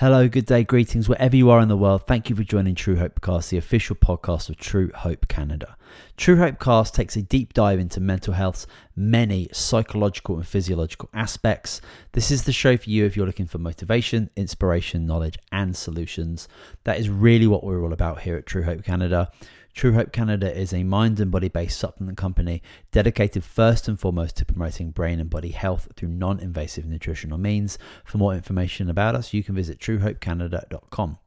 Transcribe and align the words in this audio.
Hello, 0.00 0.28
good 0.28 0.46
day, 0.46 0.62
greetings, 0.62 1.08
wherever 1.08 1.34
you 1.34 1.50
are 1.50 1.60
in 1.60 1.66
the 1.66 1.76
world. 1.76 2.06
Thank 2.06 2.30
you 2.30 2.36
for 2.36 2.44
joining 2.44 2.76
True 2.76 2.94
Hope 2.94 3.20
Cast, 3.20 3.50
the 3.50 3.56
official 3.56 3.96
podcast 3.96 4.48
of 4.48 4.56
True 4.56 4.92
Hope 4.94 5.26
Canada. 5.26 5.76
True 6.16 6.36
Hope 6.36 6.58
Cast 6.58 6.94
takes 6.94 7.16
a 7.16 7.22
deep 7.22 7.52
dive 7.54 7.78
into 7.78 8.00
mental 8.00 8.34
health's 8.34 8.66
many 8.96 9.48
psychological 9.52 10.36
and 10.36 10.46
physiological 10.46 11.08
aspects. 11.14 11.80
This 12.12 12.30
is 12.30 12.44
the 12.44 12.52
show 12.52 12.76
for 12.76 12.90
you 12.90 13.04
if 13.04 13.16
you're 13.16 13.26
looking 13.26 13.46
for 13.46 13.58
motivation, 13.58 14.30
inspiration, 14.36 15.06
knowledge, 15.06 15.38
and 15.52 15.76
solutions. 15.76 16.48
That 16.84 16.98
is 16.98 17.08
really 17.08 17.46
what 17.46 17.64
we're 17.64 17.82
all 17.82 17.92
about 17.92 18.22
here 18.22 18.36
at 18.36 18.46
True 18.46 18.64
Hope 18.64 18.82
Canada. 18.82 19.30
True 19.74 19.92
Hope 19.92 20.10
Canada 20.10 20.52
is 20.52 20.72
a 20.72 20.82
mind 20.82 21.20
and 21.20 21.30
body 21.30 21.48
based 21.48 21.78
supplement 21.78 22.18
company 22.18 22.62
dedicated 22.90 23.44
first 23.44 23.86
and 23.86 24.00
foremost 24.00 24.36
to 24.38 24.44
promoting 24.44 24.90
brain 24.90 25.20
and 25.20 25.30
body 25.30 25.50
health 25.50 25.86
through 25.94 26.08
non 26.08 26.40
invasive 26.40 26.84
nutritional 26.84 27.38
means. 27.38 27.78
For 28.04 28.18
more 28.18 28.34
information 28.34 28.90
about 28.90 29.14
us, 29.14 29.32
you 29.32 29.44
can 29.44 29.54
visit 29.54 29.78
truehopecanada.com. 29.78 31.18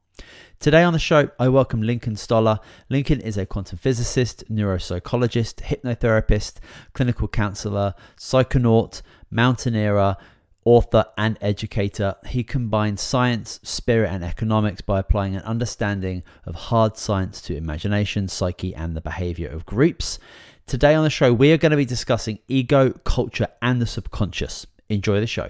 Today 0.60 0.84
on 0.84 0.93
the 0.93 1.00
show, 1.00 1.30
I 1.39 1.50
welcome 1.50 1.82
Lincoln 1.82 2.16
Stoller. 2.16 2.60
Lincoln 2.88 3.20
is 3.20 3.38
a 3.38 3.46
quantum 3.46 3.79
physicist, 3.79 4.43
neuropsychologist, 4.52 5.56
hypnotherapist, 5.56 6.57
clinical 6.93 7.28
counselor, 7.28 7.96
psychonaut, 8.16 9.02
mountaineerer, 9.32 10.18
author, 10.64 11.06
and 11.18 11.38
educator. 11.42 12.15
He 12.28 12.43
combines 12.43 13.02
science, 13.02 13.60
spirit, 13.64 14.10
and 14.12 14.24
economics 14.24 14.82
by 14.82 15.00
applying 15.00 15.36
an 15.36 15.42
understanding 15.42 16.21
of 16.46 16.54
hard 16.54 16.96
science 16.98 17.42
to 17.42 17.56
imagination, 17.56 18.28
psyche, 18.28 18.76
and 18.76 18.96
the 18.96 19.01
behavior 19.01 19.50
of 19.50 19.65
groups. 19.65 20.20
Today 20.68 20.93
on 20.93 21.04
the 21.04 21.10
show, 21.10 21.34
we 21.34 21.51
are 21.51 21.57
going 21.57 21.71
to 21.71 21.78
be 21.78 21.86
discussing 21.86 22.40
ego, 22.48 22.92
culture, 23.04 23.48
and 23.62 23.82
the 23.82 23.88
subconscious. 23.88 24.68
Enjoy 24.90 25.20
the 25.20 25.28
show. 25.28 25.50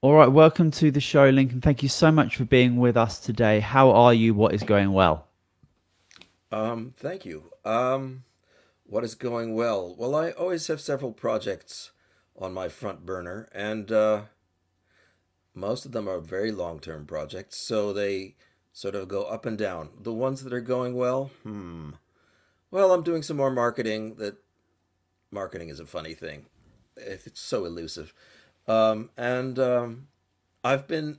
All 0.00 0.14
right, 0.14 0.30
welcome 0.30 0.70
to 0.70 0.92
the 0.92 1.00
show, 1.00 1.28
Lincoln. 1.28 1.60
Thank 1.60 1.82
you 1.82 1.88
so 1.88 2.12
much 2.12 2.36
for 2.36 2.44
being 2.44 2.76
with 2.76 2.96
us 2.96 3.18
today. 3.18 3.58
How 3.58 3.90
are 3.90 4.14
you? 4.14 4.32
What 4.32 4.54
is 4.54 4.62
going 4.62 4.92
well? 4.92 5.26
Um, 6.52 6.94
thank 6.96 7.26
you. 7.26 7.50
Um, 7.64 8.22
what 8.84 9.02
is 9.02 9.16
going 9.16 9.56
well? 9.56 9.96
Well, 9.98 10.14
I 10.14 10.30
always 10.30 10.68
have 10.68 10.80
several 10.80 11.10
projects 11.10 11.90
on 12.36 12.54
my 12.54 12.68
front 12.68 13.04
burner, 13.04 13.48
and 13.52 13.90
uh, 13.90 14.22
most 15.52 15.84
of 15.84 15.90
them 15.90 16.08
are 16.08 16.20
very 16.20 16.52
long 16.52 16.78
term 16.78 17.04
projects, 17.04 17.56
so 17.58 17.92
they 17.92 18.36
sort 18.72 18.94
of 18.94 19.08
go 19.08 19.24
up 19.24 19.46
and 19.46 19.58
down. 19.58 19.88
The 20.00 20.12
ones 20.12 20.44
that 20.44 20.52
are 20.52 20.60
going 20.60 20.94
well, 20.94 21.32
hmm. 21.42 21.90
Well, 22.70 22.92
I'm 22.92 23.02
doing 23.02 23.22
some 23.24 23.36
more 23.36 23.50
marketing. 23.50 24.14
That 24.18 24.36
marketing 25.32 25.70
is 25.70 25.80
a 25.80 25.86
funny 25.86 26.14
thing. 26.14 26.46
It's 26.96 27.40
so 27.40 27.64
elusive. 27.64 28.14
Um, 28.68 29.08
and 29.16 29.58
um, 29.58 30.08
I've 30.62 30.86
been 30.86 31.18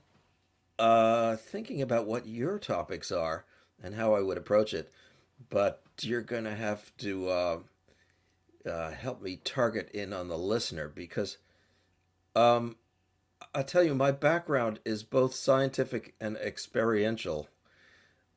uh, 0.78 1.36
thinking 1.36 1.82
about 1.82 2.06
what 2.06 2.28
your 2.28 2.60
topics 2.60 3.12
are 3.12 3.46
and 3.84 3.96
how 3.96 4.14
I 4.14 4.22
would 4.22 4.38
approach 4.38 4.74
it, 4.74 4.92
but 5.50 5.82
you're 6.02 6.22
going 6.22 6.44
to 6.44 6.56
have 6.56 6.96
to 6.98 7.28
uh, 7.28 7.60
uh, 8.70 8.92
help 8.92 9.22
me 9.22 9.38
target 9.38 9.90
in 9.92 10.14
on 10.14 10.28
the 10.28 10.38
listener 10.38 10.88
because 10.88 11.38
um, 12.36 12.76
I 13.54 13.64
tell 13.64 13.84
you, 13.84 13.96
my 13.96 14.12
background 14.12 14.80
is 14.86 15.04
both 15.04 15.34
scientific 15.34 16.14
and 16.22 16.38
experiential, 16.38 17.50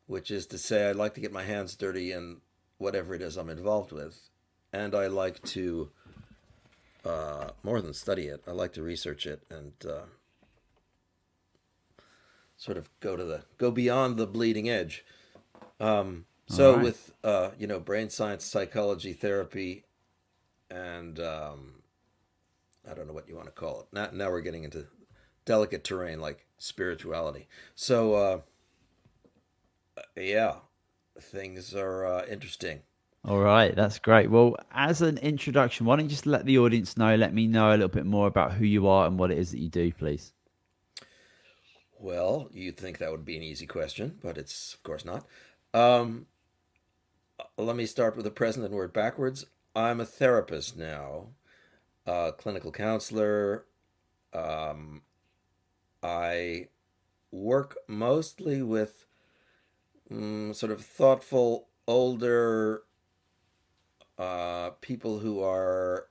which 0.07 0.31
is 0.31 0.47
to 0.47 0.59
say, 0.59 0.89
I 0.89 0.93
like 0.93 1.15
to 1.15 1.21
get 1.21 1.33
my 1.33 1.43
hands 1.43 1.77
dirty 1.77 2.13
in 2.13 2.39
whatever 2.79 3.15
it 3.15 3.23
is 3.23 3.37
I'm 3.37 3.51
involved 3.51 3.93
with, 3.93 4.31
and 4.73 4.95
I 4.95 5.07
like 5.09 5.43
to 5.51 5.91
uh, 7.05 7.51
more 7.63 7.81
than 7.81 7.95
study 7.95 8.27
it. 8.27 8.43
I 8.47 8.53
like 8.53 8.73
to 8.75 8.83
research 8.83 9.27
it 9.27 9.43
and 9.51 9.73
uh, 9.89 10.07
sort 12.57 12.77
of 12.77 12.89
go 13.01 13.17
to 13.17 13.25
the 13.25 13.43
go 13.59 13.71
beyond 13.71 14.17
the 14.17 14.27
bleeding 14.27 14.69
edge. 14.69 15.05
Um, 15.81 16.27
so 16.47 16.75
right. 16.75 16.85
with 16.85 17.13
uh, 17.25 17.51
you 17.59 17.67
know 17.67 17.81
brain 17.81 18.11
science, 18.11 18.45
psychology, 18.45 19.13
therapy, 19.13 19.85
and 20.71 21.19
um, 21.19 21.83
I 22.89 22.95
don't 22.95 23.07
know 23.07 23.13
what 23.13 23.29
you 23.29 23.37
want 23.37 23.47
to 23.47 23.53
call 23.53 23.81
it. 23.81 23.87
Now, 23.93 24.09
now 24.13 24.31
we're 24.31 24.41
getting 24.41 24.65
into 24.65 24.87
delicate 25.45 25.85
terrain 25.85 26.21
like 26.21 26.47
spirituality. 26.59 27.49
So, 27.75 28.15
uh, 28.15 28.41
yeah, 30.17 30.57
things 31.21 31.75
are 31.75 32.05
uh, 32.05 32.27
interesting. 32.27 32.83
All 33.25 33.39
right, 33.39 33.75
that's 33.75 34.01
great. 34.01 34.31
Well, 34.31 34.57
as 34.73 35.01
an 35.01 35.19
introduction, 35.19 35.87
why 35.87 35.95
don't 35.95 36.07
you 36.07 36.11
just 36.11 36.27
let 36.27 36.45
the 36.45 36.59
audience 36.59 36.97
know, 36.97 37.15
let 37.15 37.33
me 37.33 37.47
know 37.47 37.71
a 37.71 37.73
little 37.73 37.89
bit 37.89 38.05
more 38.05 38.27
about 38.27 38.53
who 38.53 38.65
you 38.65 38.89
are 38.89 39.07
and 39.07 39.17
what 39.17 39.31
it 39.31 39.39
is 39.39 39.53
that 39.53 39.61
you 39.61 39.69
do, 39.69 39.93
please? 39.93 40.33
Well, 42.01 42.49
you'd 42.53 42.77
think 42.77 42.99
that 42.99 43.13
would 43.13 43.25
be 43.25 43.37
an 43.37 43.45
easy 43.45 43.67
question, 43.67 44.19
but 44.21 44.37
it's 44.37 44.75
of 44.75 44.83
course 44.83 45.05
not. 45.05 45.25
Um, 45.73 46.27
let 47.57 47.77
me 47.77 47.87
start 47.87 48.17
with 48.17 48.25
the 48.25 48.31
present 48.33 48.65
and 48.65 48.75
work 48.75 48.93
backwards. 48.93 49.47
I'm 49.77 50.01
a 50.01 50.05
therapist 50.05 50.77
now, 50.77 51.29
a 52.05 52.33
clinical 52.37 52.73
counselor. 52.73 53.67
Um, 54.35 55.03
I 56.03 56.69
work 57.31 57.79
mostly 57.87 58.63
with 58.63 59.07
mm, 60.11 60.57
sort 60.57 60.73
of 60.73 60.85
thoughtful, 60.85 61.69
older 61.87 62.83
uh, 64.23 64.71
people 64.81 65.19
who 65.19 65.43
are 65.43 66.07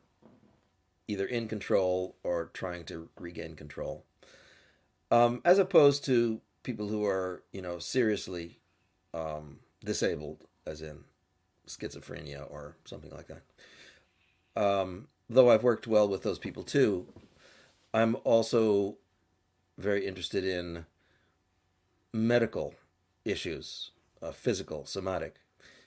either 1.07 1.25
in 1.25 1.47
control 1.47 2.17
or 2.23 2.51
trying 2.53 2.83
to 2.83 3.07
regain 3.17 3.55
control, 3.55 4.03
um, 5.09 5.41
as 5.45 5.57
opposed 5.57 6.03
to 6.03 6.41
people 6.63 6.89
who 6.89 7.05
are, 7.05 7.41
you 7.53 7.61
know, 7.61 7.79
seriously 7.79 8.59
um, 9.13 9.59
disabled, 9.85 10.43
as 10.65 10.81
in 10.81 11.05
schizophrenia 11.65 12.51
or 12.51 12.75
something 12.83 13.11
like 13.11 13.27
that. 13.27 14.61
Um, 14.61 15.07
though 15.29 15.49
I've 15.49 15.63
worked 15.63 15.87
well 15.87 16.09
with 16.09 16.23
those 16.23 16.39
people 16.39 16.63
too, 16.63 17.07
I'm 17.93 18.17
also 18.25 18.97
very 19.77 20.05
interested 20.05 20.43
in 20.43 20.85
medical 22.11 22.75
issues, 23.23 23.91
uh, 24.21 24.33
physical, 24.33 24.85
somatic. 24.85 25.35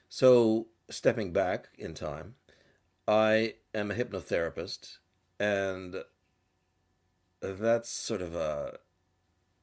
So, 0.08 0.68
stepping 0.90 1.32
back 1.32 1.68
in 1.78 1.94
time, 1.94 2.34
I 3.06 3.54
am 3.74 3.90
a 3.90 3.94
hypnotherapist, 3.94 4.98
and 5.38 5.96
that's 7.40 7.90
sort 7.90 8.22
of 8.22 8.34
a 8.34 8.78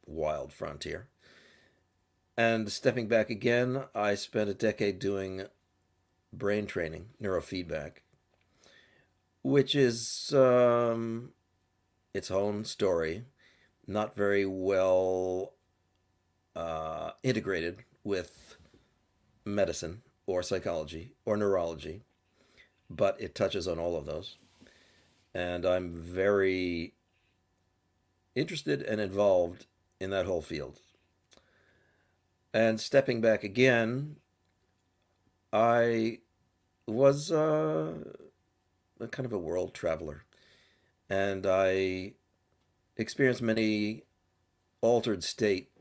wild 0.05 0.53
frontier. 0.53 1.07
And 2.37 2.71
stepping 2.71 3.07
back 3.07 3.29
again, 3.29 3.85
I 3.93 4.15
spent 4.15 4.49
a 4.49 4.53
decade 4.53 4.99
doing 4.99 5.43
brain 6.33 6.65
training, 6.65 7.09
neurofeedback, 7.21 7.97
which 9.43 9.75
is 9.75 10.33
um, 10.33 11.33
its 12.13 12.31
own 12.31 12.63
story, 12.65 13.25
not 13.85 14.15
very 14.15 14.45
well 14.45 15.53
uh, 16.55 17.11
integrated 17.23 17.83
with 18.03 18.57
medicine 19.45 20.01
or 20.31 20.41
psychology 20.41 21.11
or 21.25 21.35
neurology, 21.35 22.03
but 22.89 23.19
it 23.19 23.35
touches 23.35 23.67
on 23.67 23.77
all 23.77 23.97
of 23.97 24.05
those. 24.05 24.37
And 25.33 25.65
I'm 25.65 25.91
very 25.91 26.93
interested 28.33 28.81
and 28.81 29.01
involved 29.01 29.65
in 29.99 30.09
that 30.11 30.25
whole 30.25 30.41
field. 30.41 30.79
And 32.53 32.79
stepping 32.79 33.21
back 33.21 33.43
again, 33.43 34.17
I 35.53 36.19
was 36.87 37.31
uh, 37.31 37.93
a 38.99 39.07
kind 39.07 39.25
of 39.25 39.33
a 39.33 39.37
world 39.37 39.73
traveler, 39.73 40.23
and 41.09 41.45
I 41.45 42.13
experienced 42.97 43.41
many 43.41 44.03
altered 44.81 45.23
state 45.23 45.71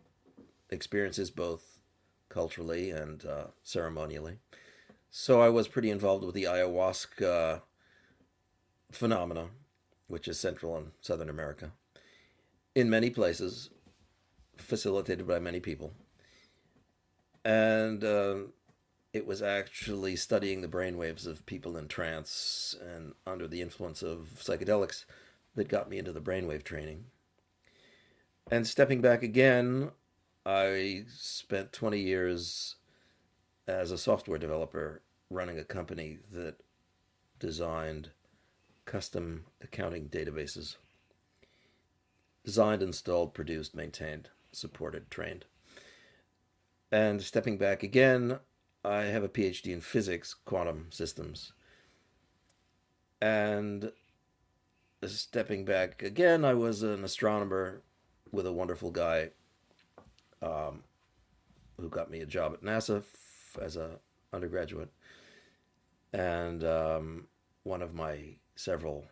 experiences, 0.70 1.30
both 1.30 1.69
culturally 2.30 2.90
and 2.90 3.26
uh, 3.26 3.44
ceremonially. 3.62 4.38
So 5.10 5.42
I 5.42 5.50
was 5.50 5.68
pretty 5.68 5.90
involved 5.90 6.24
with 6.24 6.34
the 6.34 6.44
ayahuasca 6.44 7.60
phenomena, 8.90 9.48
which 10.06 10.26
is 10.26 10.38
Central 10.38 10.76
and 10.76 10.92
Southern 11.00 11.28
America, 11.28 11.72
in 12.74 12.88
many 12.88 13.10
places, 13.10 13.70
facilitated 14.56 15.26
by 15.26 15.38
many 15.38 15.60
people. 15.60 15.92
And 17.44 18.04
uh, 18.04 18.36
it 19.12 19.26
was 19.26 19.42
actually 19.42 20.14
studying 20.16 20.60
the 20.60 20.68
brainwaves 20.68 21.26
of 21.26 21.46
people 21.46 21.76
in 21.76 21.88
trance 21.88 22.76
and 22.80 23.14
under 23.26 23.48
the 23.48 23.60
influence 23.60 24.02
of 24.02 24.36
psychedelics 24.36 25.04
that 25.56 25.68
got 25.68 25.90
me 25.90 25.98
into 25.98 26.12
the 26.12 26.20
brainwave 26.20 26.62
training. 26.62 27.06
And 28.50 28.66
stepping 28.66 29.00
back 29.00 29.22
again, 29.22 29.90
I 30.44 31.04
spent 31.08 31.72
20 31.72 31.98
years 31.98 32.76
as 33.68 33.90
a 33.90 33.98
software 33.98 34.38
developer 34.38 35.02
running 35.28 35.58
a 35.58 35.64
company 35.64 36.18
that 36.32 36.56
designed 37.38 38.10
custom 38.84 39.44
accounting 39.62 40.08
databases. 40.08 40.76
Designed, 42.44 42.82
installed, 42.82 43.34
produced, 43.34 43.74
maintained 43.74 44.30
supported, 44.52 45.10
trained. 45.10 45.44
And 46.90 47.22
stepping 47.22 47.56
back 47.56 47.82
again, 47.82 48.40
I 48.84 49.02
have 49.02 49.22
a 49.22 49.28
PhD 49.28 49.72
in 49.72 49.80
physics, 49.80 50.34
quantum 50.34 50.88
systems. 50.90 51.52
And 53.20 53.92
stepping 55.06 55.64
back 55.64 56.02
again, 56.02 56.44
I 56.44 56.54
was 56.54 56.82
an 56.82 57.04
astronomer 57.04 57.82
with 58.32 58.46
a 58.46 58.52
wonderful 58.52 58.90
guy 58.90 59.30
um, 60.42 60.82
who 61.78 61.88
got 61.88 62.10
me 62.10 62.20
a 62.20 62.26
job 62.26 62.54
at 62.54 62.62
NASA 62.62 62.98
f- 62.98 63.58
as 63.60 63.76
a 63.76 63.98
undergraduate, 64.32 64.90
and 66.12 66.64
um, 66.64 67.26
one 67.62 67.82
of 67.82 67.94
my 67.94 68.36
several, 68.56 69.04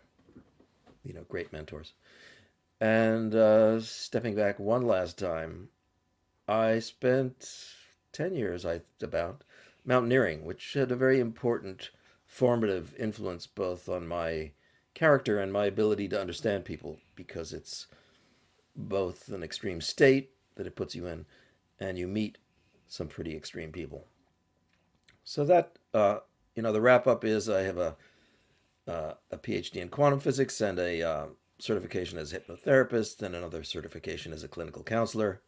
you 1.05 1.13
know, 1.13 1.25
great 1.29 1.53
mentors. 1.53 1.93
And 2.81 3.35
uh, 3.35 3.81
stepping 3.81 4.37
back 4.37 4.59
one 4.59 4.87
last 4.87 5.19
time, 5.19 5.69
I 6.47 6.79
spent 6.79 7.75
ten 8.13 8.35
years, 8.35 8.65
I 8.65 8.81
about 9.03 9.43
mountaineering, 9.85 10.45
which 10.45 10.75
had 10.75 10.93
a 10.93 10.97
very 10.97 11.19
important 11.19 11.91
formative 12.27 12.95
influence 12.99 13.47
both 13.47 13.89
on 13.89 14.07
my 14.07 14.53
character 14.95 15.39
and 15.39 15.53
my 15.53 15.65
ability 15.65 16.09
to 16.09 16.21
understand 16.21 16.65
people 16.65 16.99
because 17.17 17.53
it's 17.53 17.87
both 18.77 19.29
an 19.29 19.43
extreme 19.43 19.81
state 19.81 20.31
that 20.59 20.67
it 20.67 20.77
puts 20.77 20.95
you 20.95 21.07
in 21.07 21.25
and 21.81 21.99
you 21.99 22.07
meet 22.07 22.37
some 22.87 23.09
pretty 23.09 23.35
extreme 23.35 23.73
people. 23.73 24.07
So 25.25 25.47
that 25.47 25.79
uh, 25.95 26.19
you 26.55 26.63
know 26.63 26.73
the 26.73 26.83
wrap 26.83 27.07
up 27.07 27.25
is 27.25 27.49
I 27.49 27.63
have 27.63 27.79
a 27.79 27.97
uh, 28.87 29.15
a 29.31 29.39
PhD 29.39 29.77
in 29.77 29.89
quantum 29.89 30.21
physics 30.21 30.61
and 30.61 30.79
a 30.79 31.03
uh, 31.03 31.27
certification 31.59 32.19
as 32.19 32.33
a 32.33 32.41
hypnotherapist 32.41 33.23
and 33.23 33.35
another 33.35 33.63
certification 33.63 34.35
as 34.35 34.45
a 34.45 34.49
clinical 34.49 34.83
counselor. 34.83 35.41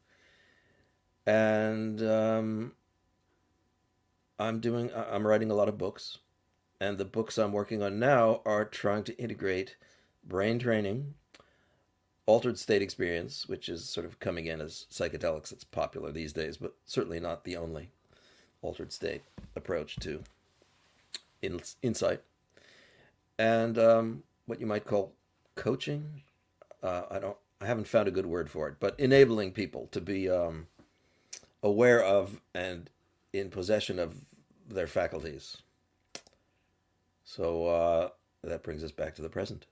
And 1.27 2.03
um, 2.03 2.73
I'm 4.39 4.61
doing 4.61 4.91
I'm 4.95 5.27
writing 5.27 5.51
a 5.51 5.55
lot 5.55 5.69
of 5.69 5.77
books 5.77 6.19
and 6.81 6.97
the 6.97 7.05
books 7.05 7.37
I'm 7.37 7.53
working 7.53 7.83
on 7.83 7.99
now 7.99 8.41
are 8.47 8.65
trying 8.65 9.05
to 9.05 9.17
integrate 9.19 9.77
brain 10.25 10.59
training, 10.59 11.15
altered 12.31 12.59
state 12.59 12.82
experience, 12.82 13.49
which 13.49 13.69
is 13.69 13.85
sort 13.88 14.06
of 14.06 14.21
coming 14.21 14.47
in 14.47 14.61
as 14.61 14.87
psychedelics. 14.91 15.53
It's 15.53 15.65
popular 15.65 16.12
these 16.12 16.32
days, 16.32 16.56
but 16.56 16.75
certainly 16.87 17.21
not 17.21 17.44
the 17.44 17.56
only 17.56 17.91
altered 18.62 18.93
state 18.93 19.23
approach 19.56 19.97
to 20.00 20.23
in, 21.43 21.61
insight, 21.82 22.21
and 23.38 23.79
um, 23.79 24.23
what 24.47 24.61
you 24.61 24.67
might 24.67 24.85
call 24.85 25.12
coaching. 25.55 26.23
Uh, 26.82 27.03
I 27.11 27.19
don't. 27.19 27.37
I 27.62 27.67
haven't 27.67 27.88
found 27.88 28.09
a 28.09 28.11
good 28.11 28.25
word 28.25 28.49
for 28.49 28.69
it, 28.69 28.77
but 28.81 28.99
enabling 28.99 29.53
people 29.53 29.88
to 29.93 30.00
be 30.00 30.31
um, 30.31 30.67
aware 31.62 32.03
of 32.03 32.41
and 32.55 32.88
in 33.35 33.50
possession 33.50 33.99
of 33.99 34.15
their 34.67 34.87
faculties 34.87 35.59
so 37.31 37.67
uh, 37.69 38.09
that 38.43 38.65
brings 38.65 38.82
us 38.82 38.91
back 38.91 39.15
to 39.15 39.23
the 39.23 39.29
present. 39.29 39.67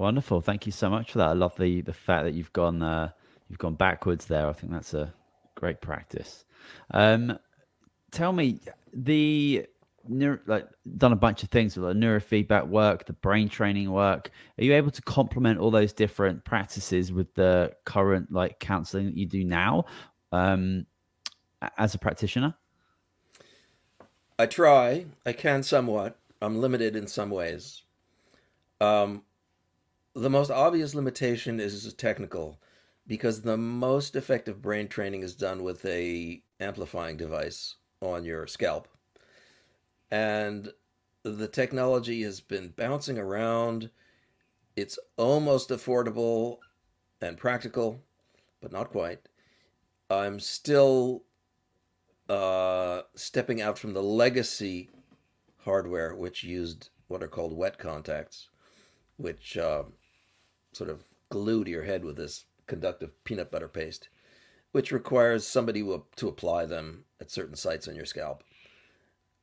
Wonderful. 0.00 0.40
Thank 0.40 0.64
you 0.64 0.72
so 0.72 0.88
much 0.88 1.12
for 1.12 1.18
that. 1.18 1.28
I 1.28 1.32
love 1.34 1.54
the 1.58 1.82
the 1.82 1.92
fact 1.92 2.24
that 2.24 2.32
you've 2.32 2.54
gone 2.54 2.82
uh, 2.82 3.10
you've 3.50 3.58
gone 3.58 3.74
backwards 3.74 4.24
there. 4.24 4.46
I 4.46 4.54
think 4.54 4.72
that's 4.72 4.94
a 4.94 5.12
great 5.56 5.82
practice. 5.82 6.46
Um, 6.92 7.38
tell 8.10 8.32
me 8.32 8.60
the 8.94 9.66
neuro, 10.08 10.38
like 10.46 10.66
done 10.96 11.12
a 11.12 11.16
bunch 11.16 11.42
of 11.42 11.50
things 11.50 11.76
with 11.76 11.86
the 11.86 11.92
neurofeedback 11.92 12.66
work, 12.66 13.04
the 13.04 13.12
brain 13.12 13.50
training 13.50 13.90
work. 13.90 14.30
Are 14.58 14.64
you 14.64 14.72
able 14.72 14.90
to 14.90 15.02
complement 15.02 15.60
all 15.60 15.70
those 15.70 15.92
different 15.92 16.46
practices 16.46 17.12
with 17.12 17.34
the 17.34 17.74
current 17.84 18.32
like 18.32 18.58
counseling 18.58 19.04
that 19.04 19.18
you 19.18 19.26
do 19.26 19.44
now 19.44 19.84
um, 20.32 20.86
as 21.76 21.94
a 21.94 21.98
practitioner? 21.98 22.54
I 24.38 24.46
try. 24.46 25.04
I 25.26 25.34
can 25.34 25.62
somewhat. 25.62 26.16
I'm 26.40 26.58
limited 26.58 26.96
in 26.96 27.06
some 27.06 27.28
ways. 27.28 27.82
Um, 28.80 29.24
the 30.14 30.30
most 30.30 30.50
obvious 30.50 30.94
limitation 30.94 31.60
is 31.60 31.92
technical 31.94 32.60
because 33.06 33.42
the 33.42 33.56
most 33.56 34.16
effective 34.16 34.60
brain 34.60 34.88
training 34.88 35.22
is 35.22 35.34
done 35.34 35.62
with 35.62 35.84
a 35.84 36.42
amplifying 36.58 37.16
device 37.16 37.76
on 38.00 38.24
your 38.24 38.46
scalp. 38.46 38.88
And 40.10 40.72
the 41.22 41.48
technology 41.48 42.22
has 42.22 42.40
been 42.40 42.72
bouncing 42.76 43.18
around. 43.18 43.90
It's 44.76 44.98
almost 45.16 45.70
affordable 45.70 46.58
and 47.20 47.36
practical, 47.36 48.00
but 48.60 48.72
not 48.72 48.90
quite. 48.90 49.20
I'm 50.08 50.40
still 50.40 51.24
uh, 52.28 53.02
stepping 53.14 53.60
out 53.60 53.78
from 53.78 53.92
the 53.92 54.02
legacy 54.02 54.88
hardware 55.64 56.14
which 56.14 56.42
used 56.42 56.88
what 57.08 57.22
are 57.22 57.28
called 57.28 57.56
wet 57.56 57.78
contacts, 57.78 58.48
which 59.16 59.56
uh, 59.56 59.82
sort 60.72 60.90
of 60.90 61.04
glue 61.28 61.64
to 61.64 61.70
your 61.70 61.84
head 61.84 62.04
with 62.04 62.16
this 62.16 62.44
conductive 62.66 63.12
peanut 63.24 63.50
butter 63.50 63.68
paste, 63.68 64.08
which 64.72 64.92
requires 64.92 65.46
somebody 65.46 65.82
to 66.16 66.28
apply 66.28 66.66
them 66.66 67.04
at 67.20 67.30
certain 67.30 67.56
sites 67.56 67.88
on 67.88 67.94
your 67.94 68.06
scalp, 68.06 68.42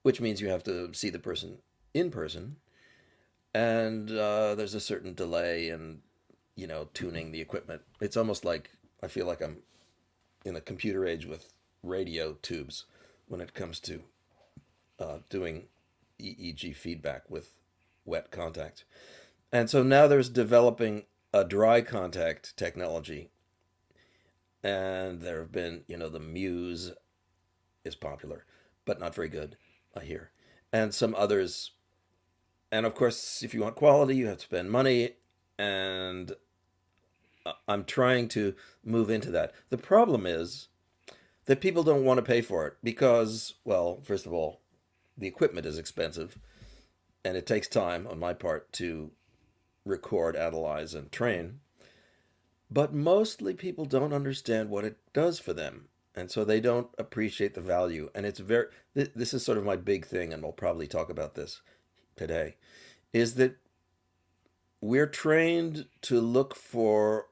which 0.03 0.21
means 0.21 0.41
you 0.41 0.49
have 0.49 0.63
to 0.63 0.93
see 0.93 1.09
the 1.09 1.19
person 1.19 1.57
in 1.93 2.11
person, 2.11 2.57
and 3.53 4.11
uh, 4.11 4.55
there's 4.55 4.75
a 4.75 4.79
certain 4.79 5.13
delay 5.13 5.69
in, 5.69 5.99
you 6.55 6.67
know, 6.67 6.89
tuning 6.93 7.31
the 7.31 7.41
equipment. 7.41 7.81
It's 7.99 8.17
almost 8.17 8.45
like 8.45 8.69
I 9.01 9.07
feel 9.07 9.25
like 9.25 9.41
I'm 9.41 9.57
in 10.45 10.55
a 10.55 10.61
computer 10.61 11.05
age 11.05 11.25
with 11.25 11.53
radio 11.83 12.33
tubes 12.41 12.85
when 13.27 13.41
it 13.41 13.53
comes 13.53 13.79
to 13.81 14.01
uh, 14.99 15.17
doing 15.29 15.65
EEG 16.19 16.75
feedback 16.75 17.29
with 17.29 17.53
wet 18.05 18.31
contact. 18.31 18.83
And 19.51 19.69
so 19.69 19.83
now 19.83 20.07
there's 20.07 20.29
developing 20.29 21.03
a 21.33 21.43
dry 21.43 21.81
contact 21.81 22.55
technology. 22.57 23.29
And 24.63 25.21
there 25.21 25.39
have 25.39 25.51
been, 25.51 25.83
you 25.87 25.97
know, 25.97 26.09
the 26.09 26.19
Muse 26.19 26.93
is 27.83 27.95
popular, 27.95 28.45
but 28.85 28.99
not 28.99 29.15
very 29.15 29.29
good, 29.29 29.57
I 29.95 30.03
hear. 30.03 30.31
And 30.73 30.93
some 30.93 31.15
others. 31.15 31.71
And 32.71 32.85
of 32.85 32.95
course, 32.95 33.43
if 33.43 33.53
you 33.53 33.61
want 33.61 33.75
quality, 33.75 34.15
you 34.15 34.27
have 34.27 34.37
to 34.37 34.43
spend 34.43 34.71
money. 34.71 35.11
And 35.57 36.33
uh, 37.45 37.53
I'm 37.67 37.85
trying 37.85 38.27
to 38.29 38.55
move 38.83 39.09
into 39.09 39.31
that. 39.31 39.53
The 39.69 39.77
problem 39.77 40.25
is 40.25 40.67
that 41.45 41.61
people 41.61 41.83
don't 41.83 42.03
want 42.03 42.17
to 42.17 42.23
pay 42.23 42.41
for 42.41 42.67
it 42.67 42.73
because, 42.83 43.55
well, 43.63 44.01
first 44.03 44.25
of 44.25 44.33
all, 44.33 44.61
the 45.17 45.27
equipment 45.27 45.65
is 45.65 45.77
expensive, 45.77 46.37
and 47.25 47.35
it 47.35 47.47
takes 47.47 47.67
time 47.67 48.05
on 48.05 48.19
my 48.19 48.33
part 48.33 48.71
to 48.73 49.11
record, 49.87 50.35
analyze, 50.35 50.93
and 50.93 51.11
train. 51.11 51.59
But 52.69 52.93
mostly 52.93 53.53
people 53.53 53.85
don't 53.85 54.13
understand 54.13 54.69
what 54.69 54.83
it 54.83 54.97
does 55.13 55.39
for 55.39 55.53
them. 55.53 55.87
And 56.15 56.31
so 56.31 56.43
they 56.43 56.59
don't 56.59 56.89
appreciate 56.97 57.53
the 57.53 57.61
value. 57.61 58.09
And 58.15 58.25
it's 58.25 58.39
very, 58.39 58.65
this 58.93 59.33
is 59.33 59.45
sort 59.45 59.57
of 59.57 59.63
my 59.63 59.75
big 59.75 60.05
thing, 60.05 60.33
and 60.33 60.41
we'll 60.41 60.51
probably 60.51 60.87
talk 60.87 61.09
about 61.09 61.35
this 61.35 61.61
today, 62.15 62.55
is 63.13 63.35
that 63.35 63.57
we're 64.81 65.07
trained 65.07 65.85
to 66.01 66.19
look 66.19 66.55
for 66.55 67.27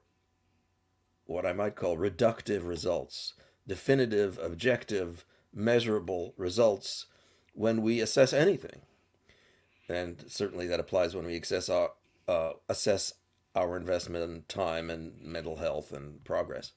what 1.25 1.45
I 1.45 1.53
might 1.53 1.75
call 1.75 1.97
reductive 1.97 2.67
results, 2.67 3.33
definitive, 3.67 4.37
objective, 4.37 5.25
measurable 5.53 6.33
results 6.37 7.07
when 7.53 7.81
we 7.81 7.99
assess 7.99 8.33
anything. 8.33 8.81
And 9.89 10.23
certainly 10.27 10.67
that 10.67 10.79
applies 10.79 11.15
when 11.15 11.25
we 11.25 11.37
assess 11.37 11.69
our, 11.69 11.91
uh, 12.27 12.53
assess 12.69 13.13
our 13.55 13.77
investment 13.77 14.29
in 14.29 14.43
time 14.47 14.89
and 14.89 15.13
mental 15.21 15.57
health 15.57 15.91
and 15.91 16.23
progress. 16.23 16.73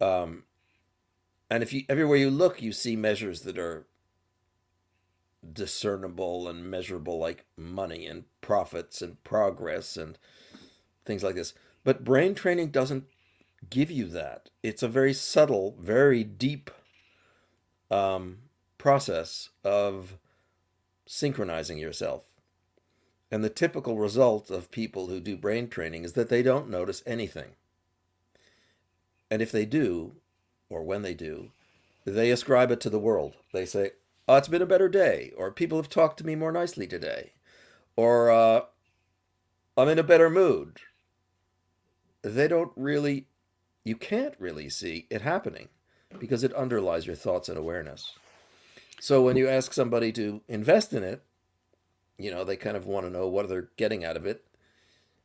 Um, 0.00 0.44
and 1.50 1.62
if 1.62 1.72
you 1.72 1.84
everywhere 1.88 2.16
you 2.16 2.30
look, 2.30 2.62
you 2.62 2.72
see 2.72 2.96
measures 2.96 3.42
that 3.42 3.58
are 3.58 3.86
discernible 5.52 6.48
and 6.48 6.70
measurable, 6.70 7.18
like 7.18 7.44
money 7.56 8.06
and 8.06 8.24
profits 8.40 9.02
and 9.02 9.22
progress 9.24 9.96
and 9.96 10.18
things 11.04 11.22
like 11.22 11.34
this. 11.34 11.54
But 11.84 12.04
brain 12.04 12.34
training 12.34 12.70
doesn't 12.70 13.04
give 13.68 13.90
you 13.90 14.06
that. 14.06 14.50
It's 14.62 14.82
a 14.82 14.88
very 14.88 15.12
subtle, 15.12 15.76
very 15.78 16.24
deep 16.24 16.70
um, 17.90 18.38
process 18.78 19.50
of 19.62 20.18
synchronizing 21.06 21.78
yourself. 21.78 22.24
And 23.30 23.42
the 23.42 23.50
typical 23.50 23.98
result 23.98 24.50
of 24.50 24.70
people 24.70 25.08
who 25.08 25.20
do 25.20 25.36
brain 25.36 25.68
training 25.68 26.04
is 26.04 26.12
that 26.12 26.28
they 26.28 26.42
don't 26.42 26.70
notice 26.70 27.02
anything. 27.06 27.56
And 29.30 29.42
if 29.42 29.50
they 29.50 29.64
do, 29.64 30.16
or 30.68 30.82
when 30.84 31.02
they 31.02 31.14
do, 31.14 31.50
they 32.04 32.30
ascribe 32.30 32.70
it 32.70 32.80
to 32.82 32.90
the 32.90 32.98
world. 32.98 33.34
They 33.52 33.66
say, 33.66 33.92
oh, 34.28 34.36
it's 34.36 34.48
been 34.48 34.62
a 34.62 34.66
better 34.66 34.88
day, 34.88 35.32
or 35.36 35.50
people 35.50 35.78
have 35.78 35.88
talked 35.88 36.18
to 36.18 36.26
me 36.26 36.36
more 36.36 36.52
nicely 36.52 36.86
today, 36.86 37.32
or 37.96 38.30
uh, 38.30 38.60
I'm 39.76 39.88
in 39.88 39.98
a 39.98 40.04
better 40.04 40.30
mood. 40.30 40.80
They 42.22 42.46
don't 42.46 42.72
really 42.76 43.26
you 43.84 43.96
can't 43.96 44.34
really 44.38 44.68
see 44.70 45.06
it 45.10 45.20
happening 45.20 45.68
because 46.18 46.42
it 46.42 46.54
underlies 46.54 47.06
your 47.06 47.16
thoughts 47.16 47.48
and 47.48 47.58
awareness. 47.58 48.14
So 48.98 49.22
when 49.22 49.36
you 49.36 49.46
ask 49.48 49.72
somebody 49.72 50.10
to 50.12 50.40
invest 50.48 50.94
in 50.94 51.02
it, 51.02 51.22
you 52.18 52.30
know, 52.30 52.44
they 52.44 52.56
kind 52.56 52.76
of 52.76 52.86
want 52.86 53.06
to 53.06 53.12
know 53.12 53.26
what 53.28 53.48
they're 53.48 53.70
getting 53.76 54.04
out 54.04 54.16
of 54.16 54.26
it. 54.26 54.44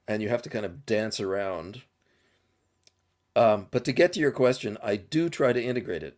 And 0.07 0.21
you 0.23 0.29
have 0.29 0.41
to 0.43 0.49
kind 0.49 0.65
of 0.65 0.85
dance 0.85 1.19
around. 1.19 1.83
Um, 3.35 3.67
but 3.69 3.85
to 3.85 3.91
get 3.91 4.13
to 4.13 4.19
your 4.19 4.31
question, 4.31 4.77
I 4.83 4.95
do 4.95 5.29
try 5.29 5.53
to 5.53 5.63
integrate 5.63 6.03
it. 6.03 6.17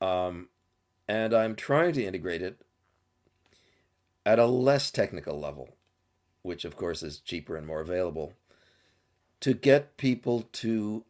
Um, 0.00 0.48
and 1.08 1.34
I'm 1.34 1.54
trying 1.54 1.92
to 1.94 2.04
integrate 2.04 2.42
it 2.42 2.60
at 4.24 4.38
a 4.38 4.46
less 4.46 4.90
technical 4.90 5.38
level, 5.38 5.76
which 6.42 6.64
of 6.64 6.76
course 6.76 7.02
is 7.02 7.20
cheaper 7.20 7.56
and 7.56 7.66
more 7.66 7.80
available, 7.80 8.32
to 9.40 9.54
get 9.54 9.96
people 9.96 10.48
to 10.52 11.04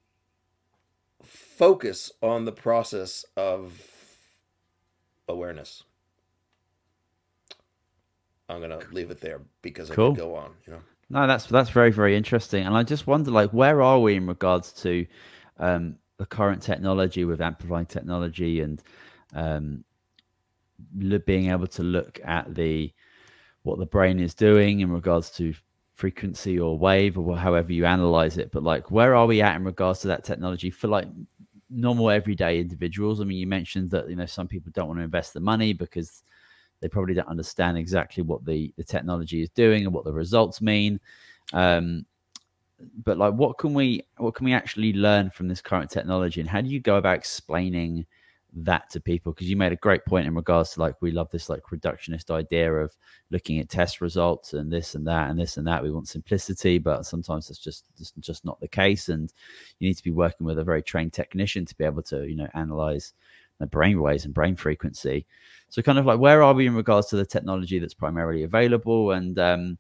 focus 1.23 2.13
on 2.23 2.45
the 2.45 2.53
process 2.53 3.25
of 3.37 3.83
awareness. 5.29 5.85
I'm 8.49 8.61
gonna 8.61 8.81
leave 8.93 9.11
it 9.11 9.21
there 9.21 9.41
because 9.63 9.91
Cool. 9.91 10.13
I 10.13 10.15
could 10.15 10.19
go 10.19 10.35
on. 10.37 10.53
You 10.67 10.75
know, 10.75 10.83
No, 11.11 11.27
that's 11.27 11.47
that's 11.47 11.71
very 11.71 11.91
very 11.91 12.17
interesting, 12.17 12.67
and 12.67 12.77
I 12.77 12.83
just 12.83 13.07
wonder, 13.07 13.31
like, 13.31 13.51
where 13.51 13.83
are 13.83 14.01
we 14.01 14.15
in 14.17 14.27
regards 14.27 14.73
to 14.83 15.07
um, 15.59 15.97
the 16.19 16.27
current 16.27 16.63
technology 16.63 17.25
with 17.25 17.41
amplifying 17.41 17.87
technology 17.87 18.61
and 18.61 18.83
um, 19.35 19.85
being 21.25 21.51
able 21.51 21.67
to 21.67 21.83
look 21.83 22.21
at 22.25 22.55
the 22.55 22.93
what 23.63 23.79
the 23.79 23.87
brain 23.87 24.21
is 24.21 24.35
doing 24.35 24.81
in 24.81 24.91
regards 24.91 25.31
to 25.31 25.53
frequency 25.95 26.59
or 26.59 26.79
wave 26.79 27.19
or 27.19 27.37
however 27.37 27.73
you 27.73 27.85
analyze 27.85 28.39
it. 28.39 28.53
But 28.53 28.63
like, 28.63 28.91
where 28.91 29.15
are 29.17 29.27
we 29.27 29.43
at 29.43 29.57
in 29.57 29.65
regards 29.65 30.01
to 30.01 30.09
that 30.09 30.25
technology 30.25 30.71
for 30.71 30.89
like 30.89 31.09
normal 31.69 32.11
everyday 32.11 32.61
individuals? 32.61 33.21
I 33.21 33.25
mean, 33.25 33.39
you 33.39 33.47
mentioned 33.47 33.91
that 33.91 34.09
you 34.09 34.17
know 34.17 34.27
some 34.27 34.47
people 34.47 34.71
don't 34.73 34.89
want 34.89 35.01
to 35.01 35.05
invest 35.05 35.35
the 35.35 35.41
money 35.41 35.73
because 35.73 36.23
they 36.81 36.89
probably 36.89 37.15
don't 37.15 37.29
understand 37.29 37.79
exactly 37.79 38.23
what 38.23 38.45
the, 38.45 38.73
the 38.77 38.85
technology 38.85 39.43
is 39.43 39.51
doing 39.51 39.85
and 39.85 39.95
what 39.95 40.05
the 40.05 40.13
results 40.13 40.61
mean. 40.61 41.01
Um, 41.53 42.05
but 43.05 43.17
like, 43.19 43.35
what 43.35 43.59
can 43.59 43.75
we 43.75 44.03
what 44.19 44.35
can 44.35 44.45
we 44.45 44.53
actually 44.53 44.93
learn 44.93 45.31
from 45.31 45.49
this 45.49 45.63
current 45.63 45.91
technology, 45.91 46.41
and 46.41 46.51
how 46.51 46.61
do 46.61 46.69
you 46.69 46.81
go 46.81 46.97
about 46.97 47.17
explaining 47.17 48.05
that 48.53 48.91
to 48.91 49.01
people? 49.01 49.33
Because 49.33 49.49
you 49.49 49.57
made 49.57 49.73
a 49.73 49.77
great 49.77 50.05
point 50.05 50.27
in 50.27 50.35
regards 50.35 50.73
to 50.73 50.81
like 50.81 51.01
we 51.01 51.11
love 51.11 51.31
this 51.31 51.49
like 51.49 51.63
reductionist 51.73 52.31
idea 52.31 52.71
of 52.71 52.95
looking 53.31 53.59
at 53.61 53.71
test 53.71 54.01
results 54.01 54.53
and 54.53 54.71
this 54.71 54.95
and 54.95 55.07
that 55.07 55.31
and 55.31 55.39
this 55.39 55.57
and 55.57 55.67
that. 55.67 55.83
We 55.83 55.91
want 55.91 56.09
simplicity, 56.09 56.79
but 56.79 57.07
sometimes 57.07 57.49
it's 57.49 57.59
just 57.59 57.87
just, 57.97 58.19
just 58.21 58.45
not 58.45 58.61
the 58.61 58.69
case, 58.69 59.09
and 59.09 59.33
you 59.79 59.89
need 59.89 59.97
to 59.97 60.05
be 60.05 60.11
working 60.11 60.47
with 60.47 60.59
a 60.59 60.65
very 60.65 60.83
trained 60.83 61.15
technician 61.15 61.65
to 61.65 61.75
be 61.77 61.85
able 61.85 62.03
to 62.03 62.29
you 62.29 62.37
know 62.37 62.49
analyze 62.53 63.15
the 63.59 63.67
brain 63.67 64.01
waves 64.01 64.25
and 64.25 64.35
brain 64.35 64.57
frequency. 64.57 65.27
So 65.69 65.83
kind 65.83 65.99
of 65.99 66.07
like 66.07 66.19
where 66.19 66.43
are 66.43 66.55
we 66.55 66.67
in 66.67 66.75
regards 66.75 67.09
to 67.09 67.17
the 67.17 67.27
technology 67.27 67.79
that's 67.79 67.95
primarily 67.95 68.43
available 68.43 69.13
and 69.13 69.39
um 69.39 69.79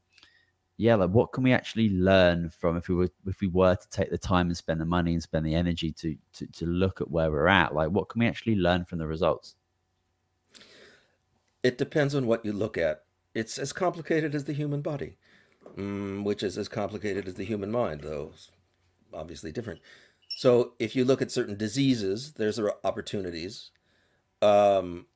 yeah, 0.79 0.95
like 0.95 1.11
what 1.11 1.33
can 1.33 1.43
we 1.43 1.55
actually 1.55 1.89
learn 1.89 2.51
from 2.51 2.77
if 2.77 2.89
we 2.89 2.95
were 2.95 3.09
if 3.27 3.41
we 3.41 3.49
were 3.49 3.75
to 3.75 3.89
take 3.89 4.11
the 4.11 4.19
time 4.19 4.49
and 4.49 4.57
spend 4.57 4.81
the 4.81 4.85
money 4.85 5.15
and 5.15 5.23
spend 5.23 5.47
the 5.47 5.55
energy 5.55 5.91
to 5.93 6.17
to, 6.35 6.47
to 6.49 6.67
look 6.67 7.01
at 7.01 7.11
where 7.11 7.31
we're 7.31 7.47
at? 7.47 7.75
Like 7.75 7.91
what 7.91 8.09
can 8.09 8.21
we 8.21 8.27
actually 8.27 8.57
learn 8.57 8.85
from 8.85 8.99
the 8.99 9.07
results? 9.07 9.57
it 11.67 11.79
depends 11.79 12.15
on 12.15 12.29
what 12.29 12.45
you 12.45 12.53
look 12.53 12.79
at. 12.79 13.03
It's 13.35 13.59
as 13.59 13.73
complicated 13.73 14.37
as 14.37 14.45
the 14.45 14.53
human 14.53 14.83
body, 14.83 15.19
mm, 15.77 16.23
which 16.23 16.45
is 16.45 16.57
as 16.57 16.69
complicated 16.69 17.27
as 17.27 17.35
the 17.35 17.45
human 17.45 17.73
mind, 17.73 18.03
though 18.03 18.33
obviously 19.13 19.51
different. 19.51 19.81
So 20.37 20.75
if 20.79 20.95
you 20.95 21.07
look 21.07 21.23
at 21.23 21.33
certain 21.33 21.57
diseases, 21.57 22.35
there's 22.35 22.61
opportunities. 22.85 23.71
Um, 24.43 25.07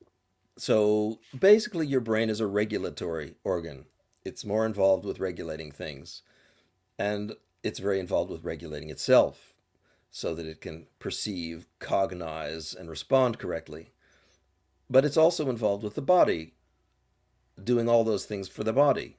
so 0.56 1.18
basically, 1.38 1.86
your 1.86 2.00
brain 2.00 2.30
is 2.30 2.40
a 2.40 2.46
regulatory 2.46 3.34
organ. 3.44 3.84
It's 4.24 4.46
more 4.46 4.64
involved 4.64 5.04
with 5.04 5.20
regulating 5.20 5.72
things, 5.72 6.22
and 6.98 7.34
it's 7.62 7.80
very 7.80 8.00
involved 8.00 8.30
with 8.30 8.44
regulating 8.44 8.88
itself 8.88 9.52
so 10.10 10.34
that 10.34 10.46
it 10.46 10.62
can 10.62 10.86
perceive, 10.98 11.66
cognize, 11.80 12.72
and 12.72 12.88
respond 12.88 13.38
correctly. 13.38 13.92
But 14.88 15.04
it's 15.04 15.18
also 15.18 15.50
involved 15.50 15.84
with 15.84 15.96
the 15.96 16.00
body, 16.00 16.54
doing 17.62 17.90
all 17.90 18.04
those 18.04 18.24
things 18.24 18.48
for 18.48 18.64
the 18.64 18.72
body. 18.72 19.16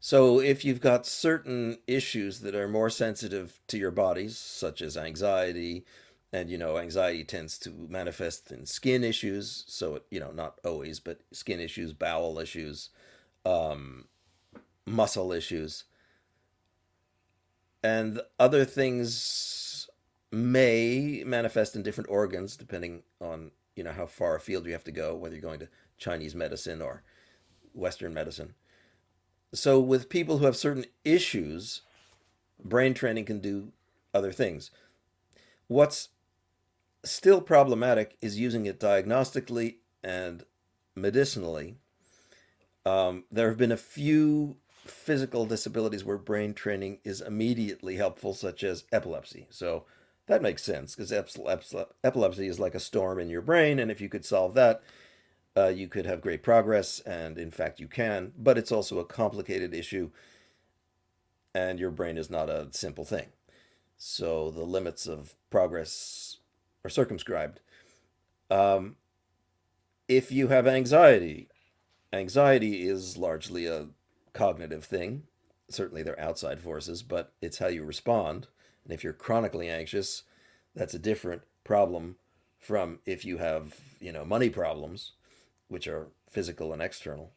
So 0.00 0.40
if 0.40 0.64
you've 0.64 0.80
got 0.80 1.06
certain 1.06 1.78
issues 1.86 2.40
that 2.40 2.54
are 2.54 2.66
more 2.68 2.88
sensitive 2.88 3.60
to 3.68 3.78
your 3.78 3.90
bodies, 3.90 4.38
such 4.38 4.80
as 4.80 4.96
anxiety, 4.96 5.84
and 6.32 6.48
you 6.48 6.56
know, 6.56 6.78
anxiety 6.78 7.22
tends 7.22 7.58
to 7.60 7.70
manifest 7.88 8.50
in 8.50 8.64
skin 8.64 9.04
issues, 9.04 9.64
so 9.68 9.96
it, 9.96 10.06
you 10.10 10.18
know, 10.18 10.30
not 10.32 10.58
always, 10.64 11.00
but 11.00 11.20
skin 11.32 11.60
issues, 11.60 11.92
bowel 11.92 12.38
issues, 12.38 12.88
um, 13.44 14.06
muscle 14.86 15.32
issues, 15.32 15.84
and 17.82 18.20
other 18.38 18.64
things 18.64 19.88
may 20.32 21.22
manifest 21.26 21.74
in 21.74 21.82
different 21.82 22.08
organs 22.08 22.56
depending 22.56 23.02
on 23.20 23.50
you 23.74 23.82
know 23.82 23.92
how 23.92 24.06
far 24.06 24.36
afield 24.36 24.64
you 24.64 24.72
have 24.72 24.84
to 24.84 24.92
go 24.92 25.16
whether 25.16 25.34
you're 25.34 25.42
going 25.42 25.58
to 25.58 25.68
chinese 25.98 26.36
medicine 26.36 26.80
or 26.80 27.02
western 27.72 28.14
medicine 28.14 28.54
so 29.52 29.80
with 29.80 30.08
people 30.08 30.38
who 30.38 30.44
have 30.44 30.56
certain 30.56 30.84
issues 31.04 31.82
brain 32.62 32.94
training 32.94 33.24
can 33.24 33.40
do 33.40 33.72
other 34.14 34.32
things 34.32 34.70
what's 35.66 36.08
still 37.04 37.40
problematic 37.40 38.16
is 38.20 38.38
using 38.38 38.66
it 38.66 38.78
diagnostically 38.78 39.76
and 40.04 40.44
medicinally 40.94 41.76
um, 42.84 43.24
there 43.30 43.48
have 43.48 43.58
been 43.58 43.72
a 43.72 43.76
few 43.76 44.56
physical 44.84 45.46
disabilities 45.46 46.04
where 46.04 46.16
brain 46.16 46.54
training 46.54 46.98
is 47.04 47.20
immediately 47.20 47.96
helpful, 47.96 48.34
such 48.34 48.64
as 48.64 48.84
epilepsy. 48.92 49.46
So 49.50 49.84
that 50.26 50.42
makes 50.42 50.62
sense 50.62 50.94
because 50.94 51.12
epilepsy 51.12 52.46
is 52.46 52.60
like 52.60 52.74
a 52.74 52.80
storm 52.80 53.18
in 53.18 53.28
your 53.28 53.42
brain, 53.42 53.78
and 53.78 53.90
if 53.90 54.00
you 54.00 54.08
could 54.08 54.24
solve 54.24 54.54
that, 54.54 54.82
uh, 55.56 55.68
you 55.68 55.88
could 55.88 56.06
have 56.06 56.20
great 56.20 56.42
progress, 56.42 57.00
and 57.00 57.38
in 57.38 57.50
fact, 57.50 57.80
you 57.80 57.88
can. 57.88 58.32
But 58.38 58.58
it's 58.58 58.72
also 58.72 58.98
a 58.98 59.04
complicated 59.04 59.74
issue, 59.74 60.10
and 61.54 61.78
your 61.78 61.90
brain 61.90 62.16
is 62.16 62.30
not 62.30 62.48
a 62.48 62.68
simple 62.72 63.04
thing. 63.04 63.28
So 63.98 64.50
the 64.50 64.64
limits 64.64 65.06
of 65.06 65.34
progress 65.50 66.38
are 66.84 66.90
circumscribed. 66.90 67.60
Um, 68.50 68.96
if 70.08 70.32
you 70.32 70.48
have 70.48 70.66
anxiety, 70.66 71.48
anxiety 72.12 72.88
is 72.88 73.16
largely 73.16 73.66
a 73.66 73.88
cognitive 74.32 74.84
thing. 74.84 75.24
Certainly, 75.68 76.02
there 76.02 76.18
are 76.18 76.28
outside 76.28 76.60
forces, 76.60 77.02
but 77.02 77.32
it's 77.40 77.58
how 77.58 77.68
you 77.68 77.84
respond. 77.84 78.48
And 78.84 78.92
if 78.92 79.04
you're 79.04 79.12
chronically 79.12 79.68
anxious, 79.68 80.24
that's 80.74 80.94
a 80.94 80.98
different 80.98 81.42
problem 81.64 82.16
from 82.58 82.98
if 83.06 83.24
you 83.24 83.38
have, 83.38 83.76
you 84.00 84.12
know, 84.12 84.24
money 84.24 84.50
problems, 84.50 85.12
which 85.70 85.86
are 85.86 86.08
physical 86.30 86.72
and 86.72 86.82
external. 86.82 87.32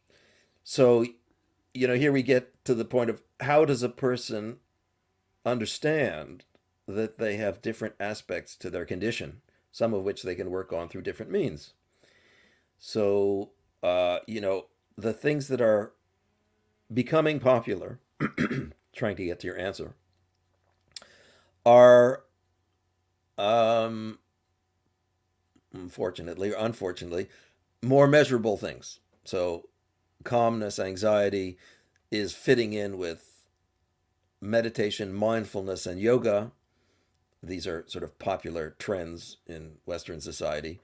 So, 0.62 1.06
you 1.72 1.86
know, 1.86 1.94
here 1.94 2.12
we 2.12 2.22
get 2.22 2.64
to 2.64 2.74
the 2.74 2.84
point 2.84 3.10
of 3.10 3.22
how 3.40 3.64
does 3.64 3.82
a 3.82 3.88
person 3.88 4.58
understand 5.44 6.44
that 6.86 7.18
they 7.18 7.36
have 7.36 7.62
different 7.62 7.94
aspects 7.98 8.56
to 8.56 8.70
their 8.70 8.84
condition, 8.84 9.40
some 9.72 9.94
of 9.94 10.02
which 10.02 10.22
they 10.22 10.34
can 10.34 10.50
work 10.50 10.72
on 10.72 10.88
through 10.88 11.02
different 11.02 11.32
means. 11.32 11.74
So, 12.78 13.50
uh, 13.82 14.18
you 14.26 14.40
know, 14.40 14.66
the 14.96 15.12
things 15.12 15.48
that 15.48 15.60
are 15.60 15.92
becoming 16.92 17.40
popular, 17.40 18.00
trying 18.94 19.16
to 19.16 19.24
get 19.24 19.40
to 19.40 19.46
your 19.46 19.58
answer, 19.58 19.94
are, 21.64 22.24
um, 23.38 24.18
unfortunately 25.72 26.52
or 26.52 26.56
unfortunately, 26.58 27.28
more 27.84 28.06
measurable 28.06 28.56
things. 28.56 29.00
So, 29.24 29.68
calmness, 30.24 30.78
anxiety 30.78 31.58
is 32.10 32.34
fitting 32.34 32.72
in 32.72 32.98
with 32.98 33.46
meditation, 34.40 35.12
mindfulness, 35.12 35.86
and 35.86 36.00
yoga. 36.00 36.52
These 37.42 37.66
are 37.66 37.84
sort 37.86 38.04
of 38.04 38.18
popular 38.18 38.74
trends 38.78 39.38
in 39.46 39.76
Western 39.84 40.20
society. 40.20 40.80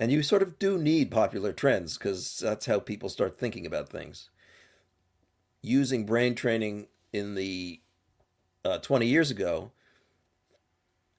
And 0.00 0.12
you 0.12 0.22
sort 0.22 0.42
of 0.42 0.58
do 0.58 0.78
need 0.78 1.10
popular 1.10 1.52
trends 1.52 1.98
because 1.98 2.38
that's 2.38 2.66
how 2.66 2.78
people 2.78 3.08
start 3.08 3.38
thinking 3.38 3.66
about 3.66 3.88
things. 3.88 4.30
Using 5.60 6.06
brain 6.06 6.34
training 6.34 6.86
in 7.12 7.34
the 7.34 7.80
uh, 8.64 8.78
20 8.78 9.06
years 9.06 9.30
ago, 9.30 9.72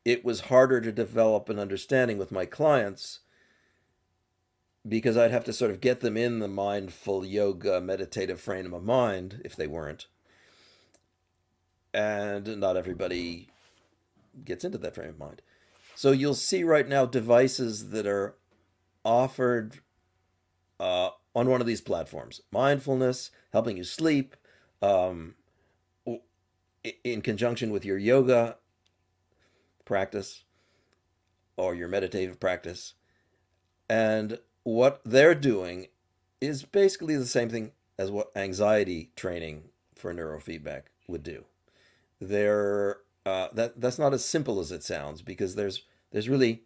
it 0.06 0.24
was 0.24 0.42
harder 0.42 0.80
to 0.82 0.92
develop 0.92 1.50
an 1.50 1.60
understanding 1.60 2.18
with 2.18 2.32
my 2.32 2.46
clients 2.46 3.20
because 4.90 5.16
I'd 5.16 5.32
have 5.32 5.46
to 5.46 5.54
sort 5.54 5.72
of 5.72 5.82
get 5.82 6.02
them 6.02 6.18
in 6.18 6.40
the 6.40 6.48
mindful 6.48 7.24
yoga 7.24 7.80
meditative 7.80 8.42
frame 8.42 8.74
of 8.74 8.84
mind 8.84 9.42
if 9.46 9.56
they 9.56 9.68
weren't. 9.68 10.08
And 11.94 12.60
not 12.60 12.76
everybody 12.76 13.50
gets 14.44 14.64
into 14.64 14.78
that 14.80 14.96
frame 14.96 15.10
of 15.10 15.20
mind. 15.20 15.42
So 15.96 16.12
you'll 16.12 16.36
see 16.36 16.64
right 16.64 16.88
now 16.88 17.06
devices 17.06 17.90
that 17.90 18.08
are 18.08 18.36
offered 19.06 19.80
uh, 20.80 21.10
on 21.36 21.50
one 21.50 21.62
of 21.62 21.68
these 21.68 21.82
platforms 21.82 22.42
mindfulness, 22.52 23.32
helping 23.52 23.78
you 23.78 23.84
sleep, 23.84 24.36
um, 24.82 25.36
in 27.04 27.22
conjunction 27.22 27.72
with 27.72 27.86
your 27.86 27.98
yoga 27.98 28.58
practice 29.86 30.44
or 31.58 31.76
your 31.76 31.88
meditative 31.88 32.40
practice. 32.40 32.94
And 33.90 34.40
what 34.64 35.02
they're 35.06 35.36
doing 35.36 35.88
is 36.42 36.64
basically 36.64 37.16
the 37.16 37.26
same 37.26 37.50
thing 37.50 37.72
as 37.98 38.12
what 38.12 38.32
anxiety 38.36 39.12
training 39.16 39.64
for 39.96 40.14
neurofeedback 40.14 40.84
would 41.08 41.24
do. 41.24 41.46
They're 42.20 42.98
uh, 43.26 43.50
that 43.54 43.80
that's 43.80 44.00
not 44.00 44.14
as 44.14 44.24
simple 44.26 44.60
as 44.60 44.72
it 44.72 44.84
sounds 44.84 45.22
because 45.22 45.56
there's 45.56 45.84
there's 46.12 46.30
really 46.30 46.64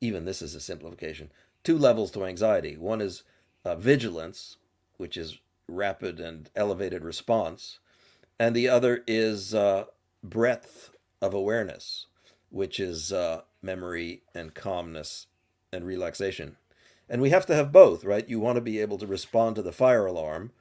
even 0.00 0.24
this 0.24 0.42
is 0.42 0.54
a 0.54 0.60
simplification 0.60 1.30
two 1.64 1.78
levels 1.78 2.10
to 2.12 2.24
anxiety. 2.24 2.76
One 2.76 3.00
is 3.00 3.22
uh, 3.64 3.76
vigilance, 3.76 4.56
which 4.96 5.16
is 5.16 5.38
rapid 5.68 6.18
and 6.20 6.48
elevated 6.56 7.04
response, 7.04 7.78
and 8.38 8.54
the 8.54 8.68
other 8.68 9.04
is 9.06 9.54
uh, 9.54 9.84
breadth 10.22 10.90
of 11.20 11.34
awareness, 11.34 12.06
which 12.50 12.80
is 12.80 13.12
uh, 13.12 13.42
memory 13.60 14.22
and 14.34 14.54
calmness 14.54 15.26
and 15.72 15.84
relaxation. 15.84 16.56
And 17.08 17.22
we 17.22 17.30
have 17.30 17.46
to 17.46 17.54
have 17.54 17.72
both, 17.72 18.04
right? 18.04 18.28
You 18.28 18.38
want 18.38 18.56
to 18.56 18.60
be 18.60 18.80
able 18.80 18.98
to 18.98 19.06
respond 19.06 19.56
to 19.56 19.62
the 19.62 19.72
fire 19.72 20.06
alarm. 20.06 20.52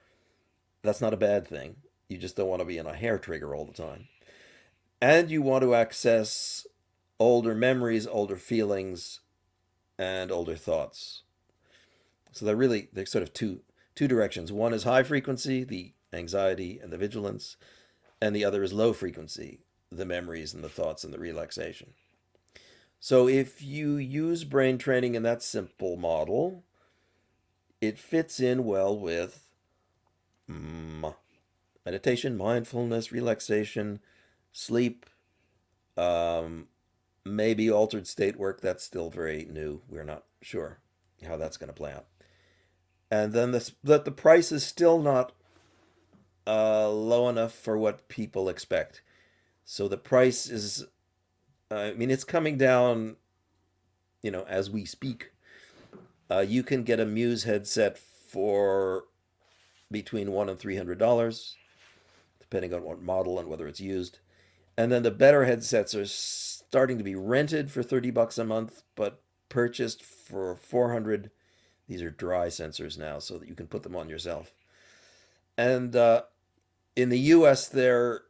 That's 0.82 1.02
not 1.02 1.14
a 1.14 1.18
bad 1.18 1.48
thing. 1.48 1.78
You 2.08 2.18
just 2.18 2.38
don't 2.38 2.48
want 2.48 2.62
to 2.62 2.66
be 2.66 2.78
in 2.78 2.86
a 2.86 2.96
hair 2.96 3.18
trigger 3.18 3.54
all 3.54 3.66
the 3.66 3.74
time. 3.74 4.08
And 5.02 5.30
you 5.30 5.42
want 5.42 5.64
to 5.64 5.76
access 5.76 6.66
older 7.20 7.54
memories, 7.54 8.08
older 8.08 8.38
feelings, 8.38 9.20
and 9.98 10.32
older 10.32 10.56
thoughts. 10.56 11.24
So 12.32 12.46
they're 12.46 12.56
really 12.56 12.90
they're 12.94 13.06
sort 13.06 13.24
of 13.24 13.34
two 13.34 13.62
two 13.96 14.08
directions. 14.08 14.52
One 14.52 14.74
is 14.74 14.84
high 14.84 15.04
frequency, 15.04 15.64
the 15.64 15.94
anxiety 16.14 16.80
and 16.82 16.92
the 16.92 16.98
vigilance, 16.98 17.58
and 18.22 18.36
the 18.36 18.46
other 18.46 18.64
is 18.64 18.74
low 18.74 18.94
frequency, 18.94 19.62
the 19.92 20.06
memories 20.06 20.54
and 20.54 20.64
the 20.64 20.70
thoughts 20.70 21.04
and 21.04 21.14
the 21.14 21.20
relaxation. 21.20 21.94
So 23.00 23.28
if 23.28 23.62
you 23.62 23.98
use 23.98 24.44
brain 24.44 24.78
training 24.78 25.16
in 25.16 25.24
that 25.24 25.44
simple 25.44 25.98
model, 25.98 26.64
it 27.80 28.00
fits 28.00 28.40
in 28.40 28.66
well 28.66 28.98
with 28.98 29.50
mm, 30.50 31.14
meditation, 31.86 32.38
mindfulness, 32.38 33.12
relaxation, 33.12 34.00
sleep, 34.52 35.06
um, 35.96 36.68
maybe 37.24 37.70
altered 37.70 38.08
state 38.08 38.38
work. 38.38 38.62
That's 38.62 38.84
still 38.84 39.10
very 39.10 39.48
new. 39.50 39.82
We're 39.88 40.04
not 40.04 40.24
sure 40.42 40.80
how 41.26 41.38
that's 41.38 41.58
going 41.58 41.70
to 41.70 41.74
play 41.74 41.92
out. 41.92 42.06
And 43.10 43.32
then 43.32 43.52
the, 43.52 43.72
that 43.84 44.06
the 44.06 44.12
price 44.12 44.52
is 44.52 44.66
still 44.66 45.00
not 45.00 45.34
uh, 46.46 46.90
low 46.90 47.30
enough 47.30 47.54
for 47.54 47.78
what 47.78 48.10
people 48.10 48.50
expect. 48.50 49.02
So 49.64 49.88
the 49.88 49.98
price 49.98 50.50
is 50.50 50.86
I 51.70 51.92
mean, 51.94 52.10
it's 52.10 52.24
coming 52.24 52.58
down, 52.58 53.18
you 54.22 54.32
know, 54.32 54.44
as 54.48 54.70
we 54.70 54.86
speak. 54.86 55.32
Uh, 56.30 56.40
you 56.40 56.64
can 56.64 56.84
get 56.84 57.00
a 57.00 57.06
Muse 57.06 57.44
headset 57.44 57.98
for 57.98 59.06
between 59.92 60.32
one 60.32 60.50
and 60.50 60.60
three 60.60 60.78
hundred 60.78 60.98
dollars, 60.98 61.56
depending 62.40 62.74
on 62.74 62.84
what 62.84 63.02
model 63.02 63.40
and 63.40 63.48
whether 63.48 63.68
it's 63.68 63.80
used. 63.80 64.20
And 64.78 64.92
then 64.92 65.04
the 65.04 65.12
better 65.12 65.46
headsets 65.46 65.96
are 65.96 66.06
starting 66.06 66.98
to 66.98 67.04
be 67.04 67.16
rented 67.16 67.72
for 67.72 67.84
thirty 67.84 68.12
bucks 68.12 68.38
a 68.38 68.44
month, 68.44 68.84
but 68.96 69.22
purchased 69.50 70.04
for 70.04 70.56
four 70.56 70.92
hundred. 70.92 71.32
These 71.88 72.02
are 72.02 72.12
dry 72.12 72.48
sensors 72.48 72.98
now, 72.98 73.20
so 73.20 73.38
that 73.38 73.48
you 73.48 73.56
can 73.56 73.68
put 73.68 73.84
them 73.84 73.96
on 73.96 74.10
yourself. 74.10 74.54
And 75.58 75.96
uh, 75.96 76.24
in 76.96 77.10
the 77.10 77.20
U.S., 77.20 77.68
they're 77.68 78.24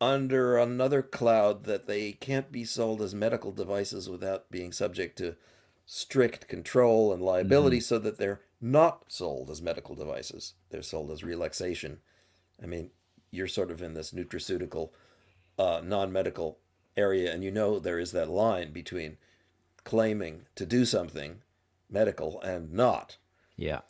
under 0.00 0.56
another 0.56 1.02
cloud 1.02 1.64
that 1.64 1.86
they 1.86 2.12
can't 2.12 2.50
be 2.50 2.64
sold 2.64 3.02
as 3.02 3.14
medical 3.14 3.52
devices 3.52 4.08
without 4.08 4.50
being 4.50 4.72
subject 4.72 5.18
to 5.18 5.36
strict 5.84 6.48
control 6.48 7.12
and 7.12 7.22
liability 7.22 7.78
mm-hmm. 7.78 7.84
so 7.84 7.98
that 7.98 8.16
they're 8.16 8.40
not 8.60 9.04
sold 9.08 9.50
as 9.50 9.60
medical 9.60 9.94
devices. 9.94 10.54
They're 10.70 10.82
sold 10.82 11.10
as 11.10 11.24
relaxation. 11.24 11.98
I 12.62 12.66
mean, 12.66 12.90
you're 13.30 13.48
sort 13.48 13.70
of 13.70 13.82
in 13.82 13.94
this 13.94 14.12
nutraceutical, 14.12 14.90
uh, 15.58 15.80
non 15.84 16.12
medical 16.12 16.58
area, 16.96 17.32
and 17.32 17.42
you 17.42 17.50
know 17.50 17.78
there 17.78 17.98
is 17.98 18.12
that 18.12 18.28
line 18.28 18.72
between 18.72 19.16
claiming 19.84 20.46
to 20.54 20.66
do 20.66 20.84
something 20.84 21.42
medical 21.88 22.40
and 22.42 22.72
not. 22.72 23.16
Yeah. 23.56 23.80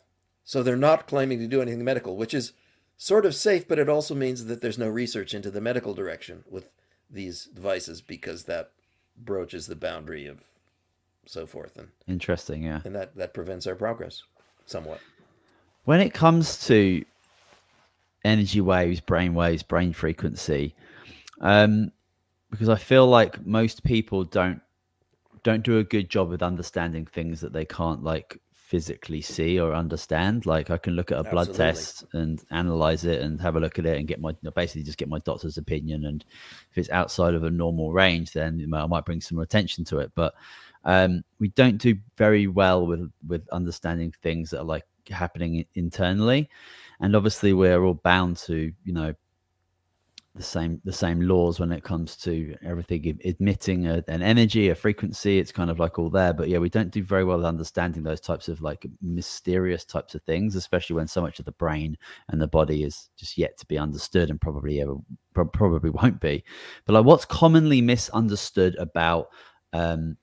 So 0.43 0.63
they're 0.63 0.75
not 0.75 1.07
claiming 1.07 1.39
to 1.39 1.47
do 1.47 1.61
anything 1.61 1.83
medical, 1.83 2.17
which 2.17 2.33
is 2.33 2.53
sort 3.01 3.25
of 3.25 3.33
safe, 3.33 3.67
but 3.67 3.79
it 3.79 3.89
also 3.89 4.13
means 4.13 4.45
that 4.45 4.61
there's 4.61 4.77
no 4.77 4.87
research 4.87 5.33
into 5.33 5.49
the 5.49 5.59
medical 5.59 5.95
direction 5.95 6.43
with 6.47 6.71
these 7.09 7.45
devices 7.45 7.99
because 7.99 8.43
that 8.43 8.73
broaches 9.17 9.65
the 9.65 9.75
boundary 9.75 10.27
of 10.27 10.43
so 11.25 11.47
forth. 11.47 11.77
And 11.77 11.87
interesting 12.07 12.61
yeah. 12.61 12.81
and 12.85 12.93
that 12.93 13.15
that 13.15 13.33
prevents 13.33 13.65
our 13.65 13.73
progress 13.73 14.21
somewhat. 14.67 14.99
When 15.85 15.99
it 15.99 16.13
comes 16.13 16.67
to 16.67 17.03
energy 18.23 18.61
waves 18.61 18.99
brain 18.99 19.33
waves 19.33 19.63
brain 19.63 19.91
frequency 19.91 20.75
um 21.39 21.91
because 22.51 22.69
i 22.69 22.75
feel 22.75 23.07
like 23.07 23.43
most 23.47 23.83
people 23.83 24.23
don't 24.23 24.61
don't 25.41 25.63
do 25.63 25.79
a 25.79 25.83
good 25.83 26.07
job 26.07 26.29
with 26.29 26.43
understanding 26.43 27.03
things 27.03 27.41
that 27.41 27.51
they 27.51 27.65
can't 27.65 28.03
like 28.03 28.39
physically 28.71 29.19
see 29.19 29.59
or 29.59 29.75
understand. 29.75 30.45
Like 30.45 30.69
I 30.69 30.77
can 30.77 30.93
look 30.93 31.11
at 31.11 31.19
a 31.19 31.23
blood 31.23 31.49
Absolutely. 31.49 31.73
test 31.73 32.05
and 32.13 32.41
analyze 32.51 33.03
it 33.03 33.21
and 33.21 33.39
have 33.41 33.57
a 33.57 33.59
look 33.59 33.77
at 33.77 33.85
it 33.85 33.97
and 33.97 34.07
get 34.07 34.21
my 34.21 34.31
basically 34.55 34.83
just 34.83 34.97
get 34.97 35.09
my 35.09 35.19
doctor's 35.19 35.57
opinion. 35.57 36.05
And 36.05 36.23
if 36.71 36.77
it's 36.77 36.89
outside 36.89 37.33
of 37.33 37.43
a 37.43 37.51
normal 37.51 37.91
range, 37.91 38.31
then 38.31 38.65
I 38.73 38.87
might 38.87 39.03
bring 39.03 39.19
some 39.19 39.39
attention 39.39 39.83
to 39.85 39.99
it. 39.99 40.13
But 40.15 40.35
um, 40.85 41.25
we 41.37 41.49
don't 41.49 41.79
do 41.79 41.97
very 42.15 42.47
well 42.47 42.87
with 42.87 43.11
with 43.27 43.45
understanding 43.49 44.13
things 44.23 44.51
that 44.51 44.61
are 44.61 44.63
like 44.63 44.85
happening 45.09 45.65
internally. 45.75 46.49
And 47.01 47.13
obviously, 47.13 47.51
we're 47.51 47.83
all 47.83 47.95
bound 47.95 48.37
to 48.47 48.71
you 48.85 48.93
know 48.93 49.13
the 50.33 50.41
same 50.41 50.79
the 50.85 50.93
same 50.93 51.19
laws 51.19 51.59
when 51.59 51.73
it 51.73 51.83
comes 51.83 52.15
to 52.15 52.55
everything 52.63 53.19
emitting 53.25 53.87
a, 53.87 54.01
an 54.07 54.21
energy 54.21 54.69
a 54.69 54.75
frequency 54.75 55.39
it's 55.39 55.51
kind 55.51 55.69
of 55.69 55.77
like 55.77 55.99
all 55.99 56.09
there 56.09 56.31
but 56.31 56.47
yeah 56.47 56.57
we 56.57 56.69
don't 56.69 56.91
do 56.91 57.03
very 57.03 57.25
well 57.25 57.41
at 57.41 57.45
understanding 57.45 58.01
those 58.01 58.21
types 58.21 58.47
of 58.47 58.61
like 58.61 58.85
mysterious 59.01 59.83
types 59.83 60.15
of 60.15 60.23
things 60.23 60.55
especially 60.55 60.95
when 60.95 61.07
so 61.07 61.21
much 61.21 61.39
of 61.39 61.45
the 61.45 61.51
brain 61.53 61.97
and 62.29 62.41
the 62.41 62.47
body 62.47 62.83
is 62.83 63.09
just 63.17 63.37
yet 63.37 63.57
to 63.57 63.65
be 63.65 63.77
understood 63.77 64.29
and 64.29 64.39
probably 64.39 64.79
ever 64.79 64.95
probably 65.33 65.89
won't 66.01 66.21
be 66.21 66.41
but 66.85 66.93
like 66.93 67.05
what's 67.05 67.25
commonly 67.25 67.81
misunderstood 67.81 68.75
about 68.77 69.27
um 69.73 70.15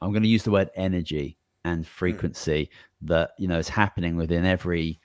i'm 0.00 0.12
going 0.12 0.22
to 0.22 0.28
use 0.28 0.44
the 0.44 0.50
word 0.50 0.70
energy 0.76 1.36
and 1.64 1.84
hmm. 1.84 1.90
frequency 1.90 2.70
mm. 2.70 3.08
that 3.08 3.32
you 3.38 3.48
know 3.48 3.58
is 3.58 3.68
happening 3.68 4.16
within 4.16 4.46
every 4.46 4.98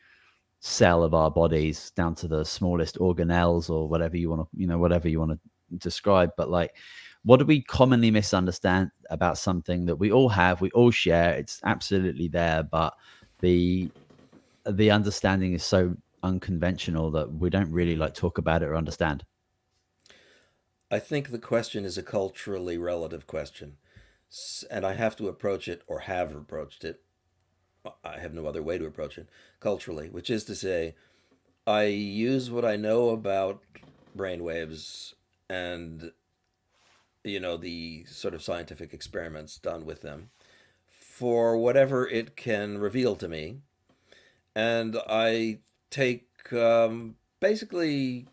cell 0.62 1.04
of 1.04 1.14
our 1.14 1.30
bodies 1.30 1.92
down 1.92 2.16
to 2.16 2.28
the 2.28 2.46
smallest 2.46 2.98
organelles 3.00 3.70
or 3.70 3.90
whatever 3.90 4.16
you 4.16 4.30
want 4.30 4.42
to 4.42 4.48
you 4.56 4.68
know 4.68 4.78
whatever 4.78 5.10
you 5.10 5.20
want 5.20 5.32
to 5.32 5.40
describe. 5.78 6.32
But 6.38 6.50
like 6.50 6.76
what 7.24 7.38
do 7.38 7.46
we 7.46 7.62
commonly 7.62 8.10
misunderstand 8.10 8.90
about 9.10 9.38
something 9.38 9.86
that 9.86 9.96
we 9.96 10.12
all 10.12 10.30
have 10.30 10.62
we 10.62 10.72
all 10.72 10.90
share 10.90 11.34
it's 11.34 11.60
absolutely 11.64 12.28
there 12.28 12.64
but 12.64 12.96
the 13.42 13.92
the 14.66 14.90
understanding 14.90 15.54
is 15.54 15.64
so 15.64 15.96
unconventional 16.24 17.12
that 17.12 17.34
we 17.34 17.50
don't 17.50 17.72
really 17.72 17.96
like 17.96 18.14
talk 18.14 18.38
about 18.38 18.64
it 18.64 18.68
or 18.68 18.76
understand? 18.76 19.26
I 20.90 21.00
think 21.00 21.30
the 21.32 21.40
question 21.40 21.86
is 21.86 21.98
a 21.98 22.04
culturally 22.04 22.78
relative 22.78 23.28
question. 23.28 23.78
And 24.70 24.86
i 24.86 24.94
have 24.94 25.16
to 25.18 25.28
approach 25.28 25.68
it 25.68 25.82
or 25.88 26.02
have 26.02 26.34
approached 26.36 26.86
it 26.86 27.02
I 28.04 28.20
have 28.20 28.34
no 28.34 28.46
other 28.46 28.62
way 28.62 28.78
to 28.78 28.86
approach 28.86 29.18
it 29.18 29.28
culturally, 29.60 30.10
which 30.10 30.30
is 30.30 30.44
to 30.46 30.56
say, 30.56 30.96
I 31.66 31.84
use 31.86 32.50
what 32.52 32.66
I 32.66 32.76
know 32.76 33.10
about 33.10 33.62
brainwaves 34.16 35.14
and 35.50 36.12
you 37.24 37.40
know 37.40 37.56
the 37.56 38.04
sort 38.06 38.34
of 38.34 38.42
scientific 38.42 38.94
experiments 38.94 39.58
done 39.58 39.86
with 39.86 40.02
them 40.02 40.30
for 40.88 41.58
whatever 41.58 42.08
it 42.08 42.36
can 42.36 42.80
reveal 42.80 43.16
to 43.16 43.28
me, 43.28 43.58
and 44.56 44.98
I 45.08 45.60
take 45.90 46.28
um, 46.52 47.16
basically 47.40 48.28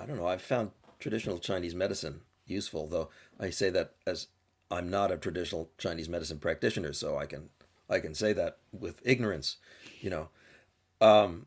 I 0.00 0.04
don't 0.04 0.18
know. 0.18 0.26
I've 0.26 0.42
found 0.42 0.72
traditional 0.98 1.38
Chinese 1.38 1.74
medicine 1.74 2.20
useful, 2.46 2.86
though 2.88 3.08
I 3.40 3.50
say 3.50 3.70
that 3.70 3.94
as 4.06 4.28
I'm 4.70 4.90
not 4.90 5.10
a 5.10 5.16
traditional 5.16 5.70
Chinese 5.78 6.08
medicine 6.08 6.38
practitioner, 6.38 6.92
so 6.92 7.16
I 7.16 7.26
can 7.26 7.48
I 7.88 8.00
can 8.00 8.14
say 8.14 8.32
that 8.32 8.58
with 8.72 9.00
ignorance, 9.04 9.56
you 10.00 10.10
know. 10.10 10.28
Um, 11.00 11.46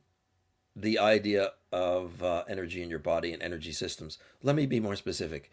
the 0.76 1.00
idea 1.00 1.52
of 1.72 2.24
uh, 2.24 2.44
energy 2.48 2.82
in 2.82 2.90
your 2.90 3.00
body 3.00 3.34
and 3.34 3.42
energy 3.42 3.72
systems. 3.72 4.18
Let 4.42 4.56
me 4.56 4.66
be 4.66 4.80
more 4.80 4.96
specific. 4.96 5.52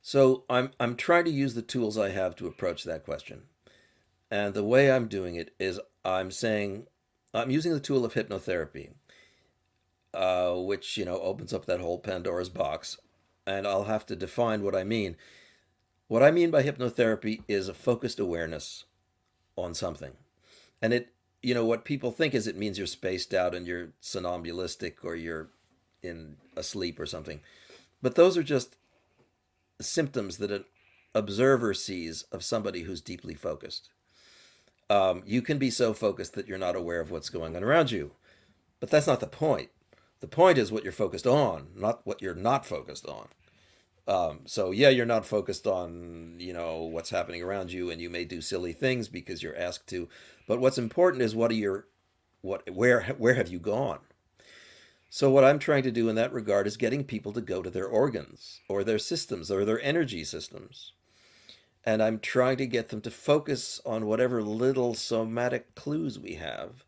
So 0.00 0.44
I'm 0.48 0.70
I'm 0.80 0.96
trying 0.96 1.24
to 1.24 1.30
use 1.30 1.54
the 1.54 1.62
tools 1.62 1.98
I 1.98 2.10
have 2.10 2.36
to 2.36 2.46
approach 2.46 2.84
that 2.84 3.04
question. 3.04 3.42
And 4.30 4.54
the 4.54 4.64
way 4.64 4.90
I'm 4.90 5.08
doing 5.08 5.36
it 5.36 5.54
is 5.60 5.80
I'm 6.04 6.30
saying 6.30 6.86
I'm 7.34 7.50
using 7.50 7.72
the 7.72 7.80
tool 7.80 8.04
of 8.04 8.14
hypnotherapy, 8.14 8.90
uh, 10.14 10.54
which 10.54 10.96
you 10.96 11.04
know 11.04 11.20
opens 11.20 11.52
up 11.52 11.66
that 11.66 11.80
whole 11.80 11.98
Pandora's 11.98 12.48
box, 12.48 12.98
and 13.46 13.66
I'll 13.66 13.84
have 13.84 14.06
to 14.06 14.16
define 14.16 14.62
what 14.62 14.74
I 14.74 14.84
mean. 14.84 15.16
What 16.08 16.22
I 16.22 16.30
mean 16.30 16.50
by 16.50 16.62
hypnotherapy 16.62 17.42
is 17.48 17.68
a 17.68 17.74
focused 17.74 18.18
awareness 18.18 18.84
on 19.56 19.74
something, 19.74 20.12
and 20.80 20.92
it 20.92 21.12
you 21.42 21.54
know 21.54 21.64
what 21.64 21.84
people 21.84 22.10
think 22.10 22.34
is 22.34 22.46
it 22.46 22.56
means 22.56 22.78
you're 22.78 22.86
spaced 22.86 23.34
out 23.34 23.54
and 23.54 23.66
you're 23.66 23.88
somnambulistic 24.00 25.04
or 25.04 25.14
you're 25.14 25.48
in 26.02 26.36
asleep 26.56 26.98
or 26.98 27.06
something, 27.06 27.40
but 28.00 28.14
those 28.14 28.36
are 28.36 28.42
just 28.42 28.76
symptoms 29.80 30.38
that 30.38 30.50
an 30.50 30.64
observer 31.14 31.74
sees 31.74 32.22
of 32.32 32.44
somebody 32.44 32.82
who's 32.82 33.00
deeply 33.00 33.34
focused. 33.34 33.90
Um, 34.90 35.22
you 35.24 35.42
can 35.42 35.58
be 35.58 35.70
so 35.70 35.94
focused 35.94 36.34
that 36.34 36.46
you're 36.46 36.58
not 36.58 36.76
aware 36.76 37.00
of 37.00 37.10
what's 37.10 37.30
going 37.30 37.56
on 37.56 37.64
around 37.64 37.90
you, 37.90 38.12
but 38.80 38.90
that's 38.90 39.06
not 39.06 39.20
the 39.20 39.26
point. 39.26 39.70
The 40.20 40.28
point 40.28 40.58
is 40.58 40.70
what 40.70 40.84
you're 40.84 40.92
focused 40.92 41.26
on, 41.26 41.68
not 41.74 42.00
what 42.04 42.22
you're 42.22 42.34
not 42.34 42.66
focused 42.66 43.06
on. 43.06 43.28
Um, 44.08 44.40
so 44.46 44.72
yeah, 44.72 44.88
you're 44.88 45.06
not 45.06 45.26
focused 45.26 45.66
on 45.66 46.36
you 46.38 46.52
know 46.52 46.82
what's 46.82 47.10
happening 47.10 47.42
around 47.42 47.72
you, 47.72 47.90
and 47.90 48.00
you 48.00 48.10
may 48.10 48.24
do 48.24 48.40
silly 48.40 48.72
things 48.72 49.08
because 49.08 49.42
you're 49.42 49.56
asked 49.56 49.88
to. 49.88 50.08
But 50.48 50.60
what's 50.60 50.78
important 50.78 51.22
is 51.22 51.34
what 51.34 51.50
are 51.50 51.54
your 51.54 51.86
what 52.40 52.68
where 52.70 53.02
where 53.18 53.34
have 53.34 53.48
you 53.48 53.58
gone? 53.58 54.00
So 55.14 55.30
what 55.30 55.44
I'm 55.44 55.58
trying 55.58 55.82
to 55.82 55.90
do 55.90 56.08
in 56.08 56.14
that 56.14 56.32
regard 56.32 56.66
is 56.66 56.78
getting 56.78 57.04
people 57.04 57.34
to 57.34 57.42
go 57.42 57.62
to 57.62 57.68
their 57.68 57.86
organs 57.86 58.60
or 58.66 58.82
their 58.82 58.98
systems 58.98 59.50
or 59.50 59.64
their 59.64 59.80
energy 59.82 60.24
systems. 60.24 60.92
And 61.84 62.02
I'm 62.02 62.18
trying 62.18 62.56
to 62.56 62.66
get 62.66 62.88
them 62.88 63.02
to 63.02 63.10
focus 63.10 63.78
on 63.84 64.06
whatever 64.06 64.42
little 64.42 64.94
somatic 64.94 65.74
clues 65.74 66.18
we 66.18 66.36
have 66.36 66.84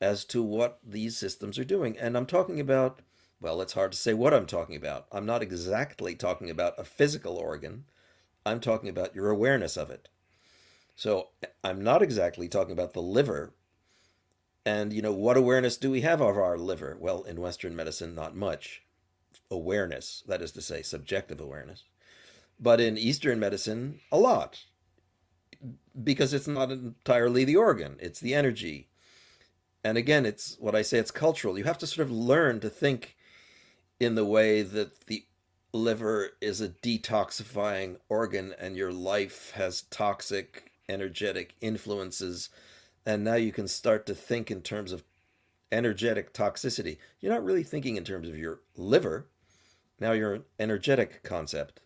as 0.00 0.24
to 0.26 0.42
what 0.42 0.80
these 0.84 1.16
systems 1.16 1.58
are 1.58 1.64
doing. 1.64 1.96
And 1.96 2.16
I'm 2.16 2.26
talking 2.26 2.60
about, 2.60 3.00
well, 3.40 3.60
it's 3.60 3.74
hard 3.74 3.92
to 3.92 3.98
say 3.98 4.14
what 4.14 4.32
I'm 4.32 4.46
talking 4.46 4.76
about. 4.76 5.06
I'm 5.12 5.26
not 5.26 5.42
exactly 5.42 6.14
talking 6.14 6.50
about 6.50 6.78
a 6.78 6.84
physical 6.84 7.36
organ, 7.36 7.84
I'm 8.44 8.60
talking 8.60 8.88
about 8.88 9.14
your 9.14 9.30
awareness 9.30 9.76
of 9.76 9.90
it. 9.90 10.08
So 10.94 11.28
I'm 11.62 11.82
not 11.82 12.02
exactly 12.02 12.48
talking 12.48 12.72
about 12.72 12.94
the 12.94 13.02
liver. 13.02 13.52
And, 14.64 14.92
you 14.92 15.02
know, 15.02 15.12
what 15.12 15.36
awareness 15.36 15.76
do 15.76 15.90
we 15.90 16.00
have 16.00 16.20
of 16.20 16.36
our 16.36 16.56
liver? 16.56 16.96
Well, 16.98 17.22
in 17.22 17.40
Western 17.40 17.76
medicine, 17.76 18.14
not 18.14 18.34
much 18.34 18.82
awareness, 19.50 20.24
that 20.26 20.42
is 20.42 20.52
to 20.52 20.62
say, 20.62 20.82
subjective 20.82 21.40
awareness. 21.40 21.84
But 22.58 22.80
in 22.80 22.96
Eastern 22.96 23.38
medicine, 23.38 24.00
a 24.10 24.16
lot. 24.16 24.64
Because 26.02 26.32
it's 26.32 26.48
not 26.48 26.70
entirely 26.70 27.44
the 27.44 27.56
organ, 27.56 27.96
it's 28.00 28.20
the 28.20 28.34
energy. 28.34 28.88
And 29.84 29.98
again, 29.98 30.26
it's 30.26 30.56
what 30.58 30.74
I 30.74 30.82
say, 30.82 30.98
it's 30.98 31.10
cultural. 31.10 31.58
You 31.58 31.64
have 31.64 31.78
to 31.78 31.86
sort 31.86 32.06
of 32.06 32.12
learn 32.12 32.60
to 32.60 32.70
think 32.70 33.16
in 33.98 34.14
the 34.14 34.24
way 34.24 34.62
that 34.62 35.06
the 35.06 35.26
liver 35.72 36.30
is 36.40 36.60
a 36.60 36.68
detoxifying 36.68 37.96
organ 38.08 38.54
and 38.58 38.76
your 38.76 38.92
life 38.92 39.52
has 39.52 39.82
toxic 39.82 40.70
energetic 40.88 41.54
influences. 41.60 42.48
And 43.04 43.24
now 43.24 43.34
you 43.34 43.52
can 43.52 43.68
start 43.68 44.06
to 44.06 44.14
think 44.14 44.50
in 44.50 44.62
terms 44.62 44.92
of 44.92 45.04
energetic 45.70 46.32
toxicity. 46.32 46.98
You're 47.20 47.32
not 47.32 47.44
really 47.44 47.62
thinking 47.62 47.96
in 47.96 48.04
terms 48.04 48.28
of 48.28 48.38
your 48.38 48.60
liver. 48.76 49.26
Now 50.00 50.12
you're 50.12 50.34
an 50.34 50.44
energetic 50.58 51.22
concept. 51.22 51.80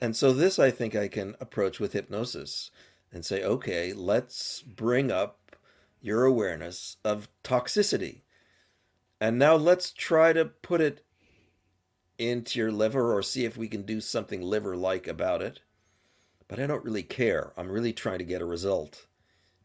And 0.00 0.14
so 0.14 0.32
this 0.32 0.60
i 0.60 0.70
think 0.70 0.94
i 0.94 1.08
can 1.08 1.34
approach 1.40 1.80
with 1.80 1.92
hypnosis 1.92 2.70
and 3.12 3.24
say 3.24 3.42
okay 3.42 3.92
let's 3.92 4.62
bring 4.62 5.10
up 5.10 5.56
your 6.00 6.24
awareness 6.24 6.98
of 7.04 7.28
toxicity. 7.42 8.20
And 9.20 9.38
now 9.38 9.56
let's 9.56 9.90
try 9.90 10.32
to 10.32 10.44
put 10.44 10.80
it 10.80 11.04
into 12.18 12.58
your 12.58 12.72
liver 12.72 13.14
or 13.14 13.22
see 13.22 13.44
if 13.44 13.56
we 13.56 13.68
can 13.68 13.82
do 13.82 14.00
something 14.00 14.42
liver 14.42 14.76
like 14.76 15.06
about 15.06 15.40
it 15.40 15.60
but 16.48 16.58
I 16.58 16.66
don't 16.66 16.84
really 16.84 17.02
care. 17.02 17.52
I'm 17.56 17.70
really 17.70 17.92
trying 17.92 18.18
to 18.18 18.24
get 18.24 18.40
a 18.40 18.46
result, 18.46 19.06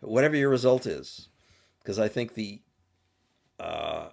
whatever 0.01 0.35
your 0.35 0.49
result 0.49 0.85
is, 0.85 1.29
because 1.79 1.97
I 1.97 2.09
think 2.09 2.33
the 2.33 2.61
uh, 3.59 4.09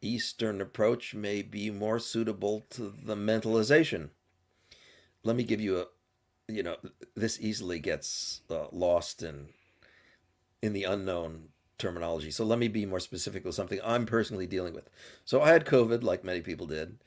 Eastern 0.00 0.60
approach 0.60 1.14
may 1.14 1.42
be 1.42 1.70
more 1.70 1.98
suitable 1.98 2.64
to 2.70 2.94
the 3.04 3.16
mentalization. 3.16 4.10
Let 5.24 5.36
me 5.36 5.42
give 5.42 5.60
you 5.60 5.80
a, 5.80 5.86
you 6.48 6.62
know, 6.62 6.76
this 7.16 7.40
easily 7.40 7.80
gets 7.80 8.42
uh, 8.48 8.66
lost 8.70 9.22
in 9.22 9.48
in 10.62 10.72
the 10.72 10.84
unknown 10.84 11.48
terminology. 11.76 12.30
So 12.30 12.44
let 12.44 12.60
me 12.60 12.68
be 12.68 12.86
more 12.86 13.00
specific 13.00 13.44
with 13.44 13.56
something 13.56 13.80
I'm 13.82 14.06
personally 14.06 14.46
dealing 14.46 14.74
with. 14.74 14.88
So 15.24 15.42
I 15.42 15.48
had 15.48 15.64
COVID, 15.64 16.04
like 16.04 16.22
many 16.22 16.40
people 16.40 16.68
did, 16.68 16.98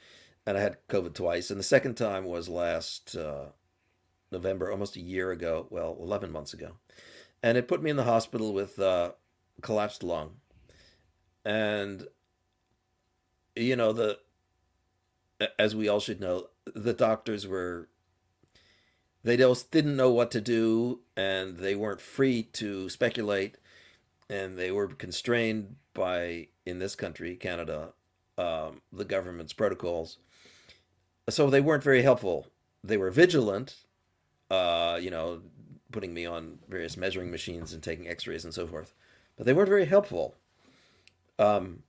and 0.45 0.57
I 0.57 0.61
had 0.61 0.77
COVID 0.87 1.13
twice, 1.13 1.49
and 1.49 1.59
the 1.59 1.63
second 1.63 1.95
time 1.95 2.25
was 2.25 2.49
last. 2.49 3.15
Uh, 3.15 3.47
November, 4.31 4.71
almost 4.71 4.95
a 4.95 5.01
year 5.01 5.31
ago, 5.31 5.67
well, 5.69 5.97
11 5.99 6.31
months 6.31 6.53
ago. 6.53 6.73
And 7.41 7.57
it 7.57 7.67
put 7.67 7.81
me 7.81 7.89
in 7.89 7.95
the 7.95 8.03
hospital 8.03 8.53
with 8.53 8.79
uh, 8.79 9.11
collapsed 9.61 10.03
lung. 10.03 10.37
And, 11.43 12.07
you 13.55 13.75
know, 13.75 13.93
the, 13.93 14.19
as 15.59 15.75
we 15.75 15.87
all 15.87 15.99
should 15.99 16.19
know, 16.19 16.47
the 16.73 16.93
doctors 16.93 17.47
were, 17.47 17.87
they 19.23 19.37
just 19.37 19.71
didn't 19.71 19.95
know 19.95 20.11
what 20.11 20.31
to 20.31 20.41
do 20.41 21.01
and 21.15 21.57
they 21.57 21.75
weren't 21.75 22.01
free 22.01 22.43
to 22.53 22.89
speculate. 22.89 23.57
And 24.29 24.57
they 24.57 24.71
were 24.71 24.87
constrained 24.87 25.75
by, 25.93 26.47
in 26.65 26.79
this 26.79 26.95
country, 26.95 27.35
Canada, 27.35 27.93
um, 28.39 28.81
the 28.91 29.05
government's 29.05 29.53
protocols. 29.53 30.17
So 31.29 31.49
they 31.49 31.61
weren't 31.61 31.83
very 31.83 32.01
helpful. 32.01 32.47
They 32.83 32.97
were 32.97 33.11
vigilant 33.11 33.85
uh, 34.49 34.99
you 35.01 35.09
know, 35.09 35.41
putting 35.91 36.13
me 36.13 36.25
on 36.25 36.59
various 36.69 36.97
measuring 36.97 37.31
machines 37.31 37.73
and 37.73 37.81
taking 37.81 38.07
X-rays 38.07 38.45
and 38.45 38.53
so 38.53 38.67
forth, 38.67 38.93
but 39.37 39.45
they 39.45 39.53
weren't 39.53 39.69
very 39.69 39.85
helpful. 39.85 40.35
Um, 41.39 41.83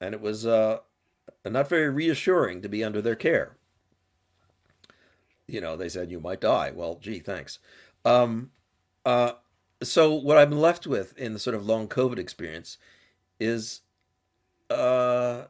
and 0.00 0.14
it 0.14 0.20
was 0.20 0.46
uh, 0.46 0.78
not 1.44 1.68
very 1.68 1.88
reassuring 1.88 2.62
to 2.62 2.68
be 2.68 2.84
under 2.84 3.00
their 3.00 3.14
care. 3.14 3.56
You 5.48 5.60
know, 5.60 5.76
they 5.76 5.88
said 5.88 6.10
you 6.10 6.20
might 6.20 6.40
die. 6.40 6.72
Well, 6.74 6.98
gee, 7.00 7.20
thanks. 7.20 7.58
Um, 8.04 8.50
uh, 9.04 9.32
so 9.82 10.12
what 10.12 10.38
I'm 10.38 10.50
left 10.50 10.86
with 10.86 11.16
in 11.16 11.32
the 11.32 11.38
sort 11.38 11.54
of 11.56 11.66
long 11.66 11.88
COVID 11.88 12.18
experience 12.18 12.78
is 13.38 13.82
uh, 14.70 15.44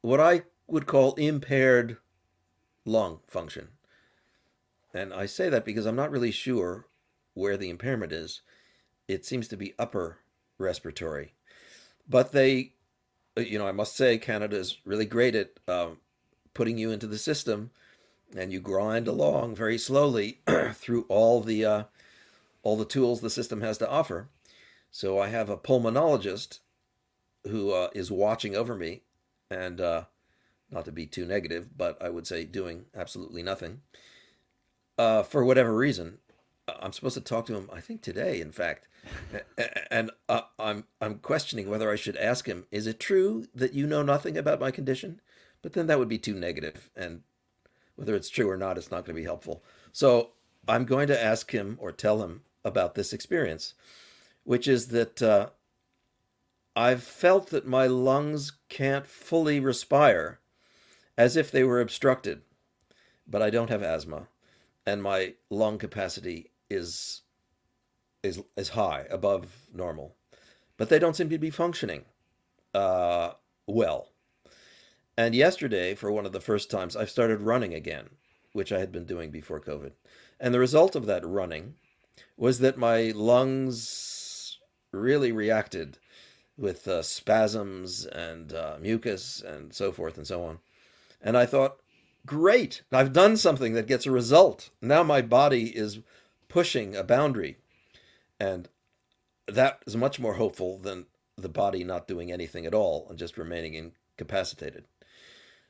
what 0.00 0.20
I 0.20 0.42
would 0.66 0.86
call 0.86 1.14
impaired 1.14 1.98
lung 2.84 3.20
function. 3.26 3.68
And 4.94 5.12
I 5.12 5.26
say 5.26 5.48
that 5.48 5.64
because 5.64 5.86
I'm 5.86 5.96
not 5.96 6.10
really 6.10 6.30
sure 6.30 6.86
where 7.34 7.56
the 7.56 7.70
impairment 7.70 8.12
is. 8.12 8.42
It 9.08 9.24
seems 9.24 9.48
to 9.48 9.56
be 9.56 9.74
upper 9.78 10.18
respiratory. 10.58 11.34
But 12.08 12.32
they, 12.32 12.72
uh, 13.36 13.40
you 13.42 13.58
know, 13.58 13.66
I 13.66 13.72
must 13.72 13.96
say 13.96 14.18
Canada 14.18 14.56
is 14.56 14.78
really 14.84 15.06
great 15.06 15.34
at 15.34 15.52
uh, 15.66 15.90
putting 16.54 16.78
you 16.78 16.90
into 16.90 17.06
the 17.06 17.18
system 17.18 17.70
and 18.36 18.52
you 18.52 18.60
grind 18.60 19.08
along 19.08 19.54
very 19.54 19.78
slowly 19.78 20.40
through 20.72 21.04
all 21.08 21.40
the 21.40 21.64
uh, 21.64 21.82
all 22.62 22.76
the 22.76 22.84
tools 22.84 23.20
the 23.20 23.30
system 23.30 23.60
has 23.60 23.78
to 23.78 23.88
offer. 23.88 24.28
So 24.90 25.18
I 25.18 25.28
have 25.28 25.48
a 25.48 25.56
pulmonologist 25.56 26.60
who 27.44 27.72
uh, 27.72 27.88
is 27.94 28.10
watching 28.10 28.54
over 28.54 28.74
me, 28.74 29.02
and 29.50 29.80
uh, 29.80 30.04
not 30.72 30.84
to 30.86 30.92
be 30.92 31.06
too 31.06 31.26
negative, 31.26 31.76
but 31.76 32.02
I 32.02 32.08
would 32.08 32.26
say 32.26 32.44
doing 32.44 32.86
absolutely 32.94 33.42
nothing 33.42 33.82
uh, 34.98 35.22
for 35.22 35.44
whatever 35.44 35.74
reason. 35.74 36.18
I'm 36.68 36.92
supposed 36.92 37.14
to 37.14 37.20
talk 37.20 37.46
to 37.46 37.56
him. 37.56 37.68
I 37.72 37.80
think 37.80 38.02
today, 38.02 38.40
in 38.40 38.52
fact, 38.52 38.88
and 39.90 40.10
uh, 40.28 40.42
I'm 40.58 40.84
I'm 41.00 41.16
questioning 41.18 41.68
whether 41.68 41.90
I 41.90 41.96
should 41.96 42.16
ask 42.16 42.46
him. 42.46 42.66
Is 42.70 42.86
it 42.86 43.00
true 43.00 43.46
that 43.54 43.74
you 43.74 43.86
know 43.86 44.02
nothing 44.02 44.36
about 44.36 44.60
my 44.60 44.70
condition? 44.70 45.20
But 45.60 45.72
then 45.72 45.86
that 45.88 45.98
would 45.98 46.08
be 46.08 46.18
too 46.18 46.34
negative, 46.34 46.90
and 46.96 47.22
whether 47.96 48.14
it's 48.14 48.30
true 48.30 48.48
or 48.48 48.56
not, 48.56 48.78
it's 48.78 48.90
not 48.90 49.04
going 49.04 49.14
to 49.14 49.20
be 49.20 49.24
helpful. 49.24 49.62
So 49.92 50.30
I'm 50.66 50.84
going 50.84 51.08
to 51.08 51.22
ask 51.22 51.50
him 51.50 51.76
or 51.80 51.92
tell 51.92 52.22
him 52.22 52.42
about 52.64 52.94
this 52.94 53.12
experience, 53.12 53.74
which 54.44 54.68
is 54.68 54.88
that 54.88 55.20
uh, 55.20 55.48
I've 56.74 57.02
felt 57.02 57.50
that 57.50 57.66
my 57.66 57.86
lungs 57.86 58.52
can't 58.68 59.06
fully 59.06 59.60
respire, 59.60 60.38
as 61.22 61.36
if 61.36 61.52
they 61.52 61.62
were 61.62 61.80
obstructed, 61.80 62.42
but 63.28 63.42
I 63.42 63.48
don't 63.48 63.70
have 63.70 63.82
asthma 63.82 64.26
and 64.84 65.00
my 65.00 65.34
lung 65.50 65.78
capacity 65.78 66.50
is 66.68 67.22
is 68.24 68.40
is 68.56 68.70
high 68.70 69.06
above 69.08 69.68
normal, 69.72 70.16
but 70.76 70.88
they 70.88 70.98
don't 70.98 71.16
seem 71.16 71.30
to 71.30 71.38
be 71.38 71.50
functioning 71.50 72.04
uh, 72.74 73.32
well. 73.68 74.08
And 75.16 75.34
yesterday, 75.34 75.94
for 75.94 76.10
one 76.10 76.26
of 76.26 76.32
the 76.32 76.40
first 76.40 76.70
times, 76.70 76.96
I've 76.96 77.10
started 77.10 77.40
running 77.42 77.72
again, 77.72 78.10
which 78.52 78.72
I 78.72 78.80
had 78.80 78.90
been 78.90 79.04
doing 79.04 79.30
before 79.30 79.60
COVID. 79.60 79.92
And 80.40 80.52
the 80.52 80.58
result 80.58 80.96
of 80.96 81.06
that 81.06 81.24
running 81.24 81.74
was 82.36 82.58
that 82.60 82.78
my 82.78 83.12
lungs 83.14 84.58
really 84.90 85.30
reacted 85.30 85.98
with 86.56 86.88
uh, 86.88 87.02
spasms 87.02 88.06
and 88.06 88.52
uh, 88.52 88.76
mucus 88.80 89.40
and 89.40 89.72
so 89.72 89.92
forth 89.92 90.16
and 90.16 90.26
so 90.26 90.42
on. 90.44 90.58
And 91.22 91.36
I 91.36 91.46
thought, 91.46 91.78
great, 92.26 92.82
I've 92.92 93.12
done 93.12 93.36
something 93.36 93.74
that 93.74 93.86
gets 93.86 94.06
a 94.06 94.10
result. 94.10 94.70
Now 94.80 95.02
my 95.02 95.22
body 95.22 95.76
is 95.76 96.00
pushing 96.48 96.96
a 96.96 97.04
boundary. 97.04 97.58
And 98.40 98.68
that 99.46 99.82
is 99.86 99.96
much 99.96 100.18
more 100.18 100.34
hopeful 100.34 100.78
than 100.78 101.06
the 101.36 101.48
body 101.48 101.84
not 101.84 102.08
doing 102.08 102.30
anything 102.30 102.66
at 102.66 102.74
all 102.74 103.06
and 103.08 103.18
just 103.18 103.38
remaining 103.38 103.92
incapacitated. 104.18 104.84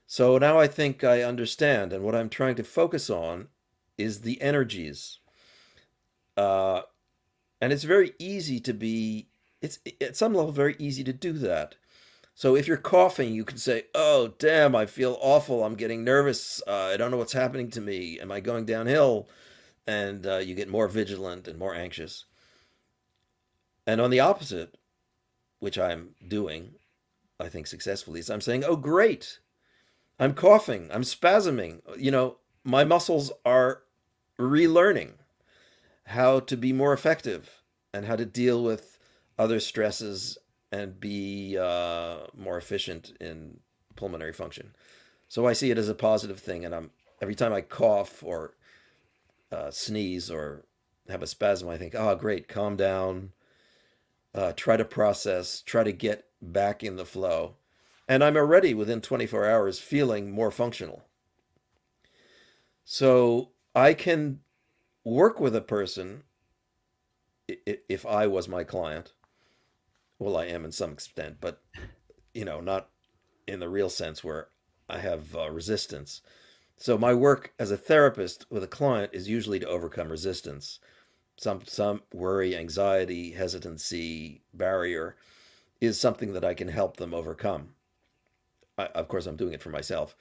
So 0.07 0.39
now 0.39 0.59
I 0.59 0.67
think 0.67 1.05
I 1.05 1.23
understand. 1.23 1.93
And 1.93 2.05
what 2.05 2.15
I'm 2.15 2.29
trying 2.29 2.57
to 2.57 2.65
focus 2.65 3.09
on 3.09 3.49
is 3.97 4.21
the 4.21 4.41
energies. 4.43 5.19
Uh, 6.37 6.83
and 7.61 7.73
it's 7.73 7.85
very 7.85 8.13
easy 8.19 8.59
to 8.61 8.73
be, 8.73 9.29
it's 9.61 9.79
at 10.01 10.17
some 10.17 10.35
level 10.35 10.53
very 10.53 10.77
easy 10.79 11.05
to 11.05 11.13
do 11.13 11.33
that. 11.35 11.77
So 12.43 12.57
if 12.57 12.67
you're 12.67 12.77
coughing, 12.77 13.33
you 13.35 13.45
can 13.45 13.57
say, 13.57 13.85
"Oh, 13.95 14.35
damn, 14.41 14.75
I 14.75 14.85
feel 14.85 15.17
awful. 15.21 15.63
I'm 15.63 15.77
getting 15.77 16.03
nervous. 16.03 16.61
Uh, 16.67 16.91
I 16.93 16.97
don't 16.97 17.13
know 17.13 17.17
what's 17.17 17.35
happening 17.35 17.71
to 17.71 17.81
me. 17.81 18.19
Am 18.19 18.33
I 18.33 18.41
going 18.41 18.65
downhill?" 18.65 19.29
And 19.87 20.27
uh, 20.27 20.39
you 20.39 20.57
get 20.57 20.69
more 20.69 20.89
vigilant 20.89 21.47
and 21.47 21.57
more 21.57 21.73
anxious. 21.73 22.25
And 23.87 24.01
on 24.01 24.11
the 24.11 24.19
opposite, 24.19 24.77
which 25.61 25.79
I'm 25.79 26.17
doing, 26.27 26.73
I 27.39 27.49
think 27.49 27.69
successfully, 27.69 28.19
is 28.19 28.29
I'm 28.29 28.41
saying, 28.41 28.65
"Oh, 28.65 28.75
great. 28.75 29.39
I'm 30.19 30.35
coughing. 30.35 30.89
I'm 30.91 31.05
spasming. 31.05 31.81
You 31.97 32.11
know, 32.11 32.39
my 32.65 32.83
muscles 32.83 33.31
are 33.45 33.85
relearning 34.37 35.13
how 36.07 36.41
to 36.41 36.57
be 36.57 36.73
more 36.73 36.93
effective 36.93 37.63
and 37.95 38.07
how 38.07 38.17
to 38.17 38.27
deal 38.27 38.65
with 38.65 38.99
other 39.39 39.61
stresses 39.61 40.39
and 40.73 40.99
be 40.99 41.59
uh, 41.59 42.21
more 42.35 42.57
efficient 42.57 43.13
in 43.21 43.61
pulmonary 43.95 44.33
function. 44.33 44.75
So 45.29 45.47
I 45.47 45.53
see 45.53 45.71
it 45.71 45.79
as 45.79 45.89
a 45.89 45.95
positive 45.95 46.41
thing, 46.41 46.65
and 46.65 46.75
I'm 46.75 46.91
every 47.21 47.35
time 47.35 47.53
I 47.53 47.61
cough 47.61 48.23
or 48.25 48.55
uh, 49.53 49.71
sneeze 49.71 50.31
or 50.31 50.65
have 51.09 51.23
a 51.23 51.27
spasm, 51.27 51.69
I 51.69 51.77
think, 51.77 51.95
oh, 51.95 52.15
great, 52.17 52.49
calm 52.49 52.77
down, 52.77 53.33
uh, 54.35 54.53
try 54.57 54.77
to 54.77 54.85
process, 54.85 55.61
try 55.61 55.85
to 55.85 55.93
get 55.93 56.27
back 56.41 56.83
in 56.83 56.97
the 56.97 57.05
flow, 57.05 57.57
and 58.09 58.25
I'm 58.25 58.37
already 58.37 58.73
within 58.75 59.01
24 59.01 59.49
hours 59.49 59.79
feeling 59.79 60.31
more 60.33 60.51
functional. 60.51 61.05
So 62.85 63.51
I 63.75 63.95
can 63.95 64.41
work 65.05 65.39
with 65.39 65.55
a 65.55 65.61
person 65.61 66.23
if 67.47 68.07
I 68.07 68.27
was 68.27 68.49
my 68.49 68.65
client 68.65 69.13
well, 70.23 70.37
I 70.37 70.47
am 70.47 70.65
in 70.65 70.73
some 70.73 70.93
extent, 70.93 71.39
but 71.41 71.61
you 72.33 72.45
know, 72.45 72.61
not 72.61 72.89
in 73.47 73.61
the 73.61 73.69
real 73.69 73.91
sense 73.91 74.23
where 74.23 74.49
I 74.89 74.99
have 74.99 75.35
uh, 75.35 75.51
resistance. 75.51 76.23
So 76.77 76.97
my 76.97 77.13
work 77.13 77.53
as 77.59 77.71
a 77.71 77.77
therapist 77.77 78.47
with 78.51 78.63
a 78.63 78.69
client 78.69 79.11
is 79.13 79.29
usually 79.29 79.59
to 79.61 79.69
overcome 79.69 80.09
resistance, 80.09 80.79
some 81.37 81.63
some 81.67 82.03
worry, 82.13 82.57
anxiety, 82.57 83.33
hesitancy, 83.33 84.43
barrier, 84.55 85.17
is 85.81 86.01
something 86.01 86.33
that 86.33 86.45
I 86.45 86.55
can 86.55 86.69
help 86.69 86.97
them 86.97 87.13
overcome. 87.13 87.75
I, 88.79 88.87
of 88.87 89.09
course, 89.09 89.27
I'm 89.27 89.37
doing 89.37 89.53
it 89.53 89.63
for 89.63 89.71
myself. 89.71 90.17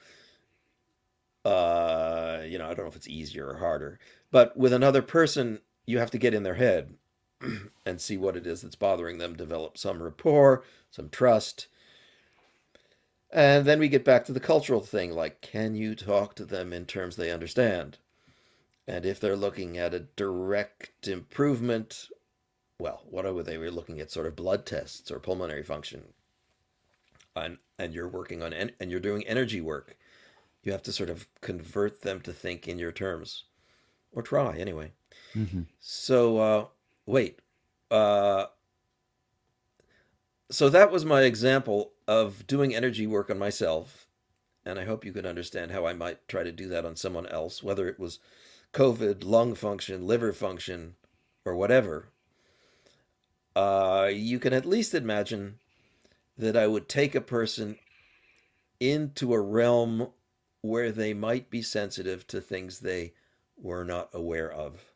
Uh, 1.44 2.42
you 2.46 2.58
know, 2.58 2.64
I 2.64 2.74
don't 2.74 2.84
know 2.84 2.90
if 2.90 2.96
it's 2.96 3.08
easier 3.08 3.48
or 3.48 3.56
harder, 3.56 3.98
but 4.30 4.56
with 4.56 4.72
another 4.72 5.02
person, 5.02 5.60
you 5.86 5.98
have 5.98 6.10
to 6.12 6.18
get 6.18 6.34
in 6.34 6.44
their 6.44 6.54
head 6.54 6.94
and 7.86 8.00
see 8.00 8.16
what 8.16 8.36
it 8.36 8.46
is 8.46 8.62
that's 8.62 8.76
bothering 8.76 9.18
them, 9.18 9.34
develop 9.34 9.78
some 9.78 10.02
rapport, 10.02 10.62
some 10.90 11.08
trust. 11.08 11.66
And 13.32 13.64
then 13.64 13.78
we 13.78 13.88
get 13.88 14.04
back 14.04 14.24
to 14.26 14.32
the 14.32 14.40
cultural 14.40 14.80
thing 14.80 15.12
like, 15.12 15.40
can 15.40 15.74
you 15.74 15.94
talk 15.94 16.34
to 16.36 16.44
them 16.44 16.72
in 16.72 16.84
terms 16.84 17.16
they 17.16 17.30
understand? 17.30 17.98
And 18.86 19.06
if 19.06 19.20
they're 19.20 19.36
looking 19.36 19.78
at 19.78 19.94
a 19.94 20.00
direct 20.16 21.08
improvement, 21.08 22.08
well, 22.78 23.02
what 23.08 23.24
are 23.24 23.42
they? 23.42 23.56
We're 23.56 23.70
looking 23.70 24.00
at 24.00 24.10
sort 24.10 24.26
of 24.26 24.36
blood 24.36 24.66
tests 24.66 25.10
or 25.10 25.18
pulmonary 25.18 25.62
function. 25.62 26.02
And, 27.34 27.58
and 27.78 27.94
you're 27.94 28.08
working 28.08 28.42
on, 28.42 28.52
and 28.52 28.90
you're 28.90 29.00
doing 29.00 29.26
energy 29.26 29.60
work. 29.60 29.96
You 30.62 30.72
have 30.72 30.82
to 30.82 30.92
sort 30.92 31.08
of 31.08 31.26
convert 31.40 32.02
them 32.02 32.20
to 32.20 32.32
think 32.32 32.68
in 32.68 32.78
your 32.78 32.92
terms, 32.92 33.44
or 34.12 34.22
try 34.22 34.56
anyway. 34.58 34.92
Mm-hmm. 35.34 35.62
So, 35.80 36.38
uh, 36.38 36.64
wait. 37.06 37.40
Uh, 37.90 38.46
so 40.50 40.68
that 40.68 40.90
was 40.90 41.04
my 41.04 41.22
example 41.22 41.92
of 42.06 42.46
doing 42.46 42.74
energy 42.74 43.06
work 43.06 43.30
on 43.30 43.38
myself. 43.38 44.06
And 44.64 44.78
I 44.78 44.84
hope 44.84 45.04
you 45.04 45.12
can 45.12 45.26
understand 45.26 45.72
how 45.72 45.86
I 45.86 45.92
might 45.92 46.28
try 46.28 46.42
to 46.42 46.52
do 46.52 46.68
that 46.68 46.84
on 46.84 46.94
someone 46.94 47.26
else, 47.26 47.62
whether 47.62 47.88
it 47.88 47.98
was 47.98 48.20
COVID, 48.72 49.24
lung 49.24 49.54
function, 49.54 50.06
liver 50.06 50.32
function, 50.32 50.94
or 51.44 51.56
whatever. 51.56 52.10
Uh, 53.56 54.08
you 54.12 54.38
can 54.38 54.52
at 54.52 54.64
least 54.64 54.94
imagine 54.94 55.58
that 56.38 56.56
I 56.56 56.66
would 56.66 56.88
take 56.88 57.14
a 57.14 57.20
person 57.20 57.76
into 58.78 59.34
a 59.34 59.40
realm 59.40 60.08
where 60.60 60.92
they 60.92 61.12
might 61.12 61.50
be 61.50 61.60
sensitive 61.60 62.26
to 62.28 62.40
things 62.40 62.80
they 62.80 63.12
were 63.56 63.84
not 63.84 64.08
aware 64.12 64.50
of 64.50 64.91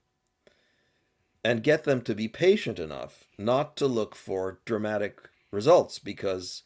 and 1.47 1.63
get 1.63 1.85
them 1.85 2.01
to 2.03 2.13
be 2.13 2.27
patient 2.27 2.77
enough 2.77 3.29
not 3.39 3.77
to 3.77 3.87
look 3.87 4.17
for 4.17 4.59
dramatic 4.65 5.31
results 5.53 6.01
because 6.01 6.65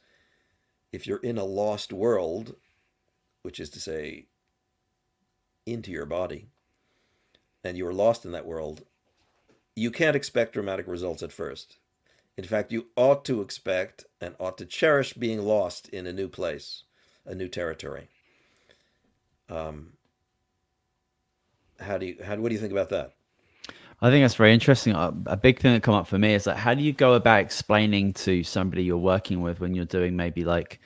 if 0.90 1.06
you're 1.06 1.18
in 1.18 1.36
a 1.36 1.44
lost 1.44 1.92
world, 1.92 2.56
which 3.42 3.60
is 3.60 3.68
to 3.68 3.78
say, 3.78 4.24
into 5.66 5.90
your 5.90 6.06
body, 6.06 6.46
and 7.62 7.76
you 7.76 7.86
are 7.86 7.92
lost 7.92 8.24
in 8.24 8.32
that 8.32 8.46
world, 8.46 8.86
you 9.76 9.90
can't 9.90 10.16
expect 10.16 10.54
dramatic 10.54 10.88
results 10.88 11.22
at 11.22 11.30
first. 11.30 11.76
In 12.38 12.44
fact, 12.44 12.72
you 12.72 12.86
ought 12.96 13.22
to 13.26 13.42
expect 13.42 14.06
and 14.18 14.34
ought 14.40 14.56
to 14.56 14.64
cherish 14.64 15.12
being 15.12 15.42
lost 15.42 15.90
in 15.90 16.06
a 16.06 16.12
new 16.12 16.26
place, 16.26 16.84
a 17.26 17.34
new 17.34 17.48
territory. 17.48 18.08
Um, 19.50 19.92
how 21.80 21.98
do 21.98 22.06
you 22.06 22.16
how 22.24 22.36
what 22.36 22.48
do 22.48 22.54
you 22.54 22.60
think 22.60 22.72
about 22.72 22.88
that? 22.88 23.12
I 24.02 24.10
think 24.10 24.24
that's 24.24 24.34
very 24.34 24.54
interesting. 24.54 24.94
A, 24.94 25.36
big 25.36 25.58
thing 25.58 25.74
that 25.74 25.82
come 25.82 25.94
up 25.94 26.06
for 26.06 26.18
me 26.18 26.32
is 26.32 26.46
like, 26.46 26.56
how 26.56 26.72
do 26.72 26.82
you 26.82 26.92
go 26.92 27.14
about 27.14 27.40
explaining 27.40 28.14
to 28.14 28.42
somebody 28.42 28.82
you're 28.82 28.96
working 28.96 29.42
with 29.42 29.60
when 29.60 29.74
you're 29.74 29.84
doing 29.84 30.16
maybe 30.16 30.42
like 30.42 30.80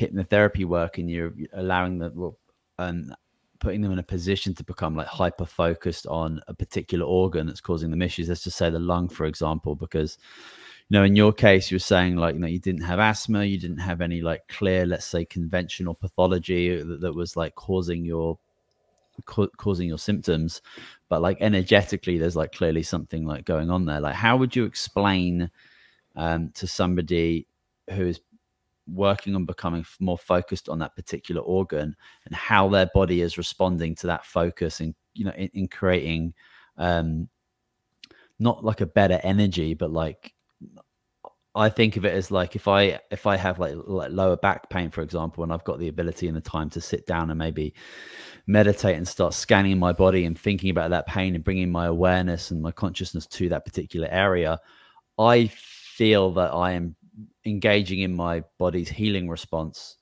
hypnotherapy 0.00 0.64
work 0.64 0.96
and 0.96 1.10
you're 1.10 1.34
allowing 1.52 1.98
them 1.98 2.12
well, 2.14 2.38
and 2.78 3.14
putting 3.60 3.82
them 3.82 3.92
in 3.92 3.98
a 3.98 4.02
position 4.04 4.54
to 4.54 4.64
become 4.64 4.96
like 4.96 5.06
hyper 5.06 5.44
focused 5.44 6.06
on 6.06 6.40
a 6.48 6.54
particular 6.54 7.04
organ 7.04 7.46
that's 7.46 7.60
causing 7.60 7.90
them 7.90 8.02
issues. 8.02 8.28
Let's 8.28 8.44
just 8.44 8.56
say 8.56 8.70
the 8.70 8.78
lung, 8.78 9.10
for 9.10 9.26
example, 9.26 9.74
because 9.74 10.16
you 10.88 10.98
know 10.98 11.04
in 11.04 11.16
your 11.16 11.32
case 11.32 11.70
you're 11.70 11.80
saying 11.80 12.16
like 12.16 12.34
you 12.34 12.40
know 12.40 12.46
you 12.46 12.58
didn't 12.58 12.82
have 12.82 12.98
asthma, 12.98 13.44
you 13.44 13.58
didn't 13.58 13.78
have 13.78 14.00
any 14.00 14.22
like 14.22 14.48
clear, 14.48 14.86
let's 14.86 15.06
say 15.06 15.24
conventional 15.24 15.94
pathology 15.94 16.82
that, 16.82 17.00
that 17.02 17.14
was 17.14 17.36
like 17.36 17.54
causing 17.54 18.04
your 18.04 18.38
ca- 19.26 19.48
causing 19.56 19.88
your 19.88 19.98
symptoms 19.98 20.62
but 21.08 21.22
like 21.22 21.38
energetically 21.40 22.18
there's 22.18 22.36
like 22.36 22.52
clearly 22.52 22.82
something 22.82 23.24
like 23.24 23.44
going 23.44 23.70
on 23.70 23.84
there. 23.84 24.00
Like 24.00 24.14
how 24.14 24.36
would 24.36 24.56
you 24.56 24.64
explain 24.64 25.50
um, 26.16 26.50
to 26.54 26.66
somebody 26.66 27.46
who 27.90 28.06
is 28.06 28.20
working 28.86 29.34
on 29.34 29.44
becoming 29.44 29.84
more 30.00 30.18
focused 30.18 30.68
on 30.68 30.78
that 30.78 30.94
particular 30.94 31.40
organ 31.40 31.96
and 32.26 32.34
how 32.34 32.68
their 32.68 32.90
body 32.94 33.22
is 33.22 33.38
responding 33.38 33.94
to 33.94 34.06
that 34.06 34.24
focus 34.24 34.80
and 34.80 34.94
you 35.14 35.24
know 35.24 35.32
in, 35.32 35.48
in 35.54 35.68
creating 35.68 36.34
um 36.76 37.28
not 38.38 38.62
like 38.62 38.82
a 38.82 38.86
better 38.86 39.18
energy 39.22 39.72
but 39.72 39.90
like 39.90 40.34
I 41.56 41.68
think 41.68 41.96
of 41.96 42.04
it 42.04 42.12
as 42.12 42.30
like 42.30 42.56
if 42.56 42.66
I 42.66 42.98
if 43.10 43.26
I 43.26 43.36
have 43.36 43.58
like, 43.60 43.74
like 43.86 44.10
lower 44.10 44.36
back 44.36 44.68
pain, 44.70 44.90
for 44.90 45.02
example, 45.02 45.44
and 45.44 45.52
I've 45.52 45.64
got 45.64 45.78
the 45.78 45.88
ability 45.88 46.26
and 46.26 46.36
the 46.36 46.40
time 46.40 46.68
to 46.70 46.80
sit 46.80 47.06
down 47.06 47.30
and 47.30 47.38
maybe 47.38 47.74
meditate 48.46 48.96
and 48.96 49.06
start 49.06 49.34
scanning 49.34 49.78
my 49.78 49.92
body 49.92 50.24
and 50.24 50.38
thinking 50.38 50.70
about 50.70 50.90
that 50.90 51.06
pain 51.06 51.34
and 51.34 51.44
bringing 51.44 51.70
my 51.70 51.86
awareness 51.86 52.50
and 52.50 52.60
my 52.60 52.72
consciousness 52.72 53.26
to 53.28 53.48
that 53.50 53.64
particular 53.64 54.08
area, 54.10 54.58
I 55.18 55.46
feel 55.46 56.32
that 56.32 56.52
I 56.52 56.72
am 56.72 56.96
engaging 57.44 58.00
in 58.00 58.14
my 58.16 58.42
body's 58.58 58.88
healing 58.88 59.28
response 59.28 59.96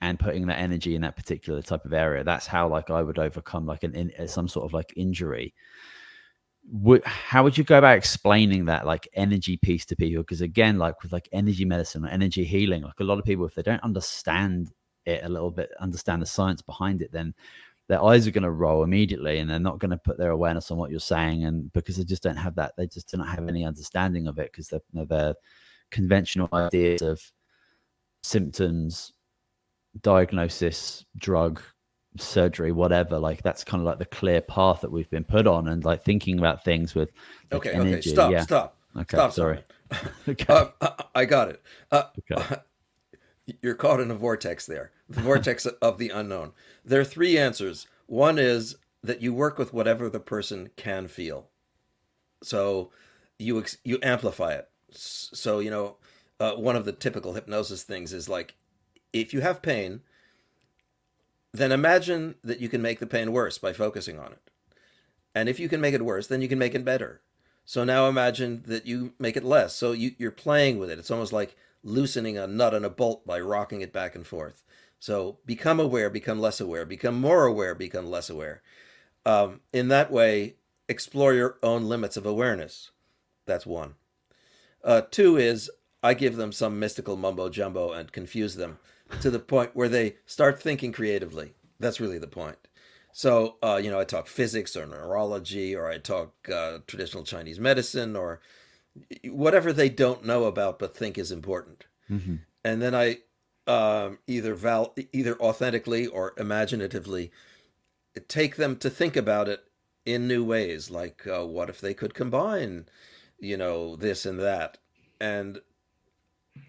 and 0.00 0.18
putting 0.18 0.46
that 0.46 0.60
energy 0.60 0.94
in 0.94 1.02
that 1.02 1.16
particular 1.16 1.60
type 1.60 1.84
of 1.84 1.92
area. 1.92 2.22
That's 2.22 2.46
how 2.46 2.68
like 2.68 2.88
I 2.88 3.02
would 3.02 3.18
overcome 3.18 3.66
like 3.66 3.82
an 3.82 3.94
in, 3.96 4.28
some 4.28 4.46
sort 4.46 4.64
of 4.64 4.72
like 4.72 4.92
injury 4.96 5.54
would 6.70 7.04
how 7.04 7.42
would 7.42 7.56
you 7.56 7.64
go 7.64 7.78
about 7.78 7.96
explaining 7.96 8.66
that 8.66 8.86
like 8.86 9.08
energy 9.14 9.56
piece 9.56 9.86
to 9.86 9.96
people? 9.96 10.22
Because 10.22 10.42
again 10.42 10.78
like 10.78 11.02
with 11.02 11.12
like 11.12 11.28
energy 11.32 11.64
medicine 11.64 12.04
or 12.04 12.08
energy 12.08 12.44
healing 12.44 12.82
like 12.82 13.00
a 13.00 13.04
lot 13.04 13.18
of 13.18 13.24
people 13.24 13.46
if 13.46 13.54
they 13.54 13.62
don't 13.62 13.82
understand 13.82 14.70
it 15.06 15.24
a 15.24 15.28
little 15.28 15.50
bit 15.50 15.70
understand 15.80 16.20
the 16.20 16.26
science 16.26 16.60
behind 16.60 17.00
it 17.00 17.10
then 17.10 17.34
their 17.88 18.02
eyes 18.04 18.26
are 18.26 18.32
going 18.32 18.42
to 18.42 18.50
roll 18.50 18.84
immediately 18.84 19.38
and 19.38 19.48
they're 19.48 19.58
not 19.58 19.78
going 19.78 19.90
to 19.90 19.96
put 19.96 20.18
their 20.18 20.30
awareness 20.30 20.70
on 20.70 20.76
what 20.76 20.90
you're 20.90 21.00
saying 21.00 21.44
and 21.44 21.72
because 21.72 21.96
they 21.96 22.04
just 22.04 22.22
don't 22.22 22.36
have 22.36 22.54
that 22.54 22.74
they 22.76 22.86
just 22.86 23.10
don't 23.10 23.26
have 23.26 23.48
any 23.48 23.64
understanding 23.64 24.26
of 24.26 24.38
it 24.38 24.52
because 24.52 24.68
they're 24.68 25.34
conventional 25.90 26.48
ideas 26.52 27.00
of 27.00 27.20
symptoms 28.22 29.14
diagnosis 30.02 31.06
drug 31.16 31.62
surgery 32.16 32.72
whatever 32.72 33.18
like 33.18 33.42
that's 33.42 33.62
kind 33.62 33.80
of 33.80 33.86
like 33.86 33.98
the 33.98 34.06
clear 34.06 34.40
path 34.40 34.80
that 34.80 34.90
we've 34.90 35.10
been 35.10 35.24
put 35.24 35.46
on 35.46 35.68
and 35.68 35.84
like 35.84 36.02
thinking 36.04 36.38
about 36.38 36.64
things 36.64 36.94
with 36.94 37.10
like, 37.50 37.66
okay 37.66 37.72
energy. 37.72 37.94
okay 37.94 38.10
stop 38.10 38.32
yeah. 38.32 38.42
stop 38.42 38.76
okay 38.96 39.16
stop 39.16 39.32
sorry 39.32 39.62
okay. 40.28 40.46
Uh, 40.48 40.90
I 41.14 41.24
got 41.24 41.48
it 41.48 41.62
uh, 41.92 42.04
okay. 42.30 42.56
you're 43.62 43.74
caught 43.74 44.00
in 44.00 44.10
a 44.10 44.14
vortex 44.14 44.66
there 44.66 44.90
the 45.08 45.20
vortex 45.20 45.66
of 45.82 45.98
the 45.98 46.10
unknown 46.10 46.52
there 46.84 47.00
are 47.00 47.04
three 47.04 47.38
answers 47.38 47.86
one 48.06 48.38
is 48.38 48.76
that 49.02 49.22
you 49.22 49.32
work 49.32 49.58
with 49.58 49.72
whatever 49.72 50.08
the 50.08 50.20
person 50.20 50.70
can 50.76 51.08
feel 51.08 51.48
so 52.42 52.90
you 53.38 53.64
you 53.84 53.98
amplify 54.02 54.54
it 54.54 54.68
so 54.90 55.60
you 55.60 55.70
know 55.70 55.96
uh, 56.40 56.52
one 56.52 56.76
of 56.76 56.84
the 56.84 56.92
typical 56.92 57.34
hypnosis 57.34 57.82
things 57.82 58.12
is 58.12 58.28
like 58.28 58.54
if 59.12 59.32
you 59.32 59.40
have 59.40 59.62
pain 59.62 60.00
then 61.58 61.72
imagine 61.72 62.36
that 62.42 62.60
you 62.60 62.68
can 62.68 62.82
make 62.82 62.98
the 62.98 63.06
pain 63.06 63.32
worse 63.32 63.58
by 63.58 63.72
focusing 63.72 64.18
on 64.18 64.32
it. 64.32 64.50
And 65.34 65.48
if 65.48 65.60
you 65.60 65.68
can 65.68 65.80
make 65.80 65.94
it 65.94 66.04
worse, 66.04 66.26
then 66.26 66.42
you 66.42 66.48
can 66.48 66.58
make 66.58 66.74
it 66.74 66.84
better. 66.84 67.20
So 67.64 67.84
now 67.84 68.08
imagine 68.08 68.62
that 68.66 68.86
you 68.86 69.12
make 69.18 69.36
it 69.36 69.44
less. 69.44 69.74
So 69.74 69.92
you, 69.92 70.12
you're 70.18 70.30
playing 70.30 70.78
with 70.78 70.90
it. 70.90 70.98
It's 70.98 71.10
almost 71.10 71.32
like 71.32 71.56
loosening 71.82 72.38
a 72.38 72.46
nut 72.46 72.74
and 72.74 72.84
a 72.84 72.90
bolt 72.90 73.26
by 73.26 73.40
rocking 73.40 73.82
it 73.82 73.92
back 73.92 74.14
and 74.14 74.26
forth. 74.26 74.62
So 74.98 75.38
become 75.46 75.78
aware, 75.78 76.10
become 76.10 76.40
less 76.40 76.60
aware, 76.60 76.84
become 76.84 77.20
more 77.20 77.44
aware, 77.44 77.74
become 77.74 78.10
less 78.10 78.30
aware. 78.30 78.62
Um, 79.24 79.60
in 79.72 79.88
that 79.88 80.10
way, 80.10 80.56
explore 80.88 81.34
your 81.34 81.58
own 81.62 81.84
limits 81.84 82.16
of 82.16 82.26
awareness. 82.26 82.90
That's 83.46 83.66
one. 83.66 83.94
Uh, 84.82 85.02
two 85.10 85.36
is 85.36 85.70
I 86.02 86.14
give 86.14 86.36
them 86.36 86.52
some 86.52 86.78
mystical 86.78 87.16
mumbo 87.16 87.48
jumbo 87.48 87.92
and 87.92 88.10
confuse 88.12 88.56
them 88.56 88.78
to 89.20 89.30
the 89.30 89.38
point 89.38 89.70
where 89.74 89.88
they 89.88 90.16
start 90.26 90.62
thinking 90.62 90.92
creatively. 90.92 91.54
That's 91.80 92.00
really 92.00 92.18
the 92.18 92.26
point. 92.26 92.58
So, 93.12 93.56
uh, 93.62 93.80
you 93.82 93.90
know, 93.90 93.98
I 93.98 94.04
talk 94.04 94.26
physics 94.26 94.76
or 94.76 94.86
neurology, 94.86 95.74
or 95.74 95.88
I 95.88 95.98
talk 95.98 96.48
uh, 96.52 96.78
traditional 96.86 97.24
Chinese 97.24 97.58
medicine, 97.58 98.14
or 98.16 98.40
whatever 99.24 99.72
they 99.72 99.88
don't 99.88 100.24
know 100.24 100.44
about 100.44 100.78
but 100.78 100.96
think 100.96 101.18
is 101.18 101.32
important. 101.32 101.86
Mm-hmm. 102.10 102.36
And 102.64 102.82
then 102.82 102.94
I 102.94 103.18
um, 103.66 104.18
either 104.26 104.54
val- 104.54 104.94
either 105.12 105.40
authentically 105.40 106.06
or 106.06 106.32
imaginatively 106.38 107.30
take 108.26 108.56
them 108.56 108.76
to 108.76 108.90
think 108.90 109.16
about 109.16 109.48
it 109.48 109.64
in 110.04 110.26
new 110.26 110.44
ways. 110.44 110.90
Like, 110.90 111.26
uh, 111.26 111.46
what 111.46 111.68
if 111.68 111.80
they 111.80 111.94
could 111.94 112.14
combine, 112.14 112.86
you 113.38 113.56
know, 113.56 113.94
this 113.94 114.24
and 114.26 114.38
that, 114.40 114.78
and 115.20 115.60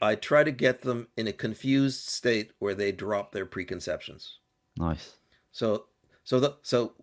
I 0.01 0.15
try 0.15 0.43
to 0.43 0.51
get 0.51 0.81
them 0.81 1.07
in 1.17 1.27
a 1.27 1.33
confused 1.33 2.07
state 2.07 2.51
where 2.59 2.75
they 2.75 2.91
drop 2.91 3.31
their 3.31 3.45
preconceptions. 3.45 4.39
Nice. 4.77 5.17
So 5.51 5.85
so 6.23 6.39
the 6.39 6.57
so 6.61 6.93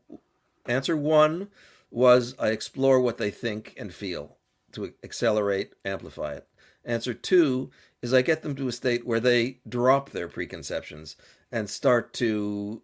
answer 0.67 0.97
1 0.97 1.49
was 1.91 2.35
I 2.39 2.49
explore 2.49 3.01
what 3.01 3.19
they 3.19 3.31
think 3.31 3.75
and 3.77 3.93
feel 3.93 4.37
to 4.73 4.93
accelerate, 5.03 5.75
amplify 5.85 6.35
it. 6.35 6.47
Answer 6.85 7.15
2 7.15 7.71
is 8.03 8.13
I 8.13 8.23
get 8.23 8.43
them 8.43 8.55
to 8.57 8.69
a 8.69 8.73
state 8.73 9.07
where 9.07 9.21
they 9.21 9.61
drop 9.69 10.11
their 10.11 10.29
preconceptions 10.29 11.17
and 11.51 11.69
start 11.71 12.13
to 12.15 12.83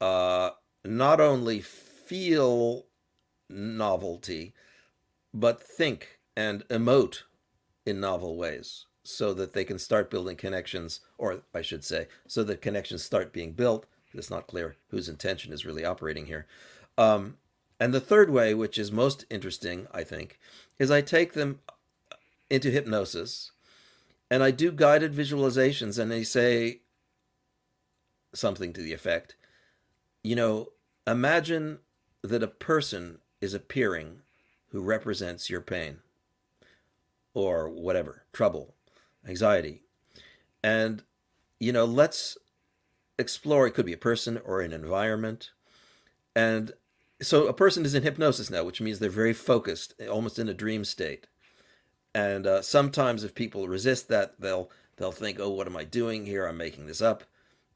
uh, 0.00 0.50
not 0.84 1.20
only 1.20 1.60
feel 1.60 2.86
novelty, 3.48 4.54
but 5.32 5.62
think 5.62 6.20
and 6.36 6.66
emote 6.68 7.22
in 7.86 8.00
novel 8.00 8.36
ways 8.36 8.86
so 9.04 9.34
that 9.34 9.52
they 9.52 9.64
can 9.64 9.78
start 9.78 10.10
building 10.10 10.36
connections, 10.36 11.00
or 11.18 11.42
I 11.54 11.62
should 11.62 11.84
say, 11.84 12.08
so 12.26 12.42
that 12.44 12.62
connections 12.62 13.04
start 13.04 13.32
being 13.32 13.52
built. 13.52 13.86
It's 14.12 14.30
not 14.30 14.46
clear 14.46 14.76
whose 14.88 15.08
intention 15.08 15.52
is 15.52 15.66
really 15.66 15.84
operating 15.84 16.26
here. 16.26 16.46
Um, 16.96 17.36
and 17.78 17.92
the 17.92 18.00
third 18.00 18.30
way, 18.30 18.54
which 18.54 18.78
is 18.78 18.90
most 18.90 19.24
interesting, 19.28 19.86
I 19.92 20.04
think, 20.04 20.38
is 20.78 20.90
I 20.90 21.00
take 21.00 21.34
them 21.34 21.60
into 22.48 22.70
hypnosis 22.70 23.52
and 24.30 24.42
I 24.42 24.50
do 24.50 24.72
guided 24.72 25.12
visualizations 25.12 25.98
and 25.98 26.10
they 26.10 26.24
say 26.24 26.80
something 28.32 28.72
to 28.72 28.82
the 28.82 28.92
effect, 28.92 29.36
you 30.22 30.34
know, 30.34 30.68
imagine 31.06 31.78
that 32.22 32.42
a 32.42 32.48
person 32.48 33.18
is 33.40 33.54
appearing 33.54 34.20
who 34.70 34.80
represents 34.80 35.50
your 35.50 35.60
pain 35.60 35.98
or 37.34 37.68
whatever, 37.68 38.22
trouble, 38.32 38.73
anxiety. 39.26 39.82
And, 40.62 41.02
you 41.60 41.72
know, 41.72 41.84
let's 41.84 42.38
explore. 43.18 43.66
It 43.66 43.72
could 43.72 43.86
be 43.86 43.92
a 43.92 43.98
person 43.98 44.40
or 44.44 44.60
an 44.60 44.72
environment. 44.72 45.50
And 46.34 46.72
so 47.20 47.46
a 47.46 47.52
person 47.52 47.84
is 47.84 47.94
in 47.94 48.02
hypnosis 48.02 48.50
now, 48.50 48.64
which 48.64 48.80
means 48.80 48.98
they're 48.98 49.10
very 49.10 49.32
focused, 49.32 49.94
almost 50.10 50.38
in 50.38 50.48
a 50.48 50.54
dream 50.54 50.84
state. 50.84 51.26
And 52.14 52.46
uh, 52.46 52.62
sometimes 52.62 53.24
if 53.24 53.34
people 53.34 53.68
resist 53.68 54.08
that, 54.08 54.40
they'll 54.40 54.70
they'll 54.96 55.12
think, 55.12 55.40
"Oh, 55.40 55.50
what 55.50 55.66
am 55.66 55.76
I 55.76 55.84
doing 55.84 56.26
here? 56.26 56.46
I'm 56.46 56.56
making 56.56 56.86
this 56.86 57.02
up." 57.02 57.24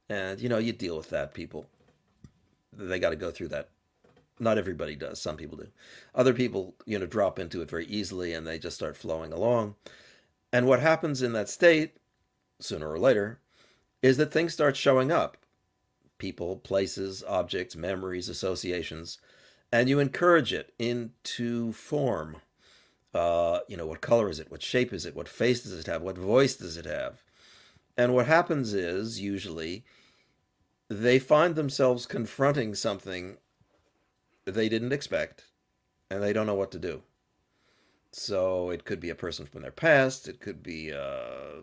And 0.09 0.41
you 0.41 0.49
know, 0.49 0.59
you 0.59 0.73
deal 0.73 0.97
with 0.97 1.11
that. 1.11 1.35
People, 1.35 1.67
they 2.73 3.01
got 3.01 3.11
to 3.11 3.17
go 3.17 3.33
through 3.33 3.49
that. 3.49 3.71
Not 4.39 4.59
everybody 4.59 4.95
does. 4.95 5.21
Some 5.21 5.37
people 5.37 5.57
do. 5.57 5.69
Other 6.15 6.33
people, 6.33 6.77
you 6.87 6.99
know, 6.99 7.07
drop 7.07 7.41
into 7.41 7.61
it 7.61 7.71
very 7.71 7.87
easily, 7.87 8.33
and 8.33 8.47
they 8.47 8.59
just 8.61 8.77
start 8.77 8.97
flowing 8.97 9.33
along. 9.33 9.75
And 10.53 10.67
what 10.67 10.81
happens 10.81 11.23
in 11.23 11.33
that 11.33 11.49
state, 11.49 11.97
sooner 12.61 12.91
or 12.91 12.99
later, 12.99 13.41
is 14.03 14.17
that 14.17 14.33
things 14.33 14.53
start 14.53 14.77
showing 14.77 15.13
up 15.13 15.37
people, 16.19 16.57
places, 16.57 17.23
objects, 17.29 17.77
memories, 17.77 18.29
associations, 18.29 19.19
and 19.71 19.89
you 19.89 20.01
encourage 20.01 20.53
it 20.53 20.75
into 20.79 21.73
form. 21.73 22.37
Uh, 23.15 23.61
you 23.69 23.77
know, 23.77 23.87
what 23.87 24.01
color 24.01 24.29
is 24.29 24.41
it? 24.41 24.51
What 24.51 24.63
shape 24.63 24.93
is 24.93 25.07
it? 25.07 25.15
What 25.15 25.29
face 25.29 25.63
does 25.63 25.73
it 25.73 25.87
have? 25.87 26.03
What 26.03 26.19
voice 26.19 26.57
does 26.57 26.77
it 26.77 26.87
have? 26.87 27.23
And 27.97 28.15
what 28.15 28.27
happens 28.27 28.75
is 28.75 29.21
usually 29.21 29.85
they 30.89 31.19
find 31.19 31.55
themselves 31.55 32.07
confronting 32.07 32.75
something 32.75 33.37
they 34.45 34.69
didn't 34.69 34.93
expect 34.93 35.45
and 36.11 36.23
they 36.23 36.33
don't 36.33 36.47
know 36.47 36.55
what 36.55 36.71
to 36.73 36.79
do. 36.79 37.03
So 38.13 38.71
it 38.71 38.85
could 38.85 39.01
be 39.01 39.11
a 39.11 39.15
person 39.15 39.47
from 39.47 39.63
their 39.63 39.71
past, 39.71 40.29
it 40.29 40.41
could 40.41 40.63
be 40.63 40.91
a 40.91 41.63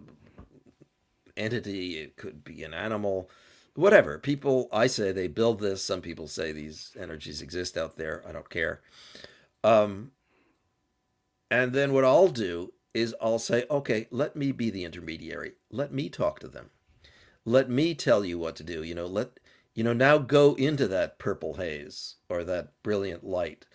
entity, 1.36 1.98
it 1.98 2.18
could 2.18 2.44
be 2.44 2.64
an 2.64 2.74
animal, 2.74 3.30
whatever. 3.76 4.18
People, 4.20 4.70
I 4.72 4.88
say 4.88 5.12
they 5.12 5.28
build 5.28 5.60
this. 5.60 5.84
Some 5.84 6.02
people 6.02 6.28
say 6.28 6.52
these 6.52 6.96
energies 7.00 7.42
exist 7.42 7.78
out 7.78 7.98
there. 7.98 8.24
I 8.28 8.32
don't 8.32 8.50
care. 8.50 8.82
Um, 9.64 10.12
and 11.52 11.74
then 11.74 11.94
what 11.94 12.06
I'll 12.06 12.30
do 12.30 12.74
is 12.94 13.16
I'll 13.22 13.40
say, 13.40 13.66
okay, 13.70 14.08
let 14.10 14.36
me 14.36 14.52
be 14.52 14.70
the 14.70 14.86
intermediary. 14.86 15.54
Let 15.70 15.94
me 15.94 16.10
talk 16.10 16.40
to 16.40 16.48
them. 16.48 16.70
Let 17.44 17.70
me 17.70 17.94
tell 17.94 18.24
you 18.24 18.40
what 18.40 18.56
to 18.56 18.64
do. 18.64 18.84
You 18.84 18.96
know, 18.96 19.06
let 19.06 19.40
you 19.74 19.84
know 19.84 19.94
now 19.94 20.18
go 20.18 20.56
into 20.56 20.88
that 20.88 21.20
purple 21.20 21.56
haze 21.56 22.16
or 22.30 22.44
that 22.46 22.70
brilliant 22.82 23.24
light 23.24 23.66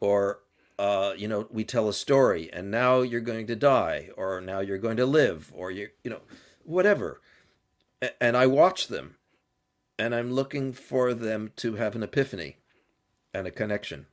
or 0.00 0.40
uh, 0.78 1.12
you 1.16 1.28
know, 1.28 1.46
we 1.50 1.64
tell 1.64 1.88
a 1.88 1.92
story 1.92 2.50
and 2.52 2.70
now 2.70 3.00
you're 3.00 3.20
going 3.20 3.46
to 3.46 3.56
die 3.56 4.10
or 4.16 4.40
now 4.40 4.60
you're 4.60 4.78
going 4.78 4.96
to 4.96 5.06
live 5.06 5.52
or 5.54 5.70
you 5.70 5.88
you 6.02 6.10
know, 6.10 6.22
whatever. 6.64 7.20
And 8.20 8.36
I 8.36 8.46
watch 8.46 8.88
them 8.88 9.16
and 9.98 10.14
I'm 10.14 10.32
looking 10.32 10.72
for 10.72 11.14
them 11.14 11.52
to 11.56 11.76
have 11.76 11.94
an 11.94 12.02
epiphany 12.02 12.56
and 13.32 13.46
a 13.46 13.50
connection. 13.50 14.06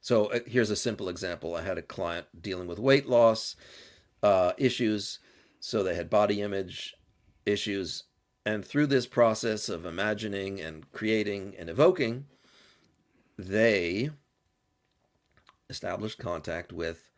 So 0.00 0.26
uh, 0.26 0.40
here's 0.46 0.70
a 0.70 0.76
simple 0.76 1.08
example. 1.08 1.54
I 1.54 1.62
had 1.62 1.78
a 1.78 1.82
client 1.82 2.26
dealing 2.40 2.68
with 2.68 2.78
weight 2.78 3.08
loss 3.08 3.56
uh, 4.22 4.52
issues. 4.56 5.18
So 5.60 5.82
they 5.82 5.94
had 5.94 6.10
body 6.10 6.40
image 6.40 6.94
issues. 7.44 8.04
And 8.46 8.64
through 8.64 8.86
this 8.86 9.06
process 9.06 9.68
of 9.68 9.84
imagining 9.84 10.60
and 10.60 10.90
creating 10.92 11.54
and 11.58 11.68
evoking, 11.68 12.26
they 13.36 14.10
established 15.70 16.18
contact 16.18 16.72
with 16.72 17.10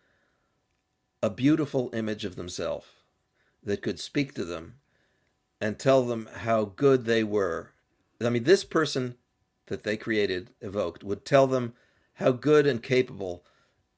a 1.22 1.30
beautiful 1.30 1.90
image 1.92 2.24
of 2.24 2.36
themselves 2.36 2.86
that 3.62 3.82
could 3.82 4.00
speak 4.00 4.34
to 4.34 4.44
them 4.44 4.76
and 5.60 5.78
tell 5.78 6.02
them 6.02 6.28
how 6.34 6.64
good 6.64 7.04
they 7.04 7.22
were. 7.22 7.72
I 8.20 8.30
mean, 8.30 8.44
this 8.44 8.64
person 8.64 9.16
that 9.66 9.82
they 9.82 9.96
created, 9.96 10.50
evoked, 10.60 11.04
would 11.04 11.24
tell 11.24 11.46
them 11.46 11.74
how 12.14 12.32
good 12.32 12.66
and 12.66 12.82
capable 12.82 13.44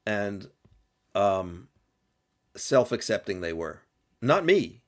and 0.05 0.49
um, 1.15 1.69
self 2.55 2.91
accepting 2.91 3.41
they 3.41 3.53
were. 3.53 3.81
Not 4.21 4.45
me. 4.45 4.81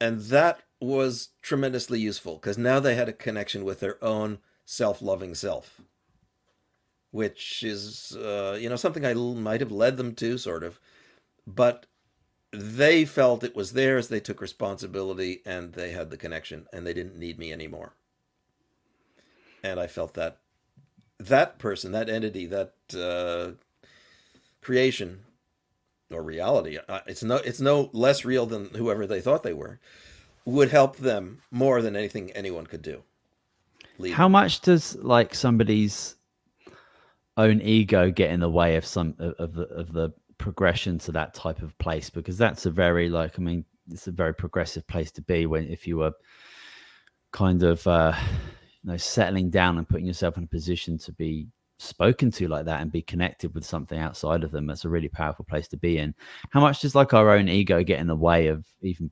And 0.00 0.20
that 0.22 0.62
was 0.80 1.30
tremendously 1.42 2.00
useful 2.00 2.36
because 2.36 2.56
now 2.56 2.80
they 2.80 2.94
had 2.94 3.08
a 3.08 3.12
connection 3.12 3.64
with 3.64 3.80
their 3.80 4.02
own 4.02 4.38
self-loving 4.64 5.34
self, 5.34 5.80
which 7.10 7.62
is 7.62 8.16
uh, 8.16 8.56
you 8.60 8.68
know 8.68 8.76
something 8.76 9.04
I 9.04 9.14
might 9.14 9.60
have 9.60 9.72
led 9.72 9.96
them 9.96 10.14
to, 10.16 10.38
sort 10.38 10.62
of, 10.62 10.78
but 11.46 11.86
they 12.52 13.04
felt 13.04 13.44
it 13.44 13.56
was 13.56 13.72
theirs. 13.72 14.08
They 14.08 14.20
took 14.20 14.40
responsibility 14.40 15.42
and 15.44 15.72
they 15.72 15.92
had 15.92 16.10
the 16.10 16.16
connection, 16.16 16.66
and 16.72 16.86
they 16.86 16.94
didn't 16.94 17.18
need 17.18 17.38
me 17.38 17.52
anymore. 17.52 17.94
And 19.62 19.78
I 19.78 19.86
felt 19.86 20.14
that 20.14 20.38
that 21.18 21.58
person, 21.58 21.92
that 21.92 22.08
entity, 22.08 22.46
that 22.46 22.74
uh, 22.96 23.52
creation 24.62 25.20
or 26.10 26.22
reality, 26.22 26.78
uh, 26.88 27.00
it's 27.06 27.22
no 27.22 27.36
it's 27.36 27.60
no 27.60 27.90
less 27.92 28.24
real 28.24 28.46
than 28.46 28.70
whoever 28.74 29.06
they 29.06 29.20
thought 29.20 29.42
they 29.42 29.52
were, 29.52 29.78
would 30.44 30.70
help 30.70 30.96
them 30.96 31.42
more 31.50 31.82
than 31.82 31.96
anything 31.96 32.30
anyone 32.32 32.66
could 32.66 32.82
do. 32.82 33.02
Lead 33.98 34.14
How 34.14 34.28
much 34.28 34.60
does 34.60 34.96
like 34.96 35.34
somebody's 35.34 36.16
own 37.36 37.60
ego 37.60 38.10
get 38.10 38.30
in 38.30 38.40
the 38.40 38.50
way 38.50 38.76
of 38.76 38.84
some 38.84 39.14
of 39.18 39.54
the 39.54 39.62
of 39.68 39.92
the 39.92 40.10
progression 40.38 40.98
to 41.00 41.12
that 41.12 41.34
type 41.34 41.62
of 41.62 41.76
place? 41.78 42.10
Because 42.10 42.38
that's 42.38 42.66
a 42.66 42.70
very 42.70 43.08
like 43.08 43.38
I 43.38 43.42
mean 43.42 43.64
it's 43.90 44.06
a 44.06 44.12
very 44.12 44.34
progressive 44.34 44.86
place 44.86 45.10
to 45.12 45.22
be 45.22 45.46
when 45.46 45.64
if 45.68 45.86
you 45.86 45.98
were 45.98 46.12
kind 47.32 47.62
of 47.62 47.86
uh 47.86 48.14
you 48.82 48.90
know 48.90 48.96
settling 48.96 49.50
down 49.50 49.78
and 49.78 49.88
putting 49.88 50.06
yourself 50.06 50.36
in 50.36 50.44
a 50.44 50.48
position 50.48 50.98
to 50.98 51.12
be 51.12 51.48
spoken 51.78 52.30
to 52.30 52.46
like 52.46 52.66
that 52.66 52.82
and 52.82 52.92
be 52.92 53.02
connected 53.02 53.54
with 53.54 53.64
something 53.64 53.98
outside 53.98 54.44
of 54.44 54.50
them 54.50 54.66
that's 54.66 54.84
a 54.84 54.88
really 54.88 55.08
powerful 55.08 55.46
place 55.46 55.66
to 55.66 55.78
be 55.78 55.96
in 55.96 56.14
how 56.50 56.60
much 56.60 56.80
does 56.80 56.94
like 56.94 57.14
our 57.14 57.30
own 57.30 57.48
ego 57.48 57.82
get 57.82 57.98
in 57.98 58.06
the 58.06 58.14
way 58.14 58.48
of 58.48 58.66
even 58.82 59.10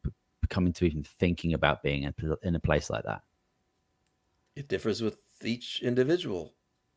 coming 0.50 0.72
to 0.72 0.84
even 0.84 1.02
thinking 1.02 1.54
about 1.54 1.82
being 1.82 2.02
in, 2.02 2.14
in 2.42 2.54
a 2.54 2.60
place 2.60 2.90
like 2.90 3.04
that 3.04 3.22
it 4.54 4.68
differs 4.68 5.00
with 5.00 5.18
each 5.42 5.80
individual 5.82 6.52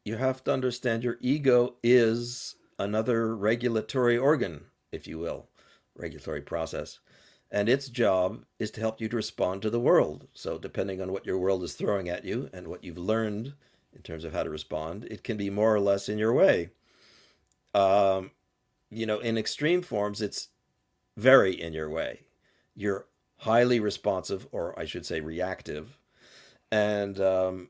you 0.05 0.17
have 0.17 0.43
to 0.43 0.53
understand 0.53 1.03
your 1.03 1.17
ego 1.21 1.75
is 1.83 2.55
another 2.79 3.35
regulatory 3.35 4.17
organ 4.17 4.65
if 4.91 5.07
you 5.07 5.19
will 5.19 5.47
regulatory 5.95 6.41
process 6.41 6.99
and 7.51 7.67
its 7.67 7.89
job 7.89 8.45
is 8.59 8.71
to 8.71 8.79
help 8.79 9.01
you 9.01 9.09
to 9.09 9.15
respond 9.15 9.61
to 9.61 9.69
the 9.69 9.79
world. 9.79 10.27
So, 10.33 10.57
depending 10.57 11.01
on 11.01 11.11
what 11.11 11.25
your 11.25 11.37
world 11.37 11.63
is 11.63 11.73
throwing 11.73 12.07
at 12.07 12.23
you 12.23 12.49
and 12.53 12.67
what 12.67 12.83
you've 12.83 12.97
learned 12.97 13.53
in 13.93 14.01
terms 14.01 14.23
of 14.23 14.33
how 14.33 14.43
to 14.43 14.49
respond, 14.49 15.05
it 15.11 15.23
can 15.23 15.35
be 15.35 15.49
more 15.49 15.75
or 15.75 15.81
less 15.81 16.07
in 16.07 16.17
your 16.17 16.33
way. 16.33 16.69
Um, 17.73 18.31
you 18.89 19.05
know, 19.05 19.19
in 19.19 19.37
extreme 19.37 19.81
forms, 19.81 20.21
it's 20.21 20.47
very 21.17 21.51
in 21.51 21.73
your 21.73 21.89
way. 21.89 22.21
You're 22.73 23.07
highly 23.39 23.81
responsive, 23.81 24.47
or 24.53 24.77
I 24.79 24.85
should 24.85 25.05
say, 25.05 25.19
reactive, 25.19 25.97
and 26.71 27.19
um, 27.19 27.69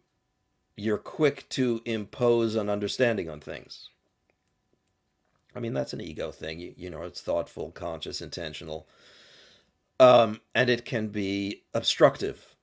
you're 0.82 0.98
quick 0.98 1.48
to 1.50 1.82
impose 1.86 2.56
an 2.56 2.70
understanding 2.70 3.30
on 3.30 3.40
things. 3.40 3.90
I 5.56 5.60
mean, 5.60 5.74
that's 5.74 5.94
an 5.94 6.02
ego 6.02 6.32
thing. 6.32 6.60
You, 6.60 6.74
you 6.78 6.90
know, 6.90 7.04
it's 7.04 7.22
thoughtful, 7.22 7.72
conscious, 7.72 8.22
intentional 8.22 8.88
um, 10.02 10.42
and 10.56 10.68
it 10.68 10.84
can 10.84 11.10
be 11.10 11.62
obstructive. 11.76 12.56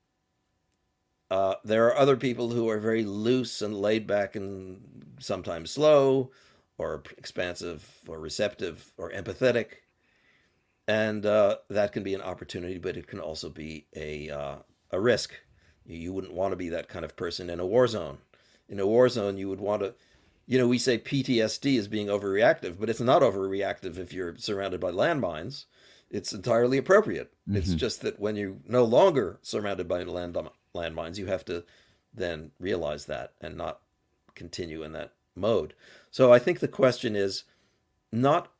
Uh, 1.31 1.55
there 1.63 1.87
are 1.87 1.95
other 1.95 2.17
people 2.17 2.49
who 2.49 2.67
are 2.67 2.79
very 2.79 3.05
loose 3.05 3.61
and 3.61 3.79
laid 3.79 4.05
back 4.05 4.35
and 4.35 5.15
sometimes 5.21 5.71
slow 5.71 6.31
or 6.77 7.01
expansive 7.17 7.99
or 8.09 8.19
receptive 8.19 8.91
or 8.97 9.09
empathetic. 9.11 9.67
And 10.85 11.25
uh, 11.25 11.57
that 11.69 11.93
can 11.93 12.03
be 12.03 12.13
an 12.13 12.21
opportunity, 12.21 12.77
but 12.77 12.97
it 12.97 13.07
can 13.07 13.21
also 13.21 13.47
be 13.47 13.85
a, 13.95 14.29
uh, 14.29 14.55
a 14.91 14.99
risk. 14.99 15.33
You 15.95 16.13
wouldn't 16.13 16.33
want 16.33 16.51
to 16.51 16.57
be 16.57 16.69
that 16.69 16.87
kind 16.87 17.03
of 17.03 17.15
person 17.15 17.49
in 17.49 17.59
a 17.59 17.65
war 17.65 17.87
zone. 17.87 18.19
In 18.67 18.79
a 18.79 18.87
war 18.87 19.09
zone, 19.09 19.37
you 19.37 19.49
would 19.49 19.59
want 19.59 19.81
to, 19.81 19.95
you 20.45 20.57
know, 20.57 20.67
we 20.67 20.77
say 20.77 20.97
PTSD 20.97 21.77
is 21.77 21.87
being 21.87 22.07
overreactive, 22.07 22.79
but 22.79 22.89
it's 22.89 22.99
not 22.99 23.21
overreactive 23.21 23.97
if 23.97 24.13
you're 24.13 24.37
surrounded 24.37 24.79
by 24.79 24.91
landmines 24.91 25.65
it's 26.09 26.33
entirely 26.33 26.77
appropriate. 26.77 27.31
Mm-hmm. 27.47 27.57
It's 27.57 27.73
just 27.73 28.01
that 28.01 28.19
when 28.19 28.35
you're 28.35 28.57
no 28.67 28.83
longer 28.83 29.39
surrounded 29.41 29.87
by 29.87 30.03
land 30.03 30.37
landmines, 30.75 31.17
you 31.17 31.27
have 31.27 31.45
to 31.45 31.63
then 32.13 32.51
realize 32.59 33.05
that 33.05 33.33
and 33.39 33.55
not 33.55 33.81
continue 34.35 34.83
in 34.83 34.93
that 34.93 35.13
mode. 35.35 35.73
So 36.11 36.33
I 36.33 36.39
think 36.39 36.59
the 36.59 36.67
question 36.67 37.15
is 37.15 37.43
not 38.11 38.51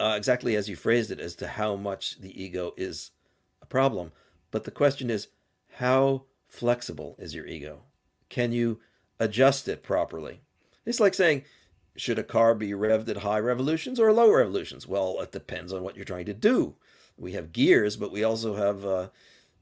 uh, 0.00 0.14
exactly 0.16 0.56
as 0.56 0.68
you 0.68 0.76
phrased 0.76 1.10
it 1.10 1.20
as 1.20 1.34
to 1.36 1.48
how 1.48 1.76
much 1.76 2.20
the 2.20 2.42
ego 2.42 2.72
is 2.76 3.10
a 3.60 3.66
problem, 3.66 4.12
but 4.50 4.64
the 4.64 4.70
question 4.70 5.10
is 5.10 5.28
how 5.76 6.22
flexible 6.48 7.16
is 7.18 7.34
your 7.34 7.46
ego? 7.46 7.82
Can 8.30 8.50
you 8.50 8.80
adjust 9.18 9.68
it 9.68 9.82
properly? 9.82 10.40
It's 10.86 11.00
like 11.00 11.12
saying 11.12 11.44
should 11.96 12.18
a 12.18 12.24
car 12.24 12.54
be 12.54 12.70
revved 12.70 13.08
at 13.08 13.18
high 13.18 13.38
revolutions 13.38 14.00
or 14.00 14.12
low 14.12 14.32
revolutions? 14.32 14.86
Well, 14.86 15.20
it 15.20 15.32
depends 15.32 15.72
on 15.72 15.82
what 15.82 15.96
you're 15.96 16.04
trying 16.04 16.26
to 16.26 16.34
do. 16.34 16.76
We 17.18 17.32
have 17.32 17.52
gears, 17.52 17.96
but 17.96 18.10
we 18.10 18.24
also 18.24 18.56
have, 18.56 18.86
uh, 18.86 19.08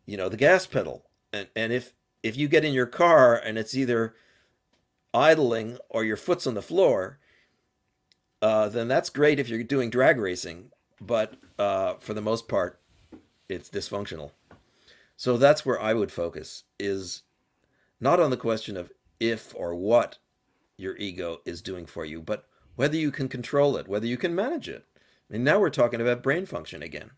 you 0.07 0.17
know, 0.17 0.29
the 0.29 0.37
gas 0.37 0.67
pedal. 0.67 1.05
And 1.33 1.49
and 1.57 1.73
if 1.73 1.95
if 2.23 2.37
you 2.37 2.47
get 2.47 2.65
in 2.65 2.73
your 2.73 2.87
car 2.87 3.35
and 3.37 3.59
it's 3.59 3.75
either 3.75 4.15
idling 5.13 5.79
or 5.89 6.05
your 6.05 6.17
foot's 6.17 6.47
on 6.47 6.55
the 6.55 6.63
floor, 6.63 7.19
uh, 8.41 8.69
then 8.69 8.87
that's 8.87 9.11
great 9.11 9.41
if 9.41 9.49
you're 9.49 9.65
doing 9.65 9.91
drag 9.91 10.19
racing. 10.19 10.71
But 11.01 11.35
uh, 11.59 11.95
for 11.95 12.15
the 12.15 12.23
most 12.23 12.49
part, 12.49 12.81
it's 13.49 13.69
dysfunctional. 13.69 14.31
So 15.17 15.37
that's 15.37 15.65
where 15.65 15.81
I 15.81 15.95
would 15.95 16.13
focus 16.13 16.65
is 16.79 17.23
not 18.01 18.21
on 18.21 18.31
the 18.31 18.37
question 18.37 18.77
of 18.77 18.91
if 19.21 19.55
or 19.55 19.75
what 19.75 20.19
your 20.77 20.97
ego 20.97 21.39
is 21.45 21.63
doing 21.63 21.87
for 21.87 22.05
you, 22.05 22.21
but 22.21 22.47
whether 22.77 22.97
you 22.97 23.11
can 23.11 23.29
control 23.29 23.77
it, 23.77 23.89
whether 23.89 24.07
you 24.07 24.17
can 24.17 24.35
manage 24.35 24.69
it. 24.69 24.85
And 25.31 25.45
now 25.45 25.59
we're 25.59 25.71
talking 25.71 26.01
about 26.01 26.23
brain 26.23 26.47
function 26.47 26.83
again. 26.83 27.13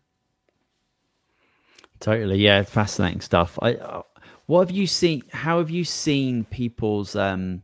Totally, 1.99 2.37
yeah, 2.37 2.61
fascinating 2.63 3.21
stuff. 3.21 3.57
I, 3.61 3.75
uh, 3.75 4.03
what 4.45 4.67
have 4.67 4.75
you 4.75 4.87
seen? 4.87 5.23
How 5.31 5.57
have 5.57 5.69
you 5.69 5.83
seen 5.83 6.45
people's? 6.45 7.15
Um, 7.15 7.63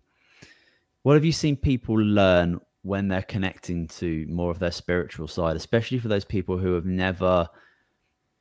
what 1.03 1.13
have 1.13 1.25
you 1.25 1.31
seen 1.31 1.55
people 1.55 1.95
learn 1.95 2.59
when 2.81 3.07
they're 3.07 3.21
connecting 3.21 3.88
to 3.88 4.25
more 4.27 4.51
of 4.51 4.59
their 4.59 4.71
spiritual 4.71 5.27
side, 5.27 5.55
especially 5.55 5.99
for 5.99 6.07
those 6.07 6.25
people 6.25 6.57
who 6.57 6.73
have 6.73 6.86
never 6.86 7.47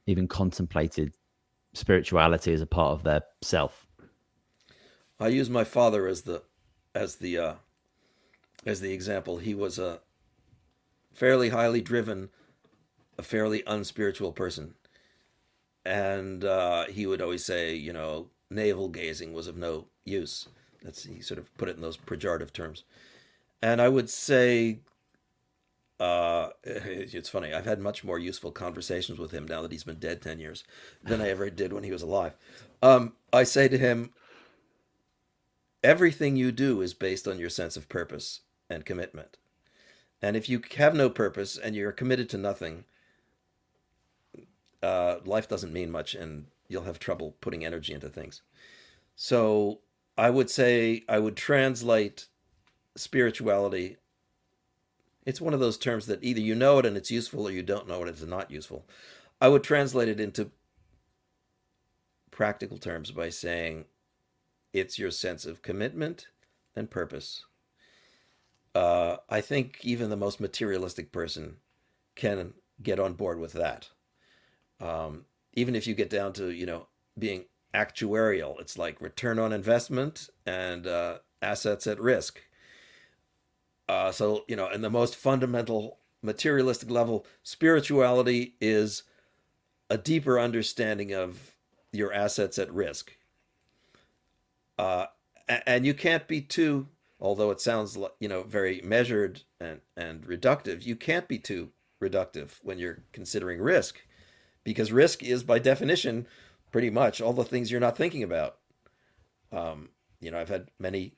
even 0.07 0.27
contemplated 0.27 1.13
spirituality 1.75 2.53
as 2.53 2.61
a 2.61 2.67
part 2.67 2.93
of 2.93 3.03
their 3.03 3.23
self? 3.41 3.87
I 5.19 5.29
use 5.29 5.49
my 5.49 5.65
father 5.65 6.07
as 6.07 6.23
the 6.23 6.43
as 6.95 7.17
the 7.17 7.39
uh, 7.39 7.55
as 8.67 8.81
the 8.81 8.93
example. 8.93 9.39
He 9.39 9.55
was 9.55 9.79
a 9.79 10.01
fairly 11.13 11.51
highly 11.51 11.81
driven, 11.81 12.31
a 13.17 13.23
fairly 13.23 13.63
unspiritual 13.67 14.33
person, 14.33 14.75
and 15.85 16.45
uh, 16.45 16.87
he 16.87 17.07
would 17.07 17.23
always 17.23 17.45
say, 17.45 17.75
you 17.75 17.93
know, 17.93 18.31
navel 18.51 18.89
gazing 18.89 19.33
was 19.33 19.47
of 19.47 19.57
no 19.57 19.87
use. 20.05 20.49
That's 20.83 21.05
he 21.05 21.21
sort 21.21 21.39
of 21.39 21.57
put 21.57 21.69
it 21.69 21.77
in 21.77 21.83
those 21.83 21.97
pejorative 21.97 22.53
terms, 22.53 22.85
and 23.63 23.81
I 23.81 23.89
would 23.89 24.11
say. 24.11 24.81
Uh, 26.01 26.51
it's 26.65 27.29
funny. 27.29 27.53
I've 27.53 27.67
had 27.67 27.81
much 27.81 28.05
more 28.05 28.19
useful 28.19 28.51
conversations 28.51 29.19
with 29.19 29.31
him 29.31 29.47
now 29.47 29.63
that 29.63 29.73
he's 29.73 29.85
been 29.85 29.99
dead 29.99 30.23
ten 30.23 30.41
years 30.41 30.65
than 31.03 31.21
I 31.21 31.29
ever 31.29 31.51
did 31.51 31.73
when 31.73 31.85
he 31.85 31.93
was 31.93 32.03
alive. 32.03 32.35
Um, 32.83 33.15
I 33.33 33.45
say 33.45 33.69
to 33.69 33.79
him, 33.79 34.13
everything 35.83 36.37
you 36.37 36.53
do 36.53 36.81
is 36.81 36.95
based 36.95 37.29
on 37.29 37.39
your 37.39 37.51
sense 37.51 37.77
of 37.77 37.89
purpose 37.89 38.41
and 38.69 38.85
commitment. 38.85 39.37
And 40.21 40.37
if 40.37 40.49
you 40.49 40.63
have 40.77 40.95
no 40.95 41.11
purpose 41.11 41.59
and 41.59 41.75
you're 41.75 41.93
committed 41.93 42.29
to 42.31 42.39
nothing, 42.39 42.85
uh, 44.83 45.17
life 45.25 45.49
doesn't 45.49 45.73
mean 45.73 45.91
much 45.91 46.15
and 46.15 46.47
you'll 46.69 46.85
have 46.85 46.99
trouble 46.99 47.37
putting 47.41 47.65
energy 47.65 47.93
into 47.93 48.09
things. 48.09 48.43
So 49.17 49.81
I 50.17 50.31
would 50.31 50.49
say 50.51 51.05
I 51.09 51.19
would 51.19 51.37
translate 51.37 52.27
spirituality. 52.97 53.97
It's 55.25 55.41
one 55.41 55.55
of 55.55 55.61
those 55.61 55.79
terms 55.79 56.07
that 56.07 56.23
either 56.23 56.41
you 56.41 56.55
know 56.55 56.79
it 56.79 56.87
and 56.87 56.97
it's 56.97 57.11
useful 57.11 57.47
or 57.47 57.51
you 57.51 57.63
don't 57.63 57.89
know 57.89 57.99
it 57.99 58.09
and 58.09 58.11
it's 58.11 58.23
not 58.23 58.51
useful. 58.51 58.87
I 59.41 59.49
would 59.49 59.63
translate 59.63 60.09
it 60.09 60.21
into 60.21 60.51
practical 62.31 62.79
terms 62.79 63.11
by 63.11 63.29
saying 63.29 63.85
it's 64.73 64.99
your 64.99 65.11
sense 65.11 65.47
of 65.47 65.63
commitment 65.63 66.27
and 66.75 66.91
purpose. 66.91 67.45
Uh, 68.75 69.17
I 69.29 69.41
think 69.41 69.79
even 69.83 70.11
the 70.11 70.17
most 70.17 70.41
materialistic 70.41 71.13
person 71.13 71.57
can 72.15 72.55
get 72.83 72.99
on 72.99 73.15
board 73.15 73.39
with 73.39 73.53
that. 73.53 73.91
Um, 74.81 75.27
even 75.53 75.77
if 75.77 75.87
you 75.87 75.95
get 75.95 76.11
down 76.11 76.33
to 76.35 76.51
you 76.51 76.67
know 76.67 76.89
being 77.19 77.45
actuarial, 77.75 78.59
it's 78.61 78.79
like 78.79 79.01
return 79.01 79.39
on 79.39 79.53
investment 79.53 80.31
and 80.47 80.87
uh, 80.87 81.19
assets 81.41 81.87
at 81.87 82.01
risk. 82.01 82.41
Uh, 83.89 84.13
so 84.13 84.45
you 84.49 84.57
know, 84.57 84.69
in 84.71 84.83
the 84.83 84.91
most 84.91 85.17
fundamental 85.17 85.99
materialistic 86.23 86.91
level, 86.91 87.27
spirituality 87.43 88.55
is 88.61 89.03
a 89.91 89.99
deeper 89.99 90.39
understanding 90.39 91.13
of 91.13 91.57
your 91.93 92.13
assets 92.13 92.59
at 92.59 92.73
risk. 92.73 93.17
Uh, 94.79 95.07
and 95.67 95.85
you 95.85 95.95
can't 95.95 96.27
be 96.27 96.41
too 96.41 96.89
although 97.21 97.51
it 97.51 97.61
sounds 97.61 97.97
you 98.19 98.29
know 98.29 98.43
very 98.43 98.81
measured 98.83 99.43
and 99.61 99.81
and 99.97 100.27
reductive 100.27 100.85
you 100.85 100.97
can't 100.97 101.29
be 101.29 101.39
too 101.39 101.71
reductive 102.03 102.59
when 102.63 102.79
you're 102.79 103.03
considering 103.13 103.61
risk 103.61 104.01
because 104.65 104.91
risk 104.91 105.23
is 105.23 105.45
by 105.45 105.59
definition 105.59 106.27
pretty 106.73 106.91
much 106.91 107.21
all 107.21 107.33
the 107.33 107.45
things 107.45 107.71
you're 107.71 107.81
not 107.81 107.97
thinking 107.97 108.23
about. 108.23 108.57
Um, 109.53 109.91
you 110.21 110.31
know 110.31 110.41
i've 110.41 110.49
had 110.49 110.69
many 110.79 111.15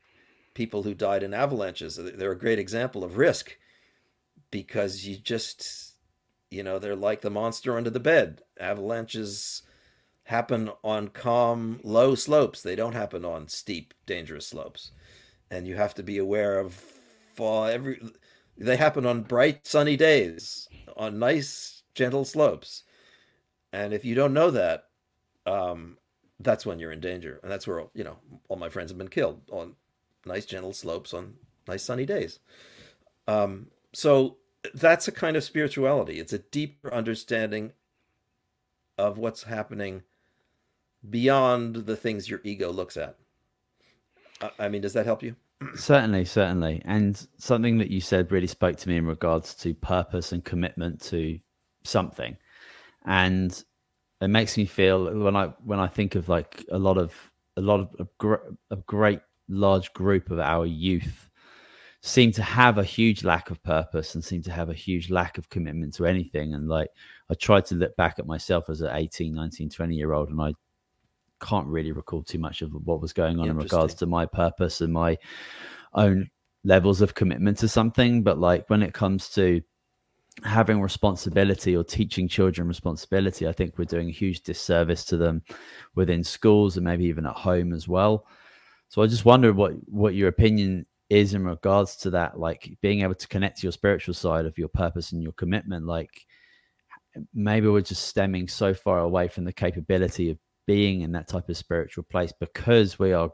people 0.54 0.84
who 0.84 0.94
died 0.94 1.22
in 1.22 1.34
avalanches 1.34 1.96
they're 1.96 2.32
a 2.32 2.38
great 2.38 2.58
example 2.58 3.02
of 3.02 3.18
risk 3.18 3.56
because 4.54 5.04
you 5.04 5.16
just 5.16 5.94
you 6.48 6.62
know 6.62 6.78
they're 6.78 6.94
like 6.94 7.22
the 7.22 7.30
monster 7.30 7.76
under 7.76 7.90
the 7.90 7.98
bed. 7.98 8.40
Avalanches 8.60 9.62
happen 10.24 10.70
on 10.84 11.08
calm 11.08 11.80
low 11.82 12.14
slopes. 12.14 12.62
They 12.62 12.76
don't 12.76 12.94
happen 12.94 13.24
on 13.24 13.48
steep 13.48 13.92
dangerous 14.06 14.46
slopes. 14.46 14.92
And 15.50 15.66
you 15.66 15.74
have 15.74 15.92
to 15.94 16.04
be 16.04 16.18
aware 16.18 16.60
of 16.60 16.80
uh, 17.40 17.64
every 17.64 18.00
they 18.56 18.76
happen 18.76 19.04
on 19.04 19.22
bright 19.22 19.66
sunny 19.66 19.96
days 19.96 20.68
on 20.96 21.18
nice 21.18 21.82
gentle 21.96 22.24
slopes. 22.24 22.84
And 23.72 23.92
if 23.92 24.04
you 24.04 24.14
don't 24.14 24.32
know 24.32 24.52
that 24.52 24.84
um, 25.46 25.98
that's 26.38 26.64
when 26.64 26.78
you're 26.78 26.92
in 26.92 27.00
danger. 27.00 27.40
And 27.42 27.50
that's 27.50 27.66
where 27.66 27.86
you 27.92 28.04
know 28.04 28.18
all 28.48 28.56
my 28.56 28.68
friends 28.68 28.92
have 28.92 28.98
been 28.98 29.08
killed 29.08 29.42
on 29.50 29.74
nice 30.26 30.46
gentle 30.46 30.72
slopes 30.72 31.14
on 31.14 31.34
nice 31.66 31.82
sunny 31.82 32.06
days. 32.06 32.38
Um, 33.26 33.68
so 33.92 34.36
that's 34.74 35.08
a 35.08 35.12
kind 35.12 35.36
of 35.36 35.44
spirituality. 35.44 36.18
It's 36.18 36.32
a 36.32 36.38
deeper 36.38 36.92
understanding 36.92 37.72
of 38.96 39.18
what's 39.18 39.44
happening 39.44 40.02
beyond 41.08 41.76
the 41.76 41.96
things 41.96 42.30
your 42.30 42.40
ego 42.44 42.70
looks 42.70 42.96
at. 42.96 43.16
I 44.58 44.68
mean 44.68 44.82
does 44.82 44.92
that 44.94 45.06
help 45.06 45.22
you? 45.22 45.36
Certainly 45.76 46.26
certainly. 46.26 46.82
And 46.84 47.26
something 47.38 47.78
that 47.78 47.90
you 47.90 48.00
said 48.00 48.32
really 48.32 48.46
spoke 48.46 48.76
to 48.76 48.88
me 48.88 48.96
in 48.96 49.06
regards 49.06 49.54
to 49.56 49.74
purpose 49.74 50.32
and 50.32 50.44
commitment 50.44 51.00
to 51.02 51.38
something. 51.84 52.36
And 53.04 53.62
it 54.20 54.28
makes 54.28 54.56
me 54.56 54.64
feel 54.64 55.12
when 55.22 55.36
i 55.36 55.46
when 55.64 55.78
i 55.78 55.86
think 55.86 56.14
of 56.14 56.28
like 56.28 56.64
a 56.70 56.78
lot 56.78 56.98
of 56.98 57.12
a 57.56 57.60
lot 57.60 57.80
of 57.80 57.88
a, 57.98 58.06
gr- 58.18 58.54
a 58.70 58.76
great 58.76 59.20
large 59.48 59.92
group 59.92 60.30
of 60.30 60.38
our 60.38 60.66
youth 60.66 61.28
seem 62.00 62.30
to 62.32 62.42
have 62.42 62.76
a 62.76 62.84
huge 62.84 63.24
lack 63.24 63.50
of 63.50 63.62
purpose 63.62 64.14
and 64.14 64.22
seem 64.22 64.42
to 64.42 64.52
have 64.52 64.68
a 64.68 64.74
huge 64.74 65.10
lack 65.10 65.38
of 65.38 65.48
commitment 65.48 65.94
to 65.94 66.04
anything 66.04 66.52
and 66.52 66.68
like 66.68 66.88
i 67.30 67.34
tried 67.34 67.64
to 67.64 67.74
look 67.74 67.96
back 67.96 68.18
at 68.18 68.26
myself 68.26 68.68
as 68.68 68.82
an 68.82 68.90
18 68.94 69.34
19 69.34 69.70
20 69.70 69.94
year 69.94 70.12
old 70.12 70.28
and 70.28 70.40
i 70.40 70.52
can't 71.40 71.66
really 71.66 71.92
recall 71.92 72.22
too 72.22 72.38
much 72.38 72.62
of 72.62 72.72
what 72.72 73.00
was 73.00 73.12
going 73.12 73.38
on 73.38 73.48
in 73.48 73.56
regards 73.56 73.94
to 73.94 74.06
my 74.06 74.24
purpose 74.24 74.80
and 74.80 74.92
my 74.92 75.16
own 75.92 76.28
levels 76.64 77.00
of 77.00 77.14
commitment 77.14 77.58
to 77.58 77.68
something. 77.68 78.22
But 78.22 78.38
like 78.38 78.68
when 78.68 78.82
it 78.82 78.94
comes 78.94 79.28
to 79.30 79.60
having 80.42 80.80
responsibility 80.80 81.76
or 81.76 81.84
teaching 81.84 82.26
children 82.28 82.66
responsibility, 82.66 83.46
I 83.46 83.52
think 83.52 83.78
we're 83.78 83.84
doing 83.84 84.08
a 84.08 84.12
huge 84.12 84.42
disservice 84.42 85.04
to 85.06 85.16
them 85.16 85.42
within 85.94 86.24
schools 86.24 86.76
and 86.76 86.84
maybe 86.84 87.04
even 87.04 87.26
at 87.26 87.34
home 87.34 87.72
as 87.72 87.86
well. 87.86 88.26
So 88.94 89.02
I 89.02 89.08
just 89.08 89.24
wonder 89.24 89.52
what 89.52 89.72
what 89.86 90.14
your 90.14 90.28
opinion 90.28 90.86
is 91.10 91.34
in 91.34 91.44
regards 91.44 91.96
to 91.96 92.10
that, 92.10 92.38
like 92.38 92.78
being 92.80 93.00
able 93.00 93.16
to 93.16 93.26
connect 93.26 93.58
to 93.58 93.62
your 93.64 93.72
spiritual 93.72 94.14
side 94.14 94.46
of 94.46 94.56
your 94.56 94.68
purpose 94.68 95.10
and 95.10 95.20
your 95.20 95.32
commitment. 95.32 95.84
Like 95.84 96.24
maybe 97.34 97.66
we're 97.66 97.80
just 97.80 98.06
stemming 98.06 98.46
so 98.46 98.72
far 98.72 99.00
away 99.00 99.26
from 99.26 99.46
the 99.46 99.52
capability 99.52 100.30
of 100.30 100.38
being 100.68 101.00
in 101.00 101.10
that 101.10 101.26
type 101.26 101.48
of 101.48 101.56
spiritual 101.56 102.04
place 102.04 102.32
because 102.38 102.96
we 102.96 103.12
are 103.12 103.30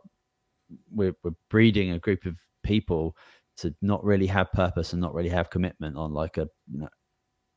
we're, 0.90 1.14
we're 1.22 1.34
breeding 1.50 1.90
a 1.90 1.98
group 1.98 2.24
of 2.24 2.36
people 2.62 3.14
to 3.58 3.74
not 3.82 4.02
really 4.02 4.28
have 4.28 4.50
purpose 4.52 4.94
and 4.94 5.02
not 5.02 5.12
really 5.12 5.28
have 5.28 5.50
commitment 5.50 5.94
on 5.94 6.14
like 6.14 6.38
a 6.38 6.48
you 6.72 6.78
know, 6.78 6.88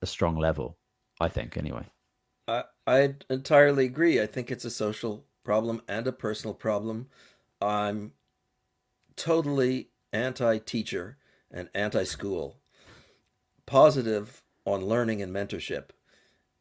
a 0.02 0.06
strong 0.06 0.38
level 0.38 0.78
i 1.22 1.30
think 1.30 1.56
anyway 1.56 1.86
I, 2.48 2.64
I 2.86 3.16
entirely 3.30 3.86
agree 3.86 4.22
i 4.22 4.26
think 4.26 4.52
it's 4.52 4.66
a 4.66 4.70
social 4.70 5.26
problem 5.44 5.82
and 5.88 6.08
a 6.08 6.12
personal 6.12 6.54
problem 6.54 7.08
i'm 7.64 8.12
totally 9.16 9.90
anti-teacher 10.12 11.18
and 11.52 11.70
anti-school 11.74 12.58
positive 13.66 14.44
on 14.66 14.86
learning 14.86 15.22
and 15.22 15.34
mentorship 15.34 15.90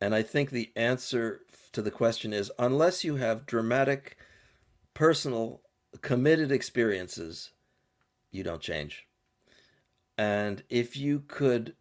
and 0.01 0.15
i 0.15 0.23
think 0.23 0.51
the 0.51 0.71
answer 0.77 1.41
to 1.73 1.83
the 1.83 1.91
question 1.91 2.33
is 2.33 2.53
unless 2.59 3.03
you 3.03 3.17
have 3.17 3.47
dramatic, 3.47 4.17
personal, 4.95 5.63
committed 6.03 6.53
experiences, 6.53 7.51
you 8.31 8.43
don't 8.43 8.61
change. 8.61 9.07
And 10.17 10.63
if 10.69 10.97
you 10.97 11.25
could 11.27 11.75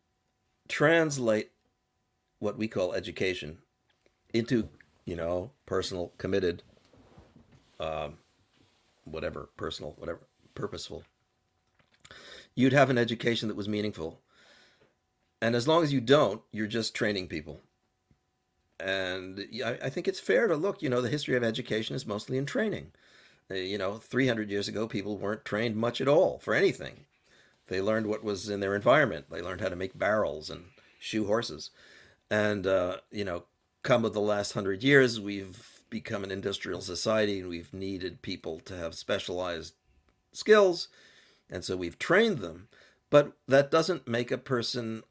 translate 0.67 1.51
what 2.39 2.57
we 2.57 2.67
call 2.67 2.93
education 2.93 3.59
into, 4.33 4.69
you 5.05 5.15
know, 5.15 5.51
personal, 5.65 6.13
committed, 6.17 6.63
um, 7.79 8.17
whatever, 9.03 9.49
personal, 9.57 9.93
whatever, 9.97 10.27
purposeful, 10.55 11.03
you'd 12.55 12.73
have 12.73 12.89
an 12.89 12.97
education 12.97 13.47
that 13.47 13.57
was 13.57 13.69
meaningful. 13.69 14.21
And 15.41 15.55
as 15.55 15.67
long 15.67 15.83
as 15.83 15.91
you 15.91 16.01
don't, 16.01 16.41
you're 16.51 16.67
just 16.67 16.95
training 16.95 17.27
people 17.27 17.61
and 18.81 19.45
I, 19.63 19.89
think 19.89 20.07
it's 20.07 20.19
fair 20.19 20.47
to 20.47 20.55
look. 20.55 20.81
You 20.81 20.89
know, 20.89 21.01
the 21.01 21.09
history 21.09 21.35
of 21.35 21.43
education 21.43 21.95
is 21.95 22.05
mostly 22.05 22.37
in 22.37 22.45
training. 22.45 22.91
Uh, 23.49 23.55
you 23.55 23.77
know, 23.77 23.95
300 23.97 24.49
years 24.49 24.67
ago, 24.67 24.87
people 24.87 25.17
weren't 25.17 25.45
trained 25.45 25.75
much 25.75 26.01
at 26.01 26.07
all 26.07 26.39
for 26.39 26.53
anything. 26.53 27.05
They 27.67 27.81
learned 27.81 28.07
what 28.07 28.23
was 28.23 28.49
in 28.49 28.59
their 28.59 28.75
environment. 28.75 29.25
They 29.29 29.41
learned 29.41 29.61
how 29.61 29.69
to 29.69 29.75
make 29.75 29.97
barrels 29.97 30.49
and 30.49 30.65
shoe 30.99 31.25
horses. 31.25 31.69
And, 32.29 32.65
uh, 32.65 32.97
you 33.11 33.23
know, 33.23 33.43
come 33.83 34.03
of 34.03 34.13
the 34.13 34.21
last 34.21 34.53
hundred 34.53 34.83
years, 34.83 35.19
we've 35.19 35.80
become 35.91 36.23
an 36.23 36.31
industrial 36.31 36.81
society 36.81 37.39
and 37.39 37.49
we've 37.49 37.71
needed 37.71 38.23
people 38.23 38.59
to 38.61 38.75
have 38.75 38.95
specialized 38.95 39.75
skills. 40.31 40.87
And 41.51 41.63
so 41.63 41.77
we've 41.77 41.99
trained 41.99 42.39
them. 42.39 42.69
But 43.11 43.33
that 43.47 43.69
doesn't 43.69 44.07
make 44.07 44.31
a 44.31 44.37
person 44.39 45.03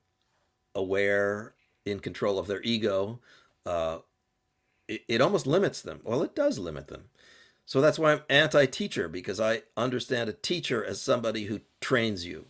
aware, 0.75 1.55
in 1.85 2.01
control 2.01 2.39
of 2.39 2.47
their 2.47 2.63
ego, 2.63 3.21
uh, 3.67 3.99
it, 4.89 5.03
it 5.07 5.21
almost 5.21 5.47
limits 5.47 5.83
them. 5.83 6.01
Well, 6.03 6.23
it 6.23 6.35
does 6.35 6.59
limit 6.59 6.89
them. 6.89 7.05
So 7.67 7.81
that's 7.81 7.99
why 7.99 8.13
I'm 8.13 8.23
anti 8.29 8.67
teacher 8.67 9.07
because 9.07 9.39
I 9.39 9.63
understand 9.77 10.29
a 10.29 10.35
teacher 10.35 10.85
as 10.85 11.01
somebody 11.01 11.45
who 11.45 11.61
trains 11.81 12.27
you. 12.27 12.47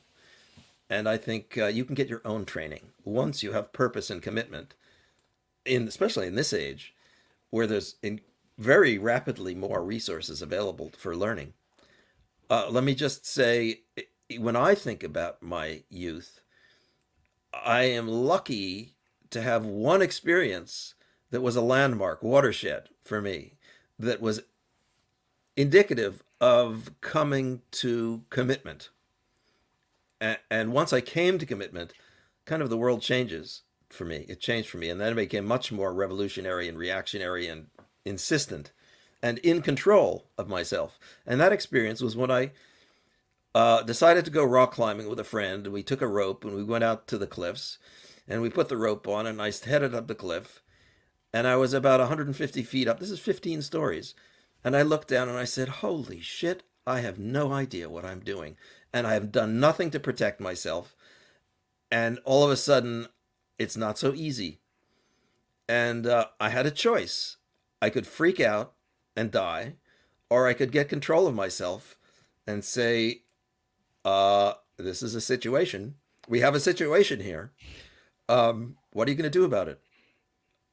And 0.89 1.09
I 1.09 1.17
think 1.17 1.59
uh, 1.59 1.67
you 1.67 1.85
can 1.85 1.95
get 1.95 2.09
your 2.09 2.23
own 2.25 2.45
training 2.45 2.91
once 3.05 3.43
you 3.43 3.53
have 3.53 3.73
purpose 3.73 4.09
and 4.09 4.23
commitment, 4.23 4.75
in 5.65 5.87
especially 5.87 6.27
in 6.27 6.37
this 6.37 6.53
age 6.53 6.95
where 7.51 7.67
there's 7.67 7.97
in 8.03 8.21
very 8.59 8.99
rapidly 8.99 9.55
more 9.55 9.83
resources 9.83 10.43
available 10.43 10.91
for 10.97 11.17
learning. 11.17 11.53
Uh, 12.49 12.69
let 12.69 12.85
me 12.85 12.95
just 12.95 13.27
say, 13.27 13.81
when 14.39 14.57
I 14.57 14.75
think 14.75 15.03
about 15.03 15.43
my 15.43 15.83
youth, 15.89 16.41
I 17.53 17.83
am 17.83 18.09
lucky 18.09 18.95
to 19.31 19.41
have 19.41 19.65
one 19.65 20.03
experience 20.03 20.95
that 21.31 21.41
was 21.41 21.57
a 21.57 21.63
landmark 21.63 22.23
watershed 22.23 22.89
for 23.03 23.21
me 23.21 23.55
that 23.99 24.21
was 24.21 24.43
indicative 25.57 26.23
of 26.41 26.91
coming 27.01 27.63
to 27.71 28.25
commitment. 28.31 28.91
And, 30.21 30.39
and 30.51 30.73
once 30.73 30.93
I 30.93 31.01
came 31.01 31.39
to 31.39 31.47
commitment, 31.47 31.93
kind 32.45 32.63
of 32.63 32.71
the 32.71 32.77
world 32.77 33.03
changes 33.03 33.63
for 33.93 34.05
me. 34.05 34.27
It 34.29 34.41
changed 34.41 34.69
for 34.69 34.79
me. 34.79 34.89
And 34.89 35.01
then 35.01 35.13
it 35.13 35.17
became 35.17 35.45
much 35.45 35.73
more 35.73 35.93
revolutionary 35.93 36.69
and 36.69 36.79
reactionary 36.79 37.47
and 37.47 37.67
insistent 38.05 38.73
and 39.23 39.39
in 39.39 39.63
control 39.63 40.27
of 40.39 40.49
myself. 40.49 40.99
And 41.27 41.41
that 41.41 41.53
experience 41.53 42.01
was 42.01 42.17
when 42.17 42.31
I 42.31 42.53
uh, 43.55 43.83
decided 43.83 44.25
to 44.25 44.31
go 44.31 44.45
rock 44.45 44.73
climbing 44.73 45.09
with 45.09 45.21
a 45.21 45.25
friend. 45.25 45.67
We 45.67 45.83
took 45.83 46.01
a 46.01 46.07
rope 46.07 46.45
and 46.45 46.55
we 46.55 46.65
went 46.65 46.85
out 46.85 47.07
to 47.09 47.19
the 47.19 47.27
cliffs 47.27 47.79
and 48.27 48.41
we 48.41 48.49
put 48.49 48.69
the 48.69 48.77
rope 48.77 49.07
on 49.09 49.27
and 49.27 49.41
I 49.43 49.53
headed 49.53 49.95
up 49.95 50.07
the 50.07 50.15
cliff 50.15 50.63
and 51.33 51.47
I 51.47 51.57
was 51.57 51.73
about 51.73 52.01
150 52.01 52.63
feet 52.63 52.89
up. 52.89 53.01
This 53.01 53.11
is 53.11 53.21
15 53.21 53.63
stories. 53.63 54.15
And 54.65 54.77
I 54.77 54.83
looked 54.83 55.09
down 55.09 55.29
and 55.29 55.39
I 55.39 55.45
said, 55.45 55.69
Holy 55.69 56.21
shit, 56.21 56.63
I 56.87 57.01
have 57.01 57.19
no 57.19 57.53
idea 57.53 57.89
what 57.89 58.05
I'm 58.05 58.21
doing. 58.21 58.57
And 58.93 59.07
I 59.07 59.15
have 59.15 59.33
done 59.33 59.61
nothing 59.61 59.91
to 59.91 60.01
protect 60.01 60.41
myself. 60.41 60.95
And 61.91 62.19
all 62.25 62.45
of 62.45 62.51
a 62.51 62.57
sudden, 62.57 63.09
it's 63.61 63.77
not 63.77 63.99
so 63.99 64.15
easy. 64.15 64.59
And 65.69 66.07
uh, 66.07 66.29
I 66.41 66.49
had 66.49 66.65
a 66.65 66.71
choice. 66.71 67.37
I 67.83 67.91
could 67.91 68.07
freak 68.07 68.41
out 68.41 68.73
and 69.15 69.31
die, 69.31 69.75
or 70.31 70.49
I 70.49 70.55
could 70.55 70.73
get 70.73 70.89
control 70.89 71.27
of 71.27 71.35
myself 71.35 71.99
and 72.47 72.65
say, 72.65 73.23
uh, 74.05 74.55
This 74.79 75.03
is 75.03 75.15
a 75.15 75.21
situation. 75.21 75.97
We 76.27 76.41
have 76.41 76.55
a 76.55 76.61
situation 76.61 77.21
here. 77.21 77.53
Um, 78.31 78.77
what 78.93 79.07
are 79.07 79.11
you 79.11 79.17
going 79.17 79.31
to 79.31 79.39
do 79.39 79.45
about 79.45 79.69
it? 79.69 79.81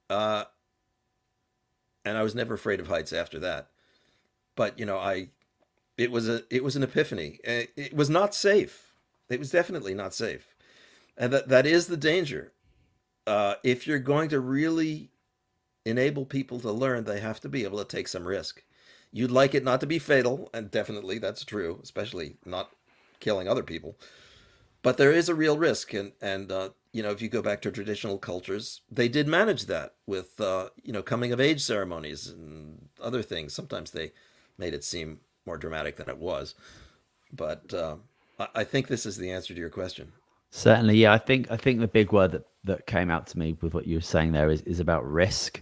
Uh, 0.10 0.46
and 2.06 2.18
I 2.18 2.24
was 2.24 2.36
never 2.36 2.54
afraid 2.54 2.80
of 2.80 2.88
heights 2.88 3.12
after 3.12 3.38
that. 3.40 3.68
But 4.56 4.80
you 4.80 4.86
know, 4.86 4.98
I 4.98 5.30
it 5.98 6.10
was 6.10 6.30
a 6.30 6.44
it 6.50 6.64
was 6.64 6.78
an 6.78 6.84
epiphany. 6.84 7.40
It 7.44 7.94
was 7.94 8.10
not 8.10 8.34
safe. 8.34 8.94
It 9.30 9.40
was 9.40 9.52
definitely 9.52 9.94
not 9.94 10.14
safe, 10.14 10.56
and 11.18 11.34
that 11.34 11.50
that 11.50 11.66
is 11.66 11.88
the 11.88 11.98
danger. 11.98 12.54
Uh, 13.28 13.56
if 13.64 13.86
you're 13.86 14.00
going 14.00 14.30
to 14.30 14.40
really 14.40 15.12
enable 15.86 16.26
people 16.26 16.60
to 16.62 16.72
learn, 16.72 17.04
they 17.04 17.20
have 17.20 17.40
to 17.42 17.50
be 17.50 17.64
able 17.66 17.78
to 17.78 17.86
take 17.86 18.08
some 18.08 18.28
risk. 18.28 18.64
You'd 19.12 19.32
like 19.32 19.54
it 19.54 19.64
not 19.64 19.80
to 19.82 19.88
be 19.88 20.00
fatal, 20.00 20.50
and 20.54 20.72
definitely 20.72 21.20
that's 21.20 21.46
true, 21.46 21.80
especially 21.84 22.38
not 22.46 22.72
killing 23.20 23.48
other 23.48 23.64
people. 23.64 23.98
But 24.82 24.98
there 24.98 25.12
is 25.12 25.28
a 25.28 25.36
real 25.36 25.58
risk, 25.58 25.94
and 25.94 26.14
and 26.22 26.52
uh, 26.52 26.70
you 26.94 27.04
know 27.04 27.12
if 27.12 27.22
you 27.22 27.30
go 27.30 27.42
back 27.42 27.62
to 27.62 27.72
traditional 27.72 28.18
cultures, 28.18 28.82
they 28.90 29.10
did 29.10 29.28
manage 29.28 29.66
that 29.66 29.96
with 30.06 30.40
uh, 30.40 30.70
you 30.84 30.94
know 30.94 31.02
coming 31.02 31.32
of 31.32 31.40
age 31.42 31.62
ceremonies 31.62 32.28
and 32.28 32.90
other 33.02 33.22
things. 33.22 33.54
Sometimes 33.54 33.92
they 33.92 34.12
made 34.58 34.74
it 34.74 34.84
seem 34.84 35.20
more 35.46 35.58
dramatic 35.58 35.96
than 35.98 36.10
it 36.10 36.18
was, 36.18 36.56
but 37.32 37.74
uh, 37.74 37.96
I, 38.40 38.48
I 38.56 38.64
think 38.64 38.88
this 38.88 39.06
is 39.06 39.18
the 39.18 39.32
answer 39.32 39.54
to 39.54 39.60
your 39.60 39.70
question. 39.70 40.14
Certainly, 40.52 40.96
yeah. 40.98 41.14
I 41.14 41.18
think 41.18 41.52
I 41.52 41.58
think 41.58 41.80
the 41.80 41.88
big 41.88 42.12
word 42.12 42.32
that 42.32 42.46
that 42.64 42.88
came 42.88 43.10
out 43.10 43.28
to 43.28 43.40
me 43.40 43.58
with 43.62 43.74
what 43.74 43.88
you 43.88 43.98
were 43.98 44.02
saying 44.02 44.32
there 44.32 44.50
is 44.50 44.62
is 44.62 44.80
about 44.80 45.06
risk, 45.06 45.62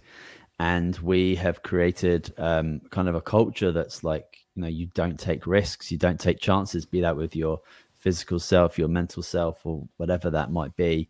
and 0.58 0.96
we 0.98 1.34
have 1.36 1.62
created 1.62 2.32
um, 2.38 2.80
kind 2.90 3.08
of 3.08 3.14
a 3.14 3.20
culture 3.20 3.72
that's 3.72 4.04
like 4.04 4.38
you 4.54 4.62
know 4.62 4.68
you 4.68 4.86
don't 4.94 5.18
take 5.18 5.46
risks, 5.46 5.90
you 5.90 5.98
don't 5.98 6.20
take 6.20 6.40
chances, 6.40 6.86
be 6.86 7.00
that 7.00 7.16
with 7.16 7.34
your 7.36 7.60
physical 7.94 8.38
self, 8.38 8.78
your 8.78 8.88
mental 8.88 9.22
self, 9.22 9.66
or 9.66 9.86
whatever 9.96 10.30
that 10.30 10.52
might 10.52 10.74
be, 10.76 11.08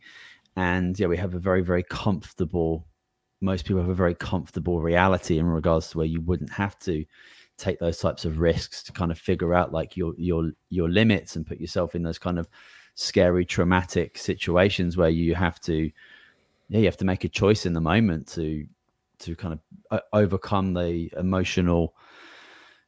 and 0.56 0.98
yeah, 0.98 1.06
we 1.06 1.16
have 1.18 1.34
a 1.34 1.38
very 1.38 1.62
very 1.62 1.82
comfortable. 1.82 2.86
Most 3.42 3.66
people 3.66 3.82
have 3.82 3.90
a 3.90 3.94
very 3.94 4.14
comfortable 4.14 4.80
reality 4.80 5.38
in 5.38 5.46
regards 5.46 5.90
to 5.90 5.98
where 5.98 6.06
you 6.06 6.22
wouldn't 6.22 6.50
have 6.52 6.78
to 6.80 7.04
take 7.58 7.78
those 7.78 7.98
types 7.98 8.24
of 8.24 8.38
risks 8.38 8.82
to 8.82 8.92
kind 8.92 9.10
of 9.10 9.18
figure 9.18 9.54
out 9.54 9.72
like 9.72 9.96
your 9.96 10.14
your 10.16 10.52
your 10.70 10.88
limits 10.88 11.36
and 11.36 11.46
put 11.46 11.60
yourself 11.60 11.94
in 11.94 12.02
those 12.02 12.18
kind 12.18 12.38
of 12.38 12.48
scary, 12.96 13.44
traumatic 13.44 14.18
situations 14.18 14.96
where 14.96 15.10
you 15.10 15.34
have 15.34 15.60
to, 15.60 15.90
yeah, 16.68 16.80
you 16.80 16.86
have 16.86 16.96
to 16.96 17.04
make 17.04 17.22
a 17.22 17.28
choice 17.28 17.64
in 17.64 17.72
the 17.72 17.80
moment 17.80 18.26
to 18.28 18.66
to 19.18 19.34
kind 19.34 19.54
of 19.54 19.60
uh, 19.90 20.00
overcome 20.12 20.74
the 20.74 21.10
emotional 21.16 21.94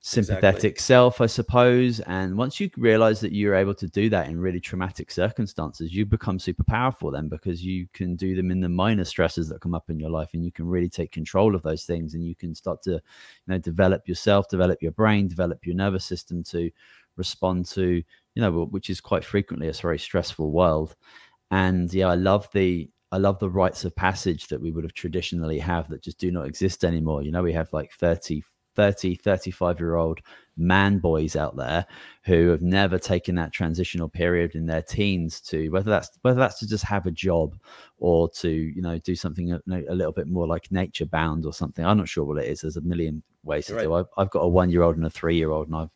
sympathetic 0.01 0.73
exactly. 0.73 0.83
self, 0.83 1.21
I 1.21 1.27
suppose. 1.27 2.01
And 2.01 2.37
once 2.37 2.61
you 2.61 2.71
realize 2.77 3.21
that 3.21 3.33
you're 3.33 3.55
able 3.55 3.75
to 3.75 3.89
do 3.89 4.11
that 4.11 4.29
in 4.29 4.39
really 4.39 4.61
traumatic 4.61 5.11
circumstances, 5.11 5.95
you 5.95 6.05
become 6.05 6.39
super 6.39 6.65
powerful 6.65 7.11
then 7.11 7.29
because 7.29 7.65
you 7.65 7.87
can 7.95 8.15
do 8.15 8.37
them 8.37 8.51
in 8.51 8.61
the 8.61 8.69
minor 8.69 9.05
stresses 9.05 9.49
that 9.49 9.61
come 9.61 9.75
up 9.75 9.89
in 9.89 9.99
your 9.99 10.11
life 10.11 10.31
and 10.35 10.45
you 10.45 10.53
can 10.53 10.67
really 10.67 10.89
take 10.89 11.13
control 11.13 11.55
of 11.55 11.63
those 11.63 11.85
things 11.85 12.15
and 12.15 12.25
you 12.25 12.35
can 12.35 12.55
start 12.55 12.83
to, 12.83 12.93
you 12.93 13.01
know, 13.47 13.59
develop 13.59 14.07
yourself, 14.07 14.49
develop 14.49 14.83
your 14.83 14.93
brain, 14.93 15.29
develop 15.29 15.67
your 15.67 15.77
nervous 15.77 16.05
system 16.05 16.43
to 16.45 16.71
respond 17.17 17.67
to 17.67 18.03
you 18.39 18.43
know, 18.45 18.67
which 18.67 18.89
is 18.89 19.01
quite 19.01 19.25
frequently 19.25 19.67
a 19.67 19.73
very 19.73 19.99
stressful 19.99 20.53
world. 20.53 20.95
And 21.51 21.93
yeah, 21.93 22.07
I 22.07 22.15
love 22.15 22.49
the 22.53 22.89
I 23.11 23.17
love 23.17 23.41
the 23.41 23.51
rites 23.51 23.85
of 23.85 23.97
passage 23.97 24.47
that 24.47 24.61
we 24.61 24.71
would 24.71 24.85
have 24.85 24.93
traditionally 24.93 25.59
have 25.59 25.89
that 25.89 26.05
just 26.05 26.19
do 26.19 26.31
not 26.31 26.47
exist 26.47 26.85
anymore. 26.85 27.23
You 27.23 27.33
know, 27.33 27.43
we 27.43 27.53
have 27.55 27.73
like 27.73 27.91
30, 27.95 28.45
30, 28.77 29.17
35 29.17 29.81
year 29.81 29.97
old 29.97 30.21
man 30.57 31.01
boys 31.01 31.35
out 31.35 31.57
there 31.57 31.85
who 32.23 32.51
have 32.51 32.63
never 32.63 32.97
taken 32.97 33.35
that 33.35 33.53
transitional 33.53 34.09
period 34.09 34.55
in 34.55 34.67
their 34.67 34.83
teens 34.83 35.41
to 35.41 35.69
whether 35.71 35.91
that's 35.91 36.11
whether 36.23 36.39
that's 36.39 36.61
to 36.61 36.67
just 36.67 36.85
have 36.85 37.07
a 37.07 37.11
job 37.11 37.57
or 37.99 38.29
to 38.29 38.51
you 38.51 38.83
know 38.83 38.99
do 38.99 39.15
something 39.15 39.53
a, 39.53 39.61
a 39.69 39.95
little 39.95 40.13
bit 40.13 40.27
more 40.27 40.49
like 40.49 40.71
nature 40.73 41.07
bound 41.07 41.47
or 41.47 41.53
something 41.53 41.85
i'm 41.85 41.97
not 41.97 42.09
sure 42.09 42.25
what 42.25 42.39
it 42.39 42.49
is 42.49 42.61
there's 42.61 42.77
a 42.77 42.81
million 42.81 43.23
ways 43.45 43.67
to 43.67 43.75
right. 43.77 43.83
do 43.85 43.95
I've, 43.95 44.07
I've 44.17 44.31
got 44.31 44.41
a 44.41 44.49
one 44.49 44.69
year 44.69 44.83
old 44.83 44.97
and 44.97 45.07
a 45.07 45.11
three 45.11 45.37
year 45.37 45.53
old 45.53 45.69
and 45.69 45.77
i've 45.77 45.91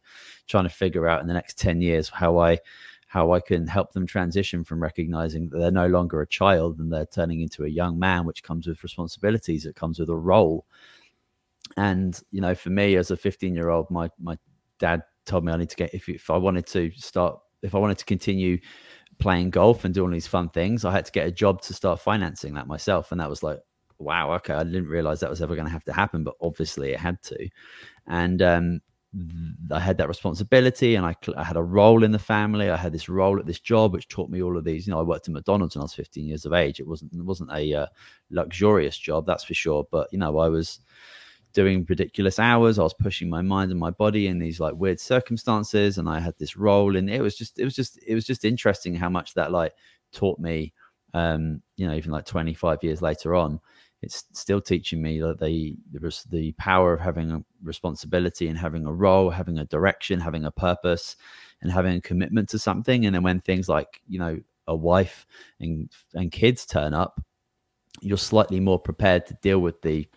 trying 0.48 0.64
to 0.64 0.70
figure 0.70 1.08
out 1.08 1.20
in 1.20 1.26
the 1.26 1.34
next 1.34 1.58
10 1.58 1.80
years 1.80 2.08
how 2.08 2.38
I 2.38 2.58
how 3.06 3.32
I 3.32 3.40
can 3.40 3.66
help 3.66 3.92
them 3.92 4.06
transition 4.06 4.64
from 4.64 4.82
recognizing 4.82 5.50
that 5.50 5.58
they're 5.58 5.70
no 5.70 5.86
longer 5.86 6.22
a 6.22 6.26
child 6.26 6.78
and 6.78 6.90
they're 6.90 7.04
turning 7.04 7.42
into 7.42 7.64
a 7.64 7.68
young 7.68 7.98
man, 7.98 8.24
which 8.24 8.42
comes 8.42 8.66
with 8.66 8.82
responsibilities, 8.82 9.66
it 9.66 9.76
comes 9.76 9.98
with 9.98 10.08
a 10.08 10.16
role. 10.16 10.64
And, 11.76 12.18
you 12.30 12.40
know, 12.40 12.54
for 12.54 12.70
me 12.70 12.96
as 12.96 13.10
a 13.10 13.16
15 13.18 13.54
year 13.54 13.68
old, 13.68 13.90
my 13.90 14.08
my 14.18 14.38
dad 14.78 15.02
told 15.26 15.44
me 15.44 15.52
I 15.52 15.56
need 15.56 15.70
to 15.70 15.76
get 15.76 15.94
if 15.94 16.08
if 16.08 16.30
I 16.30 16.38
wanted 16.38 16.66
to 16.68 16.90
start 16.92 17.38
if 17.62 17.74
I 17.74 17.78
wanted 17.78 17.98
to 17.98 18.04
continue 18.04 18.58
playing 19.18 19.50
golf 19.50 19.84
and 19.84 19.94
doing 19.94 20.10
these 20.10 20.26
fun 20.26 20.48
things, 20.48 20.84
I 20.84 20.92
had 20.92 21.04
to 21.04 21.12
get 21.12 21.26
a 21.26 21.30
job 21.30 21.62
to 21.62 21.74
start 21.74 22.00
financing 22.00 22.54
that 22.54 22.66
myself. 22.66 23.12
And 23.12 23.20
that 23.20 23.30
was 23.30 23.42
like, 23.42 23.60
wow, 23.98 24.32
okay, 24.32 24.54
I 24.54 24.64
didn't 24.64 24.88
realize 24.88 25.20
that 25.20 25.30
was 25.30 25.42
ever 25.42 25.54
going 25.54 25.66
to 25.66 25.72
have 25.72 25.84
to 25.84 25.92
happen, 25.92 26.24
but 26.24 26.34
obviously 26.40 26.92
it 26.92 26.98
had 26.98 27.22
to. 27.24 27.48
And 28.06 28.42
um, 28.42 28.80
I 29.70 29.78
had 29.78 29.98
that 29.98 30.08
responsibility 30.08 30.94
and 30.94 31.04
I, 31.04 31.14
I, 31.36 31.44
had 31.44 31.58
a 31.58 31.62
role 31.62 32.02
in 32.02 32.12
the 32.12 32.18
family. 32.18 32.70
I 32.70 32.76
had 32.76 32.92
this 32.92 33.10
role 33.10 33.38
at 33.38 33.44
this 33.44 33.60
job, 33.60 33.92
which 33.92 34.08
taught 34.08 34.30
me 34.30 34.42
all 34.42 34.56
of 34.56 34.64
these. 34.64 34.86
You 34.86 34.92
know, 34.92 35.00
I 35.00 35.02
worked 35.02 35.28
at 35.28 35.34
McDonald's 35.34 35.74
when 35.74 35.82
I 35.82 35.84
was 35.84 35.92
15 35.92 36.26
years 36.26 36.46
of 36.46 36.54
age. 36.54 36.80
It 36.80 36.86
wasn't 36.86 37.12
it 37.12 37.22
wasn't 37.22 37.52
a 37.52 37.74
uh, 37.74 37.86
luxurious 38.30 38.96
job, 38.96 39.26
that's 39.26 39.44
for 39.44 39.52
sure. 39.52 39.86
But 39.90 40.08
you 40.12 40.18
know, 40.18 40.38
I 40.38 40.48
was 40.48 40.80
doing 41.52 41.84
ridiculous 41.88 42.38
hours. 42.38 42.78
I 42.78 42.84
was 42.84 42.94
pushing 42.94 43.28
my 43.28 43.42
mind 43.42 43.70
and 43.70 43.78
my 43.78 43.90
body 43.90 44.28
in 44.28 44.38
these 44.38 44.60
like 44.60 44.74
weird 44.74 44.98
circumstances, 44.98 45.98
and 45.98 46.08
I 46.08 46.18
had 46.18 46.38
this 46.38 46.56
role. 46.56 46.96
And 46.96 47.10
it 47.10 47.20
was 47.20 47.36
just 47.36 47.58
it 47.58 47.64
was 47.64 47.74
just 47.74 47.98
it 48.06 48.14
was 48.14 48.24
just 48.24 48.46
interesting 48.46 48.94
how 48.94 49.10
much 49.10 49.34
that 49.34 49.52
like 49.52 49.74
taught 50.12 50.38
me. 50.38 50.72
Um, 51.14 51.60
you 51.76 51.86
know, 51.86 51.92
even 51.94 52.10
like 52.10 52.24
25 52.24 52.78
years 52.82 53.02
later 53.02 53.34
on, 53.34 53.60
it's 54.02 54.24
still 54.32 54.60
teaching 54.60 55.00
me 55.00 55.20
that 55.20 55.38
the 55.38 55.76
the 56.28 56.52
power 56.52 56.92
of 56.92 57.00
having 57.00 57.30
a 57.30 57.44
responsibility 57.62 58.48
and 58.48 58.58
having 58.58 58.84
a 58.84 58.92
role, 58.92 59.30
having 59.30 59.58
a 59.58 59.64
direction, 59.64 60.20
having 60.20 60.44
a 60.44 60.50
purpose, 60.50 61.16
and 61.62 61.70
having 61.70 61.96
a 61.96 62.00
commitment 62.00 62.48
to 62.50 62.58
something. 62.58 63.06
And 63.06 63.14
then 63.14 63.22
when 63.22 63.40
things 63.40 63.68
like 63.68 64.02
you 64.08 64.18
know 64.18 64.40
a 64.66 64.74
wife 64.74 65.24
and 65.60 65.88
and 66.14 66.32
kids 66.32 66.66
turn 66.66 66.94
up, 66.94 67.22
you're 68.00 68.18
slightly 68.18 68.58
more 68.58 68.78
prepared 68.78 69.24
to 69.26 69.34
deal 69.34 69.60
with 69.60 69.80
the 69.82 70.08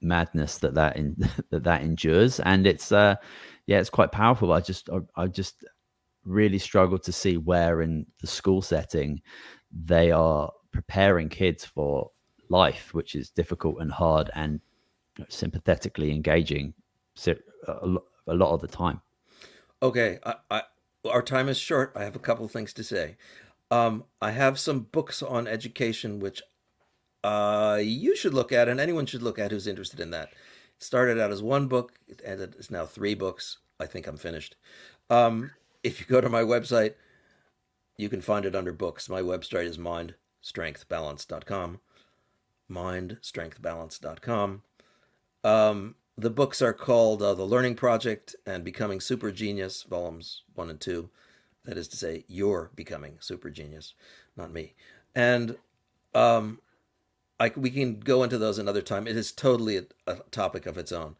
madness 0.00 0.58
that 0.58 0.74
that 0.74 0.96
in, 0.96 1.16
that 1.50 1.64
that 1.64 1.82
endures. 1.82 2.40
And 2.40 2.66
it's 2.66 2.92
uh 2.92 3.16
yeah, 3.66 3.78
it's 3.78 3.90
quite 3.90 4.10
powerful. 4.10 4.52
I 4.52 4.60
just 4.60 4.88
I, 4.88 5.22
I 5.22 5.26
just 5.26 5.64
really 6.24 6.58
struggle 6.58 6.98
to 6.98 7.12
see 7.12 7.36
where 7.36 7.82
in 7.82 8.06
the 8.20 8.26
school 8.26 8.62
setting 8.62 9.20
they 9.70 10.10
are 10.10 10.50
preparing 10.72 11.28
kids 11.28 11.64
for 11.64 12.10
life, 12.48 12.94
which 12.94 13.14
is 13.14 13.30
difficult 13.30 13.80
and 13.80 13.92
hard 13.92 14.30
and 14.34 14.60
sympathetically 15.28 16.10
engaging 16.10 16.74
a 17.66 17.98
lot 18.26 18.54
of 18.54 18.60
the 18.60 18.68
time. 18.68 19.00
Okay, 19.82 20.18
I, 20.24 20.34
I, 20.50 20.62
our 21.08 21.22
time 21.22 21.48
is 21.48 21.58
short. 21.58 21.92
I 21.96 22.04
have 22.04 22.16
a 22.16 22.20
couple 22.20 22.44
of 22.44 22.50
things 22.50 22.74
to 22.74 22.84
say. 22.84 23.16
Um, 23.70 24.04
I 24.20 24.32
have 24.32 24.58
some 24.58 24.80
books 24.80 25.22
on 25.22 25.46
education 25.46 26.20
which 26.20 26.42
uh, 27.22 27.78
you 27.82 28.16
should 28.16 28.34
look 28.34 28.52
at, 28.52 28.68
and 28.68 28.80
anyone 28.80 29.06
should 29.06 29.22
look 29.22 29.38
at 29.38 29.50
who's 29.50 29.66
interested 29.66 30.00
in 30.00 30.10
that. 30.10 30.32
It 30.76 30.82
started 30.82 31.18
out 31.18 31.32
as 31.32 31.42
one 31.42 31.68
book, 31.68 31.92
and 32.24 32.40
it's 32.40 32.70
now 32.70 32.86
three 32.86 33.14
books. 33.14 33.58
I 33.80 33.86
think 33.86 34.06
I'm 34.06 34.16
finished. 34.16 34.56
Um, 35.10 35.50
if 35.82 36.00
you 36.00 36.06
go 36.06 36.20
to 36.20 36.28
my 36.28 36.42
website, 36.42 36.94
you 37.96 38.08
can 38.08 38.20
find 38.20 38.44
it 38.44 38.56
under 38.56 38.72
books. 38.72 39.08
My 39.08 39.20
website 39.20 39.64
is 39.64 39.78
mindstrengthbalance.com 39.78 41.80
mindstrengthbalance.com. 42.70 44.62
Um, 45.44 45.94
the 46.16 46.30
books 46.30 46.60
are 46.60 46.72
called 46.72 47.22
uh, 47.22 47.34
The 47.34 47.44
Learning 47.44 47.74
Project 47.74 48.34
and 48.44 48.64
Becoming 48.64 49.00
Super 49.00 49.30
Genius, 49.30 49.84
volumes 49.84 50.42
one 50.54 50.70
and 50.70 50.80
two. 50.80 51.10
That 51.64 51.78
is 51.78 51.88
to 51.88 51.96
say, 51.96 52.24
you're 52.28 52.70
becoming 52.74 53.18
super 53.20 53.50
genius, 53.50 53.94
not 54.36 54.52
me. 54.52 54.74
And 55.14 55.56
um, 56.14 56.60
I, 57.38 57.52
we 57.54 57.70
can 57.70 58.00
go 58.00 58.22
into 58.22 58.38
those 58.38 58.58
another 58.58 58.82
time. 58.82 59.06
It 59.06 59.16
is 59.16 59.32
totally 59.32 59.76
a, 59.76 59.84
a 60.06 60.16
topic 60.30 60.66
of 60.66 60.78
its 60.78 60.92
own. 60.92 61.16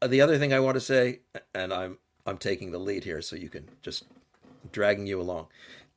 Uh, 0.00 0.06
the 0.06 0.20
other 0.20 0.38
thing 0.38 0.52
I 0.52 0.60
want 0.60 0.74
to 0.74 0.80
say, 0.80 1.20
and 1.54 1.72
I'm 1.72 1.98
I'm 2.26 2.38
taking 2.38 2.72
the 2.72 2.78
lead 2.78 3.04
here, 3.04 3.20
so 3.20 3.36
you 3.36 3.48
can 3.48 3.68
just 3.82 4.04
dragging 4.70 5.06
you 5.06 5.20
along, 5.20 5.46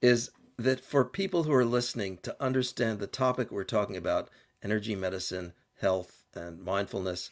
is 0.02 0.32
that 0.58 0.84
for 0.84 1.06
people 1.06 1.44
who 1.44 1.54
are 1.54 1.66
listening 1.66 2.18
to 2.24 2.36
understand 2.42 3.00
the 3.00 3.08
topic 3.08 3.52
we're 3.52 3.64
talking 3.64 3.96
about 3.96 4.30
energy 4.64 4.96
medicine, 4.96 5.54
health, 5.80 6.24
and 6.34 6.62
mindfulness. 6.64 7.32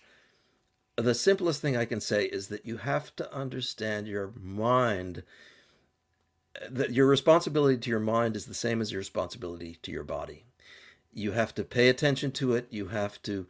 The 0.97 1.13
simplest 1.13 1.61
thing 1.61 1.75
I 1.75 1.85
can 1.85 1.99
say 1.99 2.25
is 2.25 2.47
that 2.47 2.65
you 2.65 2.77
have 2.77 3.15
to 3.17 3.33
understand 3.33 4.07
your 4.07 4.31
mind, 4.39 5.23
that 6.69 6.93
your 6.93 7.07
responsibility 7.07 7.77
to 7.77 7.89
your 7.89 7.99
mind 7.99 8.35
is 8.35 8.45
the 8.45 8.53
same 8.53 8.81
as 8.81 8.91
your 8.91 8.99
responsibility 8.99 9.77
to 9.83 9.91
your 9.91 10.03
body. 10.03 10.45
You 11.13 11.31
have 11.31 11.53
to 11.55 11.63
pay 11.63 11.89
attention 11.89 12.31
to 12.33 12.53
it, 12.53 12.67
you 12.69 12.87
have 12.87 13.21
to 13.23 13.47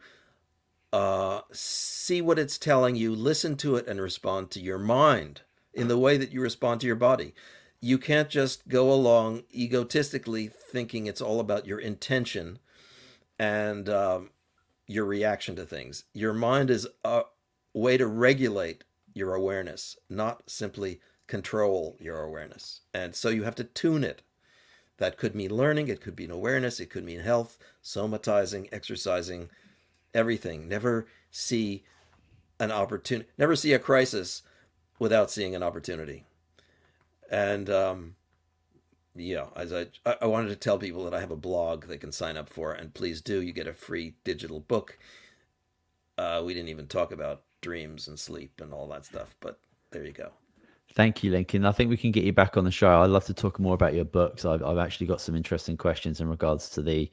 uh, 0.92 1.42
see 1.52 2.20
what 2.20 2.38
it's 2.38 2.58
telling 2.58 2.96
you, 2.96 3.14
listen 3.14 3.56
to 3.58 3.76
it, 3.76 3.86
and 3.86 4.00
respond 4.00 4.50
to 4.50 4.60
your 4.60 4.78
mind 4.78 5.42
in 5.74 5.88
the 5.88 5.98
way 5.98 6.16
that 6.16 6.32
you 6.32 6.40
respond 6.40 6.80
to 6.80 6.86
your 6.86 6.96
body. 6.96 7.34
You 7.80 7.98
can't 7.98 8.30
just 8.30 8.68
go 8.68 8.90
along 8.90 9.42
egotistically 9.54 10.48
thinking 10.48 11.06
it's 11.06 11.20
all 11.20 11.38
about 11.38 11.66
your 11.66 11.78
intention 11.78 12.58
and 13.38 13.88
um, 13.88 14.30
your 14.86 15.04
reaction 15.04 15.56
to 15.56 15.64
things. 15.64 16.04
Your 16.12 16.32
mind 16.32 16.70
is 16.70 16.86
a 17.04 17.22
way 17.74 17.96
to 17.96 18.06
regulate 18.06 18.84
your 19.14 19.34
awareness, 19.34 19.96
not 20.08 20.42
simply 20.46 21.00
control 21.26 21.96
your 21.98 22.22
awareness. 22.22 22.82
And 22.94 23.14
so 23.14 23.28
you 23.28 23.44
have 23.44 23.54
to 23.56 23.64
tune 23.64 24.04
it. 24.04 24.22
That 24.98 25.18
could 25.18 25.34
mean 25.34 25.50
learning, 25.50 25.88
it 25.88 26.00
could 26.00 26.18
mean 26.18 26.30
awareness, 26.30 26.80
it 26.80 26.88
could 26.88 27.04
mean 27.04 27.20
health, 27.20 27.58
somatizing, 27.84 28.68
exercising, 28.72 29.50
everything. 30.14 30.68
Never 30.68 31.06
see 31.30 31.84
an 32.58 32.72
opportunity, 32.72 33.28
never 33.36 33.54
see 33.56 33.74
a 33.74 33.78
crisis 33.78 34.42
without 34.98 35.30
seeing 35.30 35.54
an 35.54 35.62
opportunity. 35.62 36.24
And 37.30 37.68
um, 37.68 38.14
yeah, 39.16 39.46
as 39.54 39.72
I 39.72 39.86
I 40.20 40.26
wanted 40.26 40.48
to 40.48 40.56
tell 40.56 40.78
people 40.78 41.04
that 41.04 41.14
I 41.14 41.20
have 41.20 41.30
a 41.30 41.36
blog 41.36 41.86
they 41.86 41.98
can 41.98 42.12
sign 42.12 42.36
up 42.36 42.48
for, 42.48 42.72
and 42.72 42.94
please 42.94 43.20
do. 43.20 43.40
You 43.42 43.52
get 43.52 43.66
a 43.66 43.72
free 43.72 44.14
digital 44.24 44.60
book. 44.60 44.98
Uh, 46.18 46.42
we 46.44 46.54
didn't 46.54 46.68
even 46.68 46.86
talk 46.86 47.12
about 47.12 47.42
dreams 47.60 48.08
and 48.08 48.18
sleep 48.18 48.60
and 48.60 48.72
all 48.72 48.88
that 48.88 49.04
stuff, 49.04 49.36
but 49.40 49.58
there 49.90 50.04
you 50.04 50.12
go. 50.12 50.30
Thank 50.94 51.22
you, 51.22 51.30
Lincoln. 51.30 51.66
I 51.66 51.72
think 51.72 51.90
we 51.90 51.96
can 51.96 52.10
get 52.10 52.24
you 52.24 52.32
back 52.32 52.56
on 52.56 52.64
the 52.64 52.70
show. 52.70 53.02
I'd 53.02 53.10
love 53.10 53.26
to 53.26 53.34
talk 53.34 53.58
more 53.58 53.74
about 53.74 53.92
your 53.92 54.06
books. 54.06 54.46
I've, 54.46 54.62
I've 54.62 54.78
actually 54.78 55.06
got 55.06 55.20
some 55.20 55.36
interesting 55.36 55.76
questions 55.76 56.20
in 56.20 56.28
regards 56.28 56.70
to 56.70 56.82
the 56.82 57.10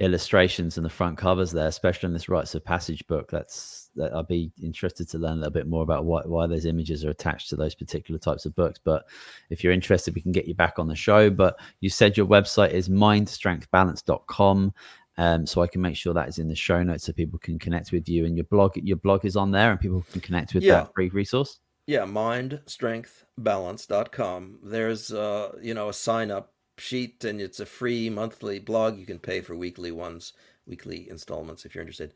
illustrations 0.00 0.76
and 0.76 0.84
the 0.84 0.90
front 0.90 1.16
covers 1.16 1.52
there, 1.52 1.68
especially 1.68 2.08
in 2.08 2.12
this 2.12 2.28
rites 2.28 2.54
of 2.54 2.62
passage 2.64 3.06
book. 3.06 3.30
That's 3.30 3.86
that 3.96 4.14
I'd 4.14 4.28
be 4.28 4.52
interested 4.62 5.08
to 5.08 5.18
learn 5.18 5.32
a 5.32 5.36
little 5.36 5.50
bit 5.50 5.66
more 5.66 5.82
about 5.82 6.04
why 6.04 6.22
why 6.24 6.46
those 6.46 6.66
images 6.66 7.04
are 7.04 7.10
attached 7.10 7.48
to 7.50 7.56
those 7.56 7.74
particular 7.74 8.18
types 8.18 8.46
of 8.46 8.54
books. 8.54 8.78
But 8.82 9.06
if 9.50 9.64
you're 9.64 9.72
interested, 9.72 10.14
we 10.14 10.20
can 10.20 10.32
get 10.32 10.46
you 10.46 10.54
back 10.54 10.78
on 10.78 10.88
the 10.88 10.94
show. 10.94 11.30
But 11.30 11.58
you 11.80 11.88
said 11.88 12.16
your 12.16 12.26
website 12.26 12.70
is 12.70 12.88
mindstrengthbalance.com. 12.88 14.72
Um, 15.18 15.46
so 15.46 15.62
I 15.62 15.66
can 15.66 15.80
make 15.80 15.96
sure 15.96 16.12
that 16.12 16.28
is 16.28 16.38
in 16.38 16.48
the 16.48 16.54
show 16.54 16.82
notes 16.82 17.04
so 17.04 17.12
people 17.14 17.38
can 17.38 17.58
connect 17.58 17.90
with 17.90 18.06
you 18.06 18.26
and 18.26 18.36
your 18.36 18.44
blog. 18.44 18.76
Your 18.76 18.98
blog 18.98 19.24
is 19.24 19.34
on 19.34 19.50
there 19.50 19.70
and 19.70 19.80
people 19.80 20.04
can 20.12 20.20
connect 20.20 20.52
with 20.52 20.62
yeah. 20.62 20.74
that 20.74 20.92
free 20.94 21.08
resource. 21.08 21.58
Yeah, 21.86 22.04
mindstrengthbalance.com. 22.04 24.58
There's 24.62 25.10
uh, 25.12 25.56
you 25.62 25.72
know, 25.72 25.88
a 25.88 25.94
sign 25.94 26.30
up 26.30 26.52
sheet 26.78 27.24
and 27.24 27.40
it's 27.40 27.60
a 27.60 27.66
free 27.66 28.10
monthly 28.10 28.58
blog. 28.58 28.98
You 28.98 29.06
can 29.06 29.18
pay 29.18 29.40
for 29.40 29.54
weekly 29.56 29.90
ones, 29.90 30.32
weekly 30.66 31.08
installments 31.08 31.64
if 31.64 31.74
you're 31.74 31.82
interested. 31.82 32.12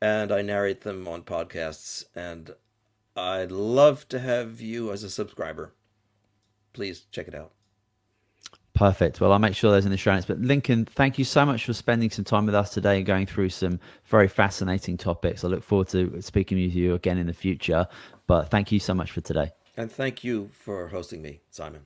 And 0.00 0.32
I 0.32 0.42
narrate 0.42 0.82
them 0.82 1.06
on 1.06 1.22
podcasts 1.22 2.04
and 2.14 2.54
I'd 3.16 3.52
love 3.52 4.08
to 4.08 4.18
have 4.18 4.60
you 4.60 4.92
as 4.92 5.02
a 5.02 5.10
subscriber. 5.10 5.74
Please 6.72 7.04
check 7.10 7.28
it 7.28 7.34
out. 7.34 7.52
Perfect. 8.74 9.20
Well, 9.20 9.32
I'll 9.32 9.38
make 9.38 9.54
sure 9.54 9.70
those 9.70 9.84
in 9.84 9.90
the 9.90 9.98
show 9.98 10.14
notes. 10.14 10.24
But 10.24 10.40
Lincoln, 10.40 10.86
thank 10.86 11.18
you 11.18 11.24
so 11.24 11.44
much 11.44 11.66
for 11.66 11.74
spending 11.74 12.08
some 12.08 12.24
time 12.24 12.46
with 12.46 12.54
us 12.54 12.70
today 12.70 12.96
and 12.96 13.04
going 13.04 13.26
through 13.26 13.50
some 13.50 13.78
very 14.06 14.28
fascinating 14.28 14.96
topics. 14.96 15.44
I 15.44 15.48
look 15.48 15.62
forward 15.62 15.88
to 15.88 16.22
speaking 16.22 16.56
with 16.62 16.74
you 16.74 16.94
again 16.94 17.18
in 17.18 17.26
the 17.26 17.34
future. 17.34 17.86
But 18.26 18.50
thank 18.50 18.72
you 18.72 18.80
so 18.80 18.94
much 18.94 19.10
for 19.10 19.20
today. 19.20 19.50
And 19.76 19.92
thank 19.92 20.24
you 20.24 20.50
for 20.54 20.88
hosting 20.88 21.20
me, 21.20 21.40
Simon. 21.50 21.82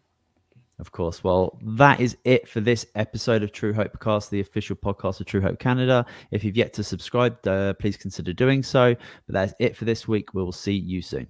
Of 0.78 0.90
course. 0.90 1.22
Well, 1.22 1.58
that 1.62 2.00
is 2.00 2.16
it 2.24 2.48
for 2.48 2.60
this 2.60 2.84
episode 2.96 3.42
of 3.42 3.52
True 3.52 3.72
Hope 3.72 3.98
Cast, 4.00 4.30
the 4.30 4.40
official 4.40 4.74
podcast 4.74 5.20
of 5.20 5.26
True 5.26 5.40
Hope 5.40 5.58
Canada. 5.58 6.04
If 6.32 6.42
you've 6.42 6.56
yet 6.56 6.72
to 6.74 6.84
subscribe, 6.84 7.46
uh, 7.46 7.74
please 7.74 7.96
consider 7.96 8.32
doing 8.32 8.62
so. 8.62 8.94
But 9.26 9.32
that's 9.32 9.54
it 9.60 9.76
for 9.76 9.84
this 9.84 10.08
week. 10.08 10.34
We'll 10.34 10.50
see 10.52 10.74
you 10.74 11.00
soon. 11.00 11.28